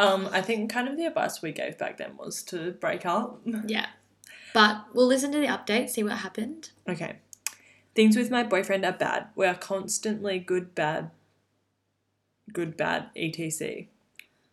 Um, 0.00 0.28
I 0.32 0.40
think 0.42 0.70
kind 0.72 0.88
of 0.88 0.96
the 0.96 1.06
advice 1.06 1.42
we 1.42 1.50
gave 1.52 1.76
back 1.76 1.96
then 1.98 2.16
was 2.16 2.42
to 2.44 2.70
break 2.72 3.04
up. 3.04 3.40
Yeah. 3.66 3.86
But 4.54 4.86
we'll 4.94 5.06
listen 5.06 5.32
to 5.32 5.38
the 5.38 5.46
update, 5.46 5.90
see 5.90 6.02
what 6.02 6.18
happened. 6.18 6.70
Okay. 6.88 7.16
Things 7.94 8.16
with 8.16 8.30
my 8.30 8.42
boyfriend 8.42 8.84
are 8.84 8.92
bad. 8.92 9.28
We 9.34 9.46
are 9.46 9.54
constantly 9.54 10.38
good, 10.38 10.74
bad, 10.74 11.10
good, 12.52 12.76
bad, 12.76 13.10
etc. 13.16 13.84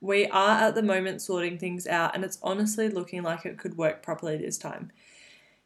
We 0.02 0.28
are 0.28 0.58
at 0.62 0.76
the 0.76 0.84
moment 0.84 1.22
sorting 1.22 1.58
things 1.58 1.88
out, 1.88 2.16
and 2.16 2.24
it's 2.24 2.40
honestly 2.44 2.90
looking 2.90 3.24
like 3.24 3.46
it 3.46 3.58
could 3.58 3.78
work 3.78 4.04
properly 4.04 4.38
this 4.38 4.58
time. 4.58 4.92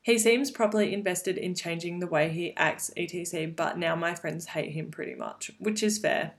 He 0.01 0.17
seems 0.17 0.49
properly 0.51 0.93
invested 0.93 1.37
in 1.37 1.55
changing 1.55 1.99
the 1.99 2.07
way 2.07 2.29
he 2.29 2.55
acts, 2.55 2.91
etc., 2.95 3.47
but 3.47 3.77
now 3.77 3.95
my 3.95 4.15
friends 4.15 4.47
hate 4.47 4.71
him 4.71 4.91
pretty 4.91 5.15
much, 5.15 5.51
which 5.59 5.83
is 5.83 5.97
fair. 5.97 6.33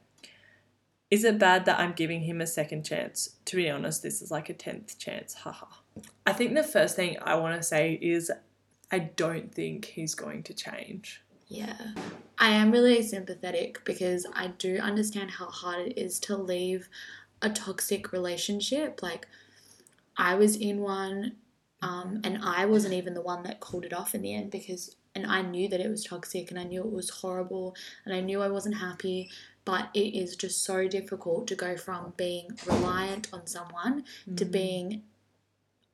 Is 1.11 1.25
it 1.25 1.39
bad 1.39 1.65
that 1.65 1.79
I'm 1.79 1.93
giving 1.93 2.23
him 2.23 2.41
a 2.41 2.47
second 2.47 2.85
chance? 2.85 3.37
To 3.47 3.57
be 3.57 3.69
honest, 3.69 4.03
this 4.03 4.23
is 4.23 4.31
like 4.31 4.49
a 4.49 4.55
10th 4.55 4.97
chance, 4.99 5.35
haha. 5.35 5.67
I 6.27 6.33
think 6.33 6.55
the 6.55 6.63
first 6.63 6.97
thing 6.97 7.17
I 7.23 7.37
want 7.37 7.57
to 7.57 7.63
say 7.63 7.95
is 8.01 8.31
I 8.91 8.99
don't 8.99 9.55
think 9.55 9.85
he's 9.87 10.15
going 10.15 10.43
to 10.45 10.55
change. 10.55 11.23
Yeah. 11.49 11.77
I 12.39 12.51
am 12.51 12.71
really 12.71 13.03
sympathetic 13.03 13.85
because 13.85 14.27
I 14.35 14.49
do 14.59 14.79
understand 14.79 15.33
how 15.33 15.47
hard 15.47 15.89
it 15.89 15.99
is 15.99 16.19
to 16.21 16.37
leave 16.37 16.89
a 17.43 17.51
toxic 17.51 18.13
relationship. 18.13 19.03
Like, 19.03 19.27
I 20.17 20.35
was 20.35 20.57
in 20.57 20.81
one, 20.81 21.37
um, 21.83 22.21
and 22.25 22.39
I 22.43 22.67
wasn't 22.67 22.95
even 22.95 23.15
the 23.15 23.23
one 23.23 23.43
that 23.45 23.61
called 23.61 23.85
it 23.85 23.93
off 23.93 24.15
in 24.15 24.23
the 24.23 24.35
end 24.35 24.51
because, 24.51 24.97
and 25.15 25.27
I 25.27 25.43
knew 25.43 25.69
that 25.69 25.81
it 25.81 25.89
was 25.89 26.05
toxic 26.05 26.51
and 26.51 26.61
I 26.61 26.65
knew 26.65 26.83
it 26.83 26.93
was 26.93 27.11
horrible 27.11 27.75
and 28.05 28.15
I 28.15 28.21
knew 28.21 28.43
I 28.43 28.49
wasn't 28.49 28.77
happy, 28.77 29.31
but 29.65 29.89
it 29.95 30.15
is 30.15 30.37
just 30.37 30.65
so 30.65 30.87
difficult 30.89 31.47
to 31.49 31.55
go 31.55 31.77
from 31.77 32.13
being 32.17 32.49
reliant 32.67 33.29
on 33.33 33.47
someone 33.47 34.05
to 34.37 34.45
Mm. 34.45 34.53
being 34.53 35.03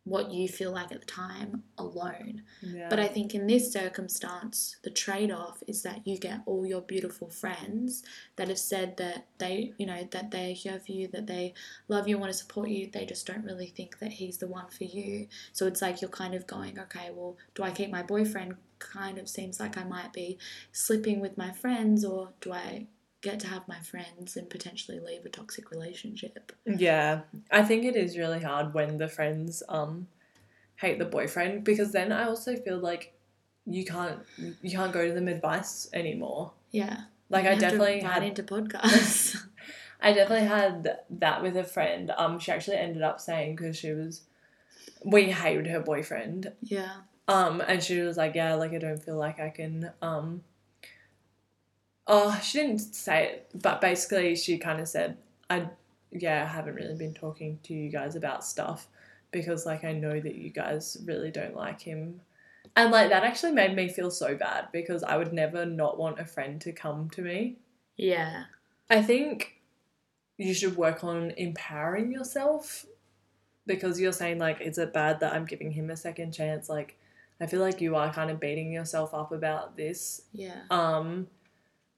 what 0.07 0.31
you 0.31 0.47
feel 0.47 0.71
like 0.71 0.93
at 0.93 1.01
the 1.01 1.07
time 1.07 1.65
alone. 1.77 2.43
Yeah. 2.63 2.87
But 2.89 3.01
I 3.01 3.09
think 3.09 3.35
in 3.35 3.49
this 3.49 3.73
circumstance, 3.73 4.77
the 4.85 4.91
trade 4.91 5.33
off 5.33 5.65
is 5.67 5.83
that 5.83 6.07
you 6.07 6.17
get 6.17 6.43
all 6.47 6.65
your 6.65 6.81
beautiful 6.81 7.29
friends 7.29 8.05
that 8.37 8.47
have 8.47 8.59
said 8.59 8.97
that 8.99 9.27
they, 9.39 9.73
you 9.79 9.85
know, 9.85 10.07
that 10.13 10.31
they're 10.31 10.55
here 10.55 10.79
for 10.79 10.93
you, 10.93 11.09
that 11.09 11.27
they 11.27 11.55
love 11.89 12.07
you, 12.07 12.19
want 12.19 12.31
to 12.31 12.39
support 12.39 12.69
you. 12.69 12.89
They 12.89 13.05
just 13.05 13.27
don't 13.27 13.45
really 13.45 13.67
think 13.67 13.99
that 13.99 14.13
he's 14.13 14.39
the 14.39 14.47
one 14.47 14.69
for 14.69 14.85
you. 14.85 15.27
So 15.53 15.67
it's 15.67 15.83
like 15.83 16.01
you're 16.01 16.09
kind 16.09 16.35
of 16.35 16.47
going, 16.47 16.79
okay, 16.79 17.11
well, 17.13 17.37
do 17.57 17.65
I 17.65 17.73
keep 17.73 17.91
my 17.91 18.05
boyfriend? 18.05 18.55
Kind 18.79 19.19
of 19.19 19.29
seems 19.29 19.59
like 19.59 19.77
I 19.77 19.83
might 19.83 20.13
be 20.13 20.39
slipping 20.71 21.19
with 21.19 21.37
my 21.37 21.51
friends, 21.51 22.05
or 22.05 22.31
do 22.41 22.53
I 22.53 22.87
get 23.29 23.41
to 23.41 23.49
have 23.55 23.67
my 23.75 23.81
friends 23.91 24.37
and 24.39 24.49
potentially 24.57 24.99
leave 25.09 25.25
a 25.27 25.29
toxic 25.39 25.71
relationship? 25.71 26.53
Yeah, 26.87 27.13
I 27.51 27.63
think 27.69 27.85
it 27.85 27.97
is 28.05 28.17
really 28.23 28.43
hard 28.51 28.75
when 28.75 28.97
the 29.03 29.09
friends 29.09 29.63
um 29.69 30.07
hate 30.83 30.99
the 30.99 31.05
boyfriend 31.17 31.65
because 31.65 31.91
then 31.93 32.13
I 32.13 32.23
also 32.31 32.57
feel 32.57 32.79
like 32.91 33.05
you 33.77 33.85
can't 33.85 34.19
you 34.63 34.71
can't 34.79 34.93
go 34.93 35.07
to 35.07 35.13
them 35.13 35.29
advice 35.29 35.89
anymore. 35.93 36.53
Yeah. 36.71 36.97
Like 37.29 37.45
You 37.45 37.51
I 37.51 37.55
definitely 37.57 38.01
had 38.01 38.23
into 38.23 38.43
podcasts. 38.55 39.37
I 40.01 40.13
definitely 40.13 40.47
had 40.47 40.99
that 41.25 41.43
with 41.43 41.57
a 41.57 41.65
friend. 41.65 42.13
Um, 42.17 42.39
she 42.39 42.53
actually 42.53 42.77
ended 42.77 43.03
up 43.03 43.19
saying 43.21 43.57
because 43.57 43.77
she 43.77 43.93
was 43.93 44.23
we 45.05 45.25
hated 45.33 45.67
her 45.69 45.81
boyfriend. 45.81 46.53
yeah. 46.63 46.95
Um, 47.29 47.61
and 47.67 47.83
she 47.83 47.99
was 48.01 48.17
like, 48.17 48.35
yeah, 48.37 48.55
like 48.55 48.73
I 48.73 48.79
don't 48.79 49.03
feel 49.03 49.17
like 49.19 49.41
I 49.41 49.51
can 49.51 49.91
um. 50.01 50.43
Oh, 52.07 52.39
she 52.43 52.59
didn't 52.59 52.79
say 52.79 53.25
it, 53.27 53.51
but 53.63 53.81
basically 53.81 54.37
she 54.37 54.59
kind 54.59 54.81
of 54.81 54.89
said, 54.89 55.17
I 55.51 55.69
yeah, 56.13 56.43
I 56.45 56.47
haven't 56.47 56.75
really 56.77 56.95
been 56.95 57.15
talking 57.15 57.59
to 57.65 57.75
you 57.75 57.91
guys 57.91 58.15
about 58.17 58.45
stuff 58.45 58.87
because 59.33 59.67
like 59.67 59.85
I 59.85 59.93
know 59.93 60.19
that 60.21 60.37
you 60.37 60.51
guys 60.51 60.97
really 61.05 61.31
don't 61.31 61.57
like 61.57 61.81
him. 61.81 62.21
And 62.77 62.91
like 62.91 63.11
that 63.11 63.25
actually 63.25 63.53
made 63.53 63.75
me 63.75 63.89
feel 63.89 64.11
so 64.11 64.35
bad 64.37 64.69
because 64.73 65.03
I 65.03 65.17
would 65.17 65.33
never 65.33 65.67
not 65.67 65.99
want 65.99 66.21
a 66.21 66.25
friend 66.25 66.61
to 66.63 66.73
come 66.73 67.11
to 67.11 67.23
me. 67.23 67.57
Yeah. 67.97 68.45
I 68.89 69.03
think 69.03 69.61
you 70.39 70.55
should 70.55 70.77
work 70.77 71.03
on 71.03 71.33
empowering 71.37 72.13
yourself 72.13 72.87
because 73.67 73.99
you're 73.99 74.13
saying 74.13 74.39
like 74.39 74.61
is 74.61 74.79
it 74.79 74.93
bad 74.93 75.21
that 75.21 75.33
I'm 75.33 75.45
giving 75.45 75.73
him 75.73 75.91
a 75.91 75.97
second 75.97 76.33
chance 76.33 76.69
like 76.69 76.97
I 77.41 77.47
feel 77.47 77.61
like 77.61 77.81
you 77.81 77.97
are 77.97 78.13
kind 78.13 78.31
of 78.31 78.39
beating 78.39 78.71
yourself 78.73 79.13
up 79.13 79.33
about 79.33 79.77
this 79.77 80.23
Yeah. 80.33 80.61
um, 80.71 81.27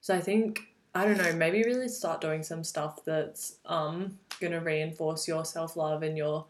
so 0.08 0.14
I 0.16 0.20
think 0.22 0.60
I 0.94 1.04
don't 1.04 1.18
know, 1.18 1.34
maybe 1.34 1.62
really 1.64 1.86
start 1.88 2.22
doing 2.22 2.42
some 2.42 2.64
stuff 2.64 3.04
that's 3.04 3.56
um 3.66 4.18
gonna 4.40 4.58
reinforce 4.60 5.28
your 5.28 5.44
self 5.44 5.76
love 5.76 6.02
and 6.02 6.16
your 6.16 6.46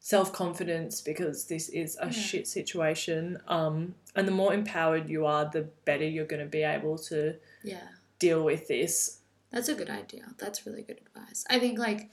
self 0.00 0.32
confidence 0.32 1.00
because 1.00 1.44
this 1.44 1.68
is 1.68 1.96
a 2.00 2.06
Yeah. 2.06 2.10
shit 2.10 2.48
situation. 2.48 3.38
Um, 3.46 3.94
and 4.16 4.26
the 4.26 4.32
more 4.32 4.52
empowered 4.52 5.08
you 5.08 5.24
are, 5.24 5.44
the 5.48 5.62
better 5.84 6.04
you're 6.04 6.26
gonna 6.26 6.46
be 6.46 6.64
able 6.64 6.98
to 7.10 7.36
Yeah. 7.62 7.86
deal 8.18 8.42
with 8.42 8.66
this. 8.66 9.20
That's 9.52 9.68
a 9.68 9.74
good 9.76 9.88
idea. 10.02 10.34
That's 10.38 10.66
really 10.66 10.82
good 10.82 11.00
advice. 11.06 11.44
I 11.48 11.60
think 11.60 11.78
like 11.78 12.10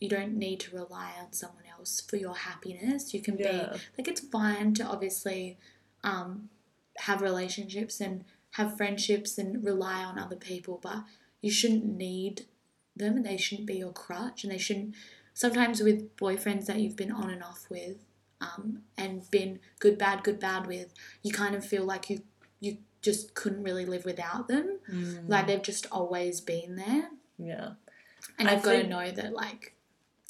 you 0.00 0.10
don't 0.10 0.34
need 0.36 0.60
to 0.60 0.76
rely 0.76 1.12
on 1.18 1.32
someone 1.32 1.64
else 1.78 2.02
for 2.02 2.16
your 2.16 2.34
happiness. 2.36 3.14
You 3.14 3.22
can 3.22 3.38
Yeah. 3.38 3.72
be 3.72 3.78
like 3.96 4.06
it's 4.06 4.20
fine 4.20 4.74
to 4.74 4.84
obviously 4.84 5.56
um, 6.04 6.50
have 6.98 7.22
relationships 7.22 8.00
and 8.02 8.24
have 8.56 8.76
friendships 8.76 9.38
and 9.38 9.64
rely 9.64 10.02
on 10.02 10.18
other 10.18 10.36
people, 10.36 10.80
but 10.82 11.04
you 11.40 11.50
shouldn't 11.50 11.84
need 11.84 12.46
them 12.94 13.16
and 13.16 13.26
they 13.26 13.36
shouldn't 13.36 13.66
be 13.66 13.76
your 13.76 13.92
crutch 13.92 14.42
and 14.42 14.52
they 14.52 14.58
shouldn't 14.58 14.94
sometimes 15.34 15.82
with 15.82 16.16
boyfriends 16.16 16.64
that 16.64 16.80
you've 16.80 16.96
been 16.96 17.12
on 17.12 17.28
and 17.28 17.42
off 17.42 17.66
with 17.68 18.06
um, 18.40 18.80
and 18.96 19.30
been 19.30 19.60
good 19.78 19.98
bad 19.98 20.22
good 20.22 20.40
bad 20.40 20.66
with 20.66 20.94
you 21.22 21.30
kind 21.30 21.54
of 21.54 21.64
feel 21.64 21.84
like 21.84 22.08
you 22.08 22.22
you 22.60 22.78
just 23.02 23.34
couldn't 23.34 23.62
really 23.62 23.84
live 23.84 24.04
without 24.04 24.48
them. 24.48 24.78
Like 25.28 25.46
they've 25.46 25.62
just 25.62 25.86
always 25.92 26.40
been 26.40 26.76
there. 26.76 27.10
Yeah. 27.38 27.72
and 28.38 28.50
you've 28.50 28.62
got 28.62 28.72
to 28.72 28.86
know 28.86 29.10
that 29.10 29.32
like 29.32 29.74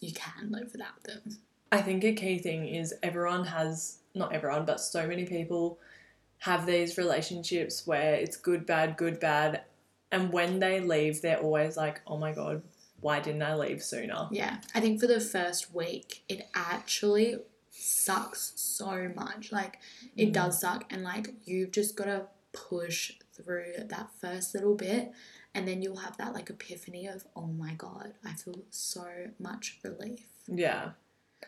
you 0.01 0.13
can 0.13 0.51
live 0.51 0.73
without 0.73 1.05
them. 1.05 1.39
I 1.71 1.81
think 1.83 2.05
a 2.05 2.13
key 2.13 2.39
thing 2.39 2.67
is 2.67 2.93
everyone 3.03 3.45
has 3.47 3.99
not 4.15 4.33
everyone, 4.35 4.65
but 4.65 4.81
so 4.81 5.07
many 5.07 5.25
people 5.25 5.79
have 6.41 6.67
these 6.67 6.99
relationships 6.99 7.87
where 7.87 8.15
it's 8.15 8.37
good, 8.37 8.67
bad, 8.67 8.97
good, 8.97 9.19
bad. 9.21 9.63
And 10.13 10.33
when 10.33 10.59
they 10.61 10.81
leave, 10.81 11.21
they're 11.23 11.39
always 11.41 11.77
like, 11.77 12.01
oh 12.07 12.17
my 12.19 12.33
God, 12.33 12.63
why 13.01 13.21
didn't 13.21 13.43
I 13.43 13.55
leave 13.55 13.83
sooner? 13.83 14.27
yeah 14.33 14.57
i 14.75 14.81
think 14.81 14.99
for 15.01 15.07
the 15.07 15.21
first 15.21 15.75
week 15.75 16.23
it 16.31 16.49
actually 16.55 17.37
sucks 17.71 18.53
so 18.57 19.11
much 19.15 19.53
like 19.53 19.79
it 20.17 20.31
Mm. 20.31 20.33
does 20.33 20.61
suck 20.61 20.91
and 20.93 21.05
like 21.05 21.35
you've 21.45 21.73
just 21.73 21.95
got 21.95 22.07
to 22.07 22.27
push 22.53 23.13
through 23.35 23.75
that 23.89 24.09
first 24.19 24.55
little 24.55 24.75
bit 24.75 25.13
and 25.55 25.69
then 25.69 25.83
you'll 25.83 25.97
have 25.99 26.17
that 26.17 26.33
like 26.33 26.49
epiphany 26.49 27.07
of 27.07 27.25
oh 27.37 27.47
my 27.47 27.75
god 27.75 28.15
i 28.25 28.33
feel 28.33 28.61
so 28.71 29.07
much 29.39 29.79
relief 29.85 30.25
Yeah. 30.49 30.93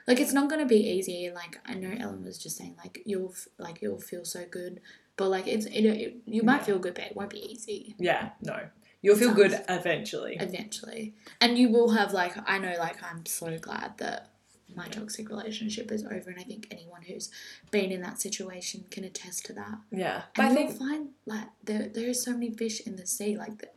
Like 0.07 0.21
it's 0.21 0.33
not 0.33 0.49
going 0.49 0.61
to 0.61 0.67
be 0.67 0.77
easy 0.97 1.31
like 1.35 1.59
i 1.67 1.75
know 1.75 1.93
ellen 1.99 2.25
was 2.25 2.39
just 2.39 2.57
saying 2.57 2.75
like 2.83 3.03
you'll 3.05 3.35
like 3.59 3.81
you'll 3.83 4.01
feel 4.01 4.25
so 4.25 4.45
good 4.51 4.81
but 5.17 5.29
like 5.29 5.47
it's 5.47 5.67
it, 5.67 5.85
it 5.85 6.17
you 6.27 6.43
might 6.43 6.59
Yeah. 6.59 6.65
feel 6.65 6.79
good 6.79 6.95
but 6.95 7.05
it 7.05 7.17
won't 7.17 7.31
be 7.31 7.45
easy 7.53 7.95
Yeah. 7.99 8.31
No. 8.41 8.69
You'll 9.01 9.17
feel 9.17 9.33
good 9.33 9.53
eventually. 9.69 10.37
eventually 10.41 11.15
and 11.41 11.57
you 11.59 11.69
will 11.71 11.91
have 11.91 12.13
like 12.13 12.35
i 12.49 12.59
know 12.59 12.75
like 12.79 13.03
i'm 13.03 13.25
so 13.27 13.57
glad 13.59 13.97
that 13.99 14.31
my 14.77 14.87
toxic 14.89 15.29
relationship 15.31 15.91
is 15.93 16.05
over 16.05 16.31
and 16.31 16.39
i 16.39 16.43
think 16.43 16.67
anyone 16.71 17.03
who's 17.03 17.31
been 17.71 17.91
in 17.93 18.03
that 18.03 18.21
situation 18.21 18.85
can 18.91 19.05
attest 19.05 19.47
to 19.47 19.53
that 19.55 19.79
Yeah. 19.91 20.23
But 20.35 20.45
and 20.47 20.59
I 20.59 20.61
you'll 20.61 20.69
think, 20.71 20.79
find 20.81 21.09
like 21.27 21.49
there, 21.65 21.89
there 21.89 22.09
are 22.11 22.15
so 22.15 22.33
many 22.33 22.51
fish 22.51 22.81
in 22.87 22.97
the 22.97 23.07
sea 23.07 23.37
like 23.37 23.59
the, 23.59 23.69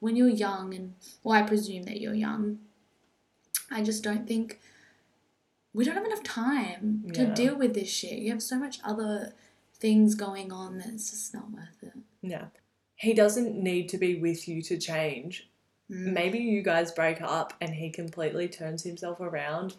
when 0.00 0.14
you're 0.16 0.28
young 0.28 0.72
and 0.74 0.94
well 1.24 1.36
i 1.36 1.42
presume 1.42 1.82
that 1.84 2.00
you're 2.00 2.14
young 2.14 2.60
i 3.70 3.82
just 3.82 4.02
don't 4.04 4.26
think 4.26 4.60
we 5.74 5.84
don't 5.84 5.94
have 5.94 6.04
enough 6.04 6.22
time 6.22 7.04
to 7.14 7.22
Yeah. 7.24 7.34
deal 7.34 7.56
with 7.56 7.74
this 7.74 7.88
shit 7.88 8.18
you 8.18 8.30
have 8.30 8.42
so 8.42 8.58
much 8.58 8.78
other 8.84 9.32
things 9.74 10.14
going 10.14 10.50
on 10.52 10.78
that 10.78 10.88
it's 10.88 11.10
just 11.10 11.32
not 11.34 11.50
worth 11.50 11.82
it 11.82 11.92
yeah. 12.22 12.46
He 12.96 13.14
doesn't 13.14 13.54
need 13.54 13.88
to 13.90 13.96
be 13.98 14.16
with 14.16 14.48
you 14.48 14.60
to 14.62 14.76
change. 14.76 15.48
Mm. 15.88 16.12
Maybe 16.14 16.38
you 16.40 16.62
guys 16.62 16.90
break 16.90 17.22
up 17.22 17.52
and 17.60 17.74
he 17.74 17.90
completely 17.90 18.48
turns 18.48 18.82
himself 18.82 19.20
around, 19.20 19.76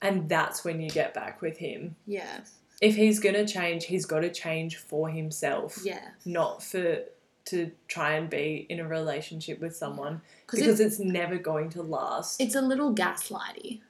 and 0.00 0.28
that's 0.28 0.62
when 0.64 0.80
you 0.80 0.88
get 0.88 1.12
back 1.12 1.40
with 1.42 1.58
him. 1.58 1.96
yeah 2.06 2.42
If 2.80 2.94
he's 2.94 3.18
gonna 3.18 3.44
change, 3.44 3.86
he's 3.86 4.06
got 4.06 4.20
to 4.20 4.30
change 4.30 4.76
for 4.76 5.08
himself. 5.10 5.80
yeah 5.82 6.10
not 6.24 6.62
for 6.62 7.00
to 7.46 7.72
try 7.88 8.12
and 8.14 8.30
be 8.30 8.66
in 8.68 8.78
a 8.78 8.86
relationship 8.86 9.58
with 9.60 9.74
someone 9.74 10.20
because 10.46 10.60
because 10.60 10.78
it's 10.78 11.00
never 11.00 11.38
going 11.38 11.70
to 11.70 11.82
last. 11.82 12.40
it's 12.40 12.54
a 12.54 12.62
little 12.62 12.94
gaslighty 12.94 13.80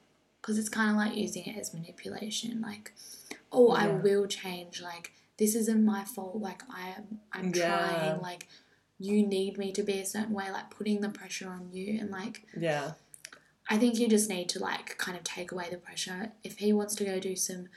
because 0.40 0.58
it's 0.58 0.68
kind 0.68 0.90
of 0.90 0.96
like 0.96 1.16
using 1.16 1.44
it 1.44 1.58
as 1.58 1.74
manipulation 1.74 2.60
like 2.60 2.92
oh 3.52 3.70
i 3.70 3.86
will 3.86 4.26
change 4.26 4.80
like 4.82 5.12
this 5.38 5.54
isn't 5.54 5.84
my 5.84 6.04
fault 6.04 6.36
like 6.36 6.62
i 6.74 6.88
am 6.90 7.20
i'm 7.32 7.52
Yeah. 7.54 7.68
trying 7.88 8.20
like 8.20 8.48
you 8.98 9.26
need 9.26 9.56
me 9.56 9.72
to 9.72 9.82
be 9.82 9.98
a 10.00 10.04
certain 10.06 10.34
way 10.34 10.50
like 10.50 10.70
putting 10.70 11.00
the 11.00 11.08
pressure 11.08 11.48
on 11.48 11.70
you 11.72 11.98
and 12.00 12.10
like 12.10 12.42
yeah, 12.56 12.92
i 13.68 13.78
think 13.78 13.98
you 13.98 14.08
just 14.08 14.28
need 14.28 14.48
to 14.50 14.58
like 14.58 14.96
kind 14.98 15.16
of 15.16 15.24
take 15.24 15.52
away 15.52 15.68
the 15.70 15.78
pressure. 15.78 16.32
If 16.44 16.58
he 16.58 16.72
wants 16.72 16.94
to 16.96 17.04
go 17.04 17.18
do 17.18 17.34
some 17.36 17.68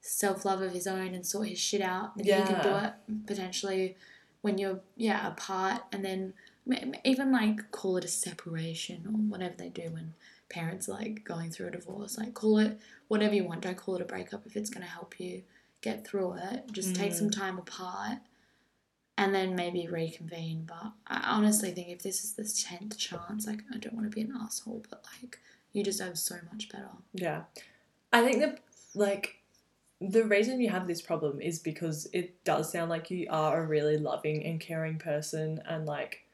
self-love 0.00 0.62
of 0.62 0.72
his 0.72 0.86
own 0.86 1.14
and 1.14 1.26
sort 1.26 1.48
his 1.48 1.58
shit 1.58 1.80
out 1.80 2.16
then 2.16 2.26
he 2.46 2.52
can 2.52 2.62
do 2.62 2.86
it 2.86 2.92
potentially 3.26 3.96
when 4.42 4.58
you're 4.58 4.80
yeah 4.96 5.26
apart. 5.28 5.82
And 5.92 6.04
then 6.04 6.34
even 7.04 7.32
like 7.32 7.70
call 7.70 7.96
it 7.96 8.04
a 8.04 8.08
separation 8.08 9.04
or 9.06 9.12
whatever 9.12 9.54
they 9.58 9.68
do 9.70 9.90
when 9.90 10.14
parents 10.48 10.88
like 10.88 11.24
going 11.24 11.50
through 11.50 11.66
a 11.66 11.70
divorce 11.70 12.18
like 12.18 12.34
call 12.34 12.58
it 12.58 12.78
whatever 13.08 13.34
you 13.34 13.44
want 13.44 13.60
don't 13.60 13.76
call 13.76 13.96
it 13.96 14.02
a 14.02 14.04
breakup 14.04 14.46
if 14.46 14.56
it's 14.56 14.70
going 14.70 14.84
to 14.84 14.90
help 14.90 15.18
you 15.20 15.42
get 15.80 16.06
through 16.06 16.34
it 16.34 16.64
just 16.72 16.94
take 16.94 17.12
some 17.12 17.28
mm. 17.28 17.38
time 17.38 17.58
apart 17.58 18.18
and 19.16 19.34
then 19.34 19.54
maybe 19.54 19.86
reconvene 19.86 20.64
but 20.66 20.92
i 21.06 21.20
honestly 21.30 21.70
think 21.70 21.88
if 21.88 22.02
this 22.02 22.24
is 22.24 22.32
the 22.32 22.42
10th 22.42 22.96
chance 22.96 23.46
like 23.46 23.60
i 23.74 23.78
don't 23.78 23.94
want 23.94 24.10
to 24.10 24.14
be 24.14 24.22
an 24.22 24.32
asshole 24.40 24.82
but 24.90 25.04
like 25.22 25.38
you 25.72 25.84
deserve 25.84 26.18
so 26.18 26.36
much 26.50 26.68
better 26.68 26.88
yeah. 27.12 27.42
I 28.12 28.24
think 28.24 28.40
that 28.40 28.60
like 28.94 29.36
the 30.00 30.24
reason 30.24 30.60
you 30.60 30.70
have 30.70 30.86
this 30.86 31.02
problem 31.02 31.40
is 31.40 31.58
because 31.58 32.08
it 32.12 32.42
does 32.44 32.70
sound 32.70 32.90
like 32.90 33.10
you 33.10 33.26
are 33.30 33.62
a 33.62 33.66
really 33.66 33.98
loving 33.98 34.44
and 34.44 34.60
caring 34.60 34.98
person, 34.98 35.60
and 35.66 35.86
like. 35.86 36.24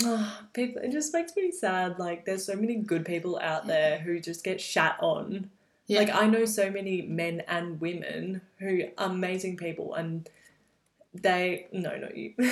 people, 0.54 0.82
it 0.82 0.92
just 0.92 1.12
makes 1.12 1.34
me 1.36 1.50
sad. 1.50 1.98
Like, 1.98 2.24
there's 2.24 2.44
so 2.44 2.54
many 2.54 2.76
good 2.76 3.04
people 3.04 3.38
out 3.42 3.66
there 3.66 3.98
who 3.98 4.20
just 4.20 4.44
get 4.44 4.60
shat 4.60 4.96
on. 5.00 5.50
yeah 5.86 6.00
Like 6.00 6.14
I 6.14 6.26
know 6.26 6.44
so 6.44 6.70
many 6.70 7.02
men 7.02 7.42
and 7.48 7.80
women 7.80 8.40
who 8.58 8.82
are 8.98 9.06
amazing 9.06 9.56
people 9.56 9.94
and 9.94 10.28
they 11.14 11.66
no 11.72 11.96
not 11.98 12.16
you. 12.16 12.32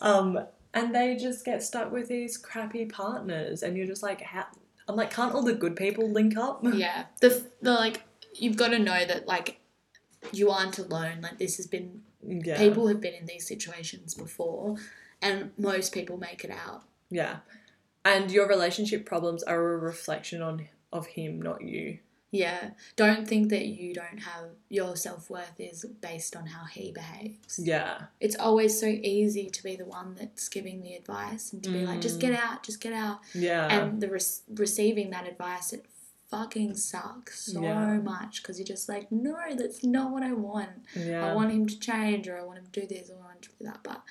um 0.00 0.38
and 0.74 0.94
they 0.94 1.16
just 1.16 1.44
get 1.44 1.62
stuck 1.62 1.90
with 1.92 2.08
these 2.08 2.36
crappy 2.36 2.84
partners, 2.86 3.62
and 3.62 3.76
you're 3.76 3.86
just 3.86 4.02
like, 4.02 4.20
how? 4.20 4.46
I'm 4.86 4.96
like, 4.96 5.10
can't 5.10 5.34
all 5.34 5.42
the 5.42 5.54
good 5.54 5.76
people 5.76 6.08
link 6.10 6.36
up? 6.36 6.62
Yeah. 6.74 7.06
The, 7.20 7.44
the 7.62 7.72
like, 7.72 8.02
you've 8.34 8.56
got 8.56 8.68
to 8.68 8.78
know 8.78 9.04
that, 9.06 9.26
like, 9.26 9.60
you 10.32 10.50
aren't 10.50 10.78
alone. 10.78 11.20
Like, 11.22 11.38
this 11.38 11.56
has 11.56 11.66
been, 11.66 12.02
Yeah. 12.22 12.58
people 12.58 12.86
have 12.88 13.00
been 13.00 13.14
in 13.14 13.24
these 13.26 13.46
situations 13.48 14.14
before, 14.14 14.76
and 15.22 15.50
most 15.58 15.92
people 15.92 16.16
make 16.16 16.44
it 16.44 16.50
out. 16.50 16.84
Yeah. 17.10 17.38
And 18.04 18.30
your 18.30 18.48
relationship 18.48 19.04
problems 19.04 19.42
are 19.42 19.74
a 19.74 19.78
reflection 19.78 20.42
on 20.42 20.68
of 20.92 21.06
him, 21.06 21.42
not 21.42 21.62
you. 21.62 21.98
Yeah. 22.30 22.70
Don't 22.96 23.26
think 23.26 23.48
that 23.50 23.66
you 23.66 23.94
don't 23.94 24.18
have 24.18 24.50
your 24.68 24.96
self 24.96 25.30
worth 25.30 25.58
is 25.58 25.84
based 26.00 26.36
on 26.36 26.46
how 26.46 26.64
he 26.66 26.92
behaves. 26.92 27.58
Yeah. 27.58 28.02
It's 28.20 28.36
always 28.36 28.78
so 28.78 28.86
easy 28.86 29.48
to 29.48 29.62
be 29.62 29.76
the 29.76 29.86
one 29.86 30.14
that's 30.18 30.48
giving 30.48 30.82
the 30.82 30.94
advice 30.94 31.52
and 31.52 31.62
to 31.64 31.70
be 31.70 31.86
like, 31.86 32.00
just 32.00 32.20
get 32.20 32.32
mm. 32.32 32.42
out, 32.42 32.62
just 32.62 32.80
get 32.80 32.92
out. 32.92 33.20
Yeah. 33.34 33.66
And 33.68 34.00
the 34.00 34.08
re- 34.08 34.54
receiving 34.54 35.10
that 35.10 35.26
advice, 35.26 35.72
it 35.72 35.86
fucking 36.30 36.74
sucks 36.74 37.52
so 37.52 37.62
Yeah. 37.62 37.98
much 37.98 38.42
because 38.42 38.58
you're 38.58 38.66
just 38.66 38.88
like, 38.88 39.10
no, 39.10 39.38
that's 39.56 39.82
not 39.82 40.10
what 40.12 40.22
I 40.22 40.32
want. 40.32 40.84
yeah. 40.94 41.26
I 41.26 41.34
want 41.34 41.50
him 41.52 41.66
to 41.66 41.78
change 41.78 42.28
or 42.28 42.38
I 42.38 42.42
want 42.42 42.58
him 42.58 42.66
to 42.72 42.80
do 42.80 42.86
this 42.86 43.08
or 43.08 43.14
I 43.14 43.20
want 43.20 43.36
him 43.36 43.42
to 43.42 43.48
do 43.58 43.64
that. 43.64 43.80
But 43.82 44.02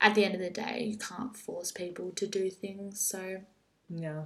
at 0.00 0.14
the 0.14 0.24
end 0.24 0.34
of 0.34 0.40
the 0.40 0.50
day, 0.50 0.84
you 0.90 0.98
can't 0.98 1.36
force 1.36 1.72
people 1.72 2.10
to 2.12 2.26
do 2.26 2.50
things. 2.50 3.00
So 3.00 3.42
yeah. 3.88 4.24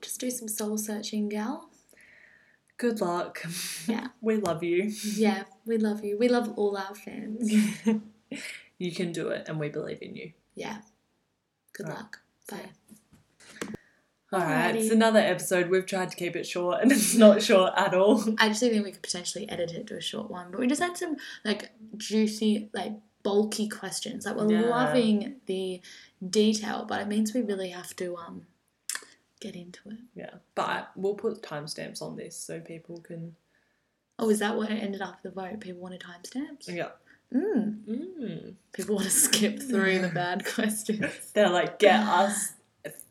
just 0.00 0.20
do 0.20 0.30
some 0.30 0.48
soul 0.48 0.78
searching, 0.78 1.28
gal. 1.28 1.70
Good 2.76 3.00
luck. 3.00 3.42
Yeah. 3.86 4.08
we 4.20 4.36
love 4.36 4.62
you. 4.62 4.92
Yeah, 5.16 5.44
we 5.66 5.78
love 5.78 6.04
you. 6.04 6.16
We 6.16 6.28
love 6.28 6.52
all 6.56 6.76
our 6.76 6.94
fans. 6.94 7.52
you 8.78 8.92
can 8.92 9.12
do 9.12 9.28
it, 9.28 9.48
and 9.48 9.58
we 9.58 9.68
believe 9.68 10.00
in 10.00 10.14
you. 10.14 10.32
Yeah. 10.54 10.78
Good 11.72 11.86
Alright. 11.86 12.02
luck. 12.02 12.20
Bye. 12.48 12.70
All 14.30 14.40
right, 14.40 14.76
it's 14.76 14.90
another 14.90 15.20
episode. 15.20 15.70
We've 15.70 15.86
tried 15.86 16.10
to 16.10 16.16
keep 16.16 16.36
it 16.36 16.46
short, 16.46 16.82
and 16.82 16.92
it's 16.92 17.14
not 17.14 17.42
short 17.42 17.72
at 17.76 17.94
all. 17.94 18.22
I 18.38 18.46
actually 18.46 18.70
think 18.70 18.84
we 18.84 18.92
could 18.92 19.02
potentially 19.02 19.48
edit 19.48 19.72
it 19.72 19.86
to 19.86 19.96
a 19.96 20.02
short 20.02 20.30
one, 20.30 20.50
but 20.50 20.60
we 20.60 20.66
just 20.66 20.82
had 20.82 20.98
some 20.98 21.16
like 21.44 21.70
juicy, 21.96 22.68
like 22.74 22.92
bulky 23.28 23.68
questions. 23.68 24.24
Like 24.24 24.36
we're 24.36 24.50
Yeah. 24.52 24.62
loving 24.78 25.36
the 25.46 25.80
detail, 26.40 26.84
but 26.88 27.00
it 27.02 27.08
means 27.08 27.34
we 27.34 27.42
really 27.42 27.70
have 27.70 27.94
to 27.96 28.16
um 28.16 28.46
get 29.40 29.54
into 29.54 29.80
it. 29.90 29.98
Yeah, 30.14 30.34
but 30.54 30.90
we'll 30.96 31.14
put 31.14 31.42
timestamps 31.42 32.00
on 32.02 32.16
this 32.16 32.34
so 32.36 32.60
people 32.60 32.96
can. 33.08 33.36
Oh, 34.18 34.30
is 34.30 34.38
that 34.40 34.56
what 34.56 34.70
it 34.70 34.82
ended 34.82 35.02
up 35.02 35.22
the 35.22 35.30
vote? 35.30 35.60
People 35.60 35.80
wanted 35.80 36.00
timestamps. 36.10 36.68
Yeah. 36.68 36.90
Mm. 37.32 37.84
Mm. 37.86 38.54
People 38.72 38.94
want 38.96 39.06
to 39.06 39.12
skip 39.12 39.60
through 39.62 39.98
the 40.00 40.08
bad 40.22 40.44
questions. 40.46 41.04
They're 41.34 41.50
like, 41.50 41.78
get 41.78 42.00
us 42.00 42.52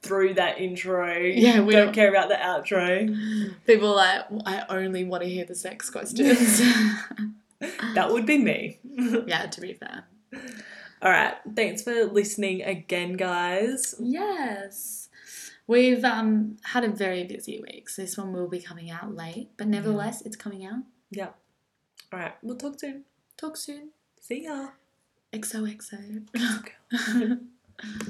through 0.02 0.34
that 0.34 0.60
intro. 0.60 1.16
Yeah, 1.18 1.62
we 1.62 1.74
don't 1.74 1.86
don't- 1.88 1.94
care 1.94 2.10
about 2.10 2.30
the 2.30 2.36
outro. 2.36 3.54
People 3.68 3.90
are 3.92 3.96
like, 3.96 4.26
I 4.48 4.66
only 4.70 5.04
want 5.04 5.22
to 5.24 5.30
hear 5.30 5.46
the 5.46 5.56
sex 5.56 5.90
questions. 5.92 6.62
That 7.96 8.12
would 8.12 8.26
be 8.26 8.38
me. 8.38 8.80
yeah, 9.28 9.48
to 9.48 9.62
be 9.62 9.74
fair. 9.74 10.06
All 11.02 11.12
right, 11.12 11.36
thanks 11.56 11.82
for 11.82 12.06
listening 12.06 12.62
again, 12.62 13.14
guys. 13.14 13.96
Yes. 14.00 15.10
We've 15.68 16.04
um 16.04 16.58
had 16.64 16.84
a 16.84 16.90
very 16.90 17.24
busy 17.24 17.60
week, 17.60 17.90
so 17.90 18.02
this 18.02 18.18
one 18.18 18.32
will 18.34 18.48
be 18.48 18.60
coming 18.60 18.90
out 18.90 19.16
late, 19.16 19.50
but 19.58 19.68
nevertheless, 19.68 20.22
it's 20.22 20.36
coming 20.36 20.66
out. 20.66 20.84
Yeah. 21.12 21.30
All 22.14 22.20
right, 22.20 22.36
we'll 22.42 22.56
talk 22.58 22.80
soon. 22.80 23.04
Talk 23.36 23.58
soon. 23.58 23.90
See 24.22 24.44
ya. 24.46 24.70
XOXO. 25.34 26.24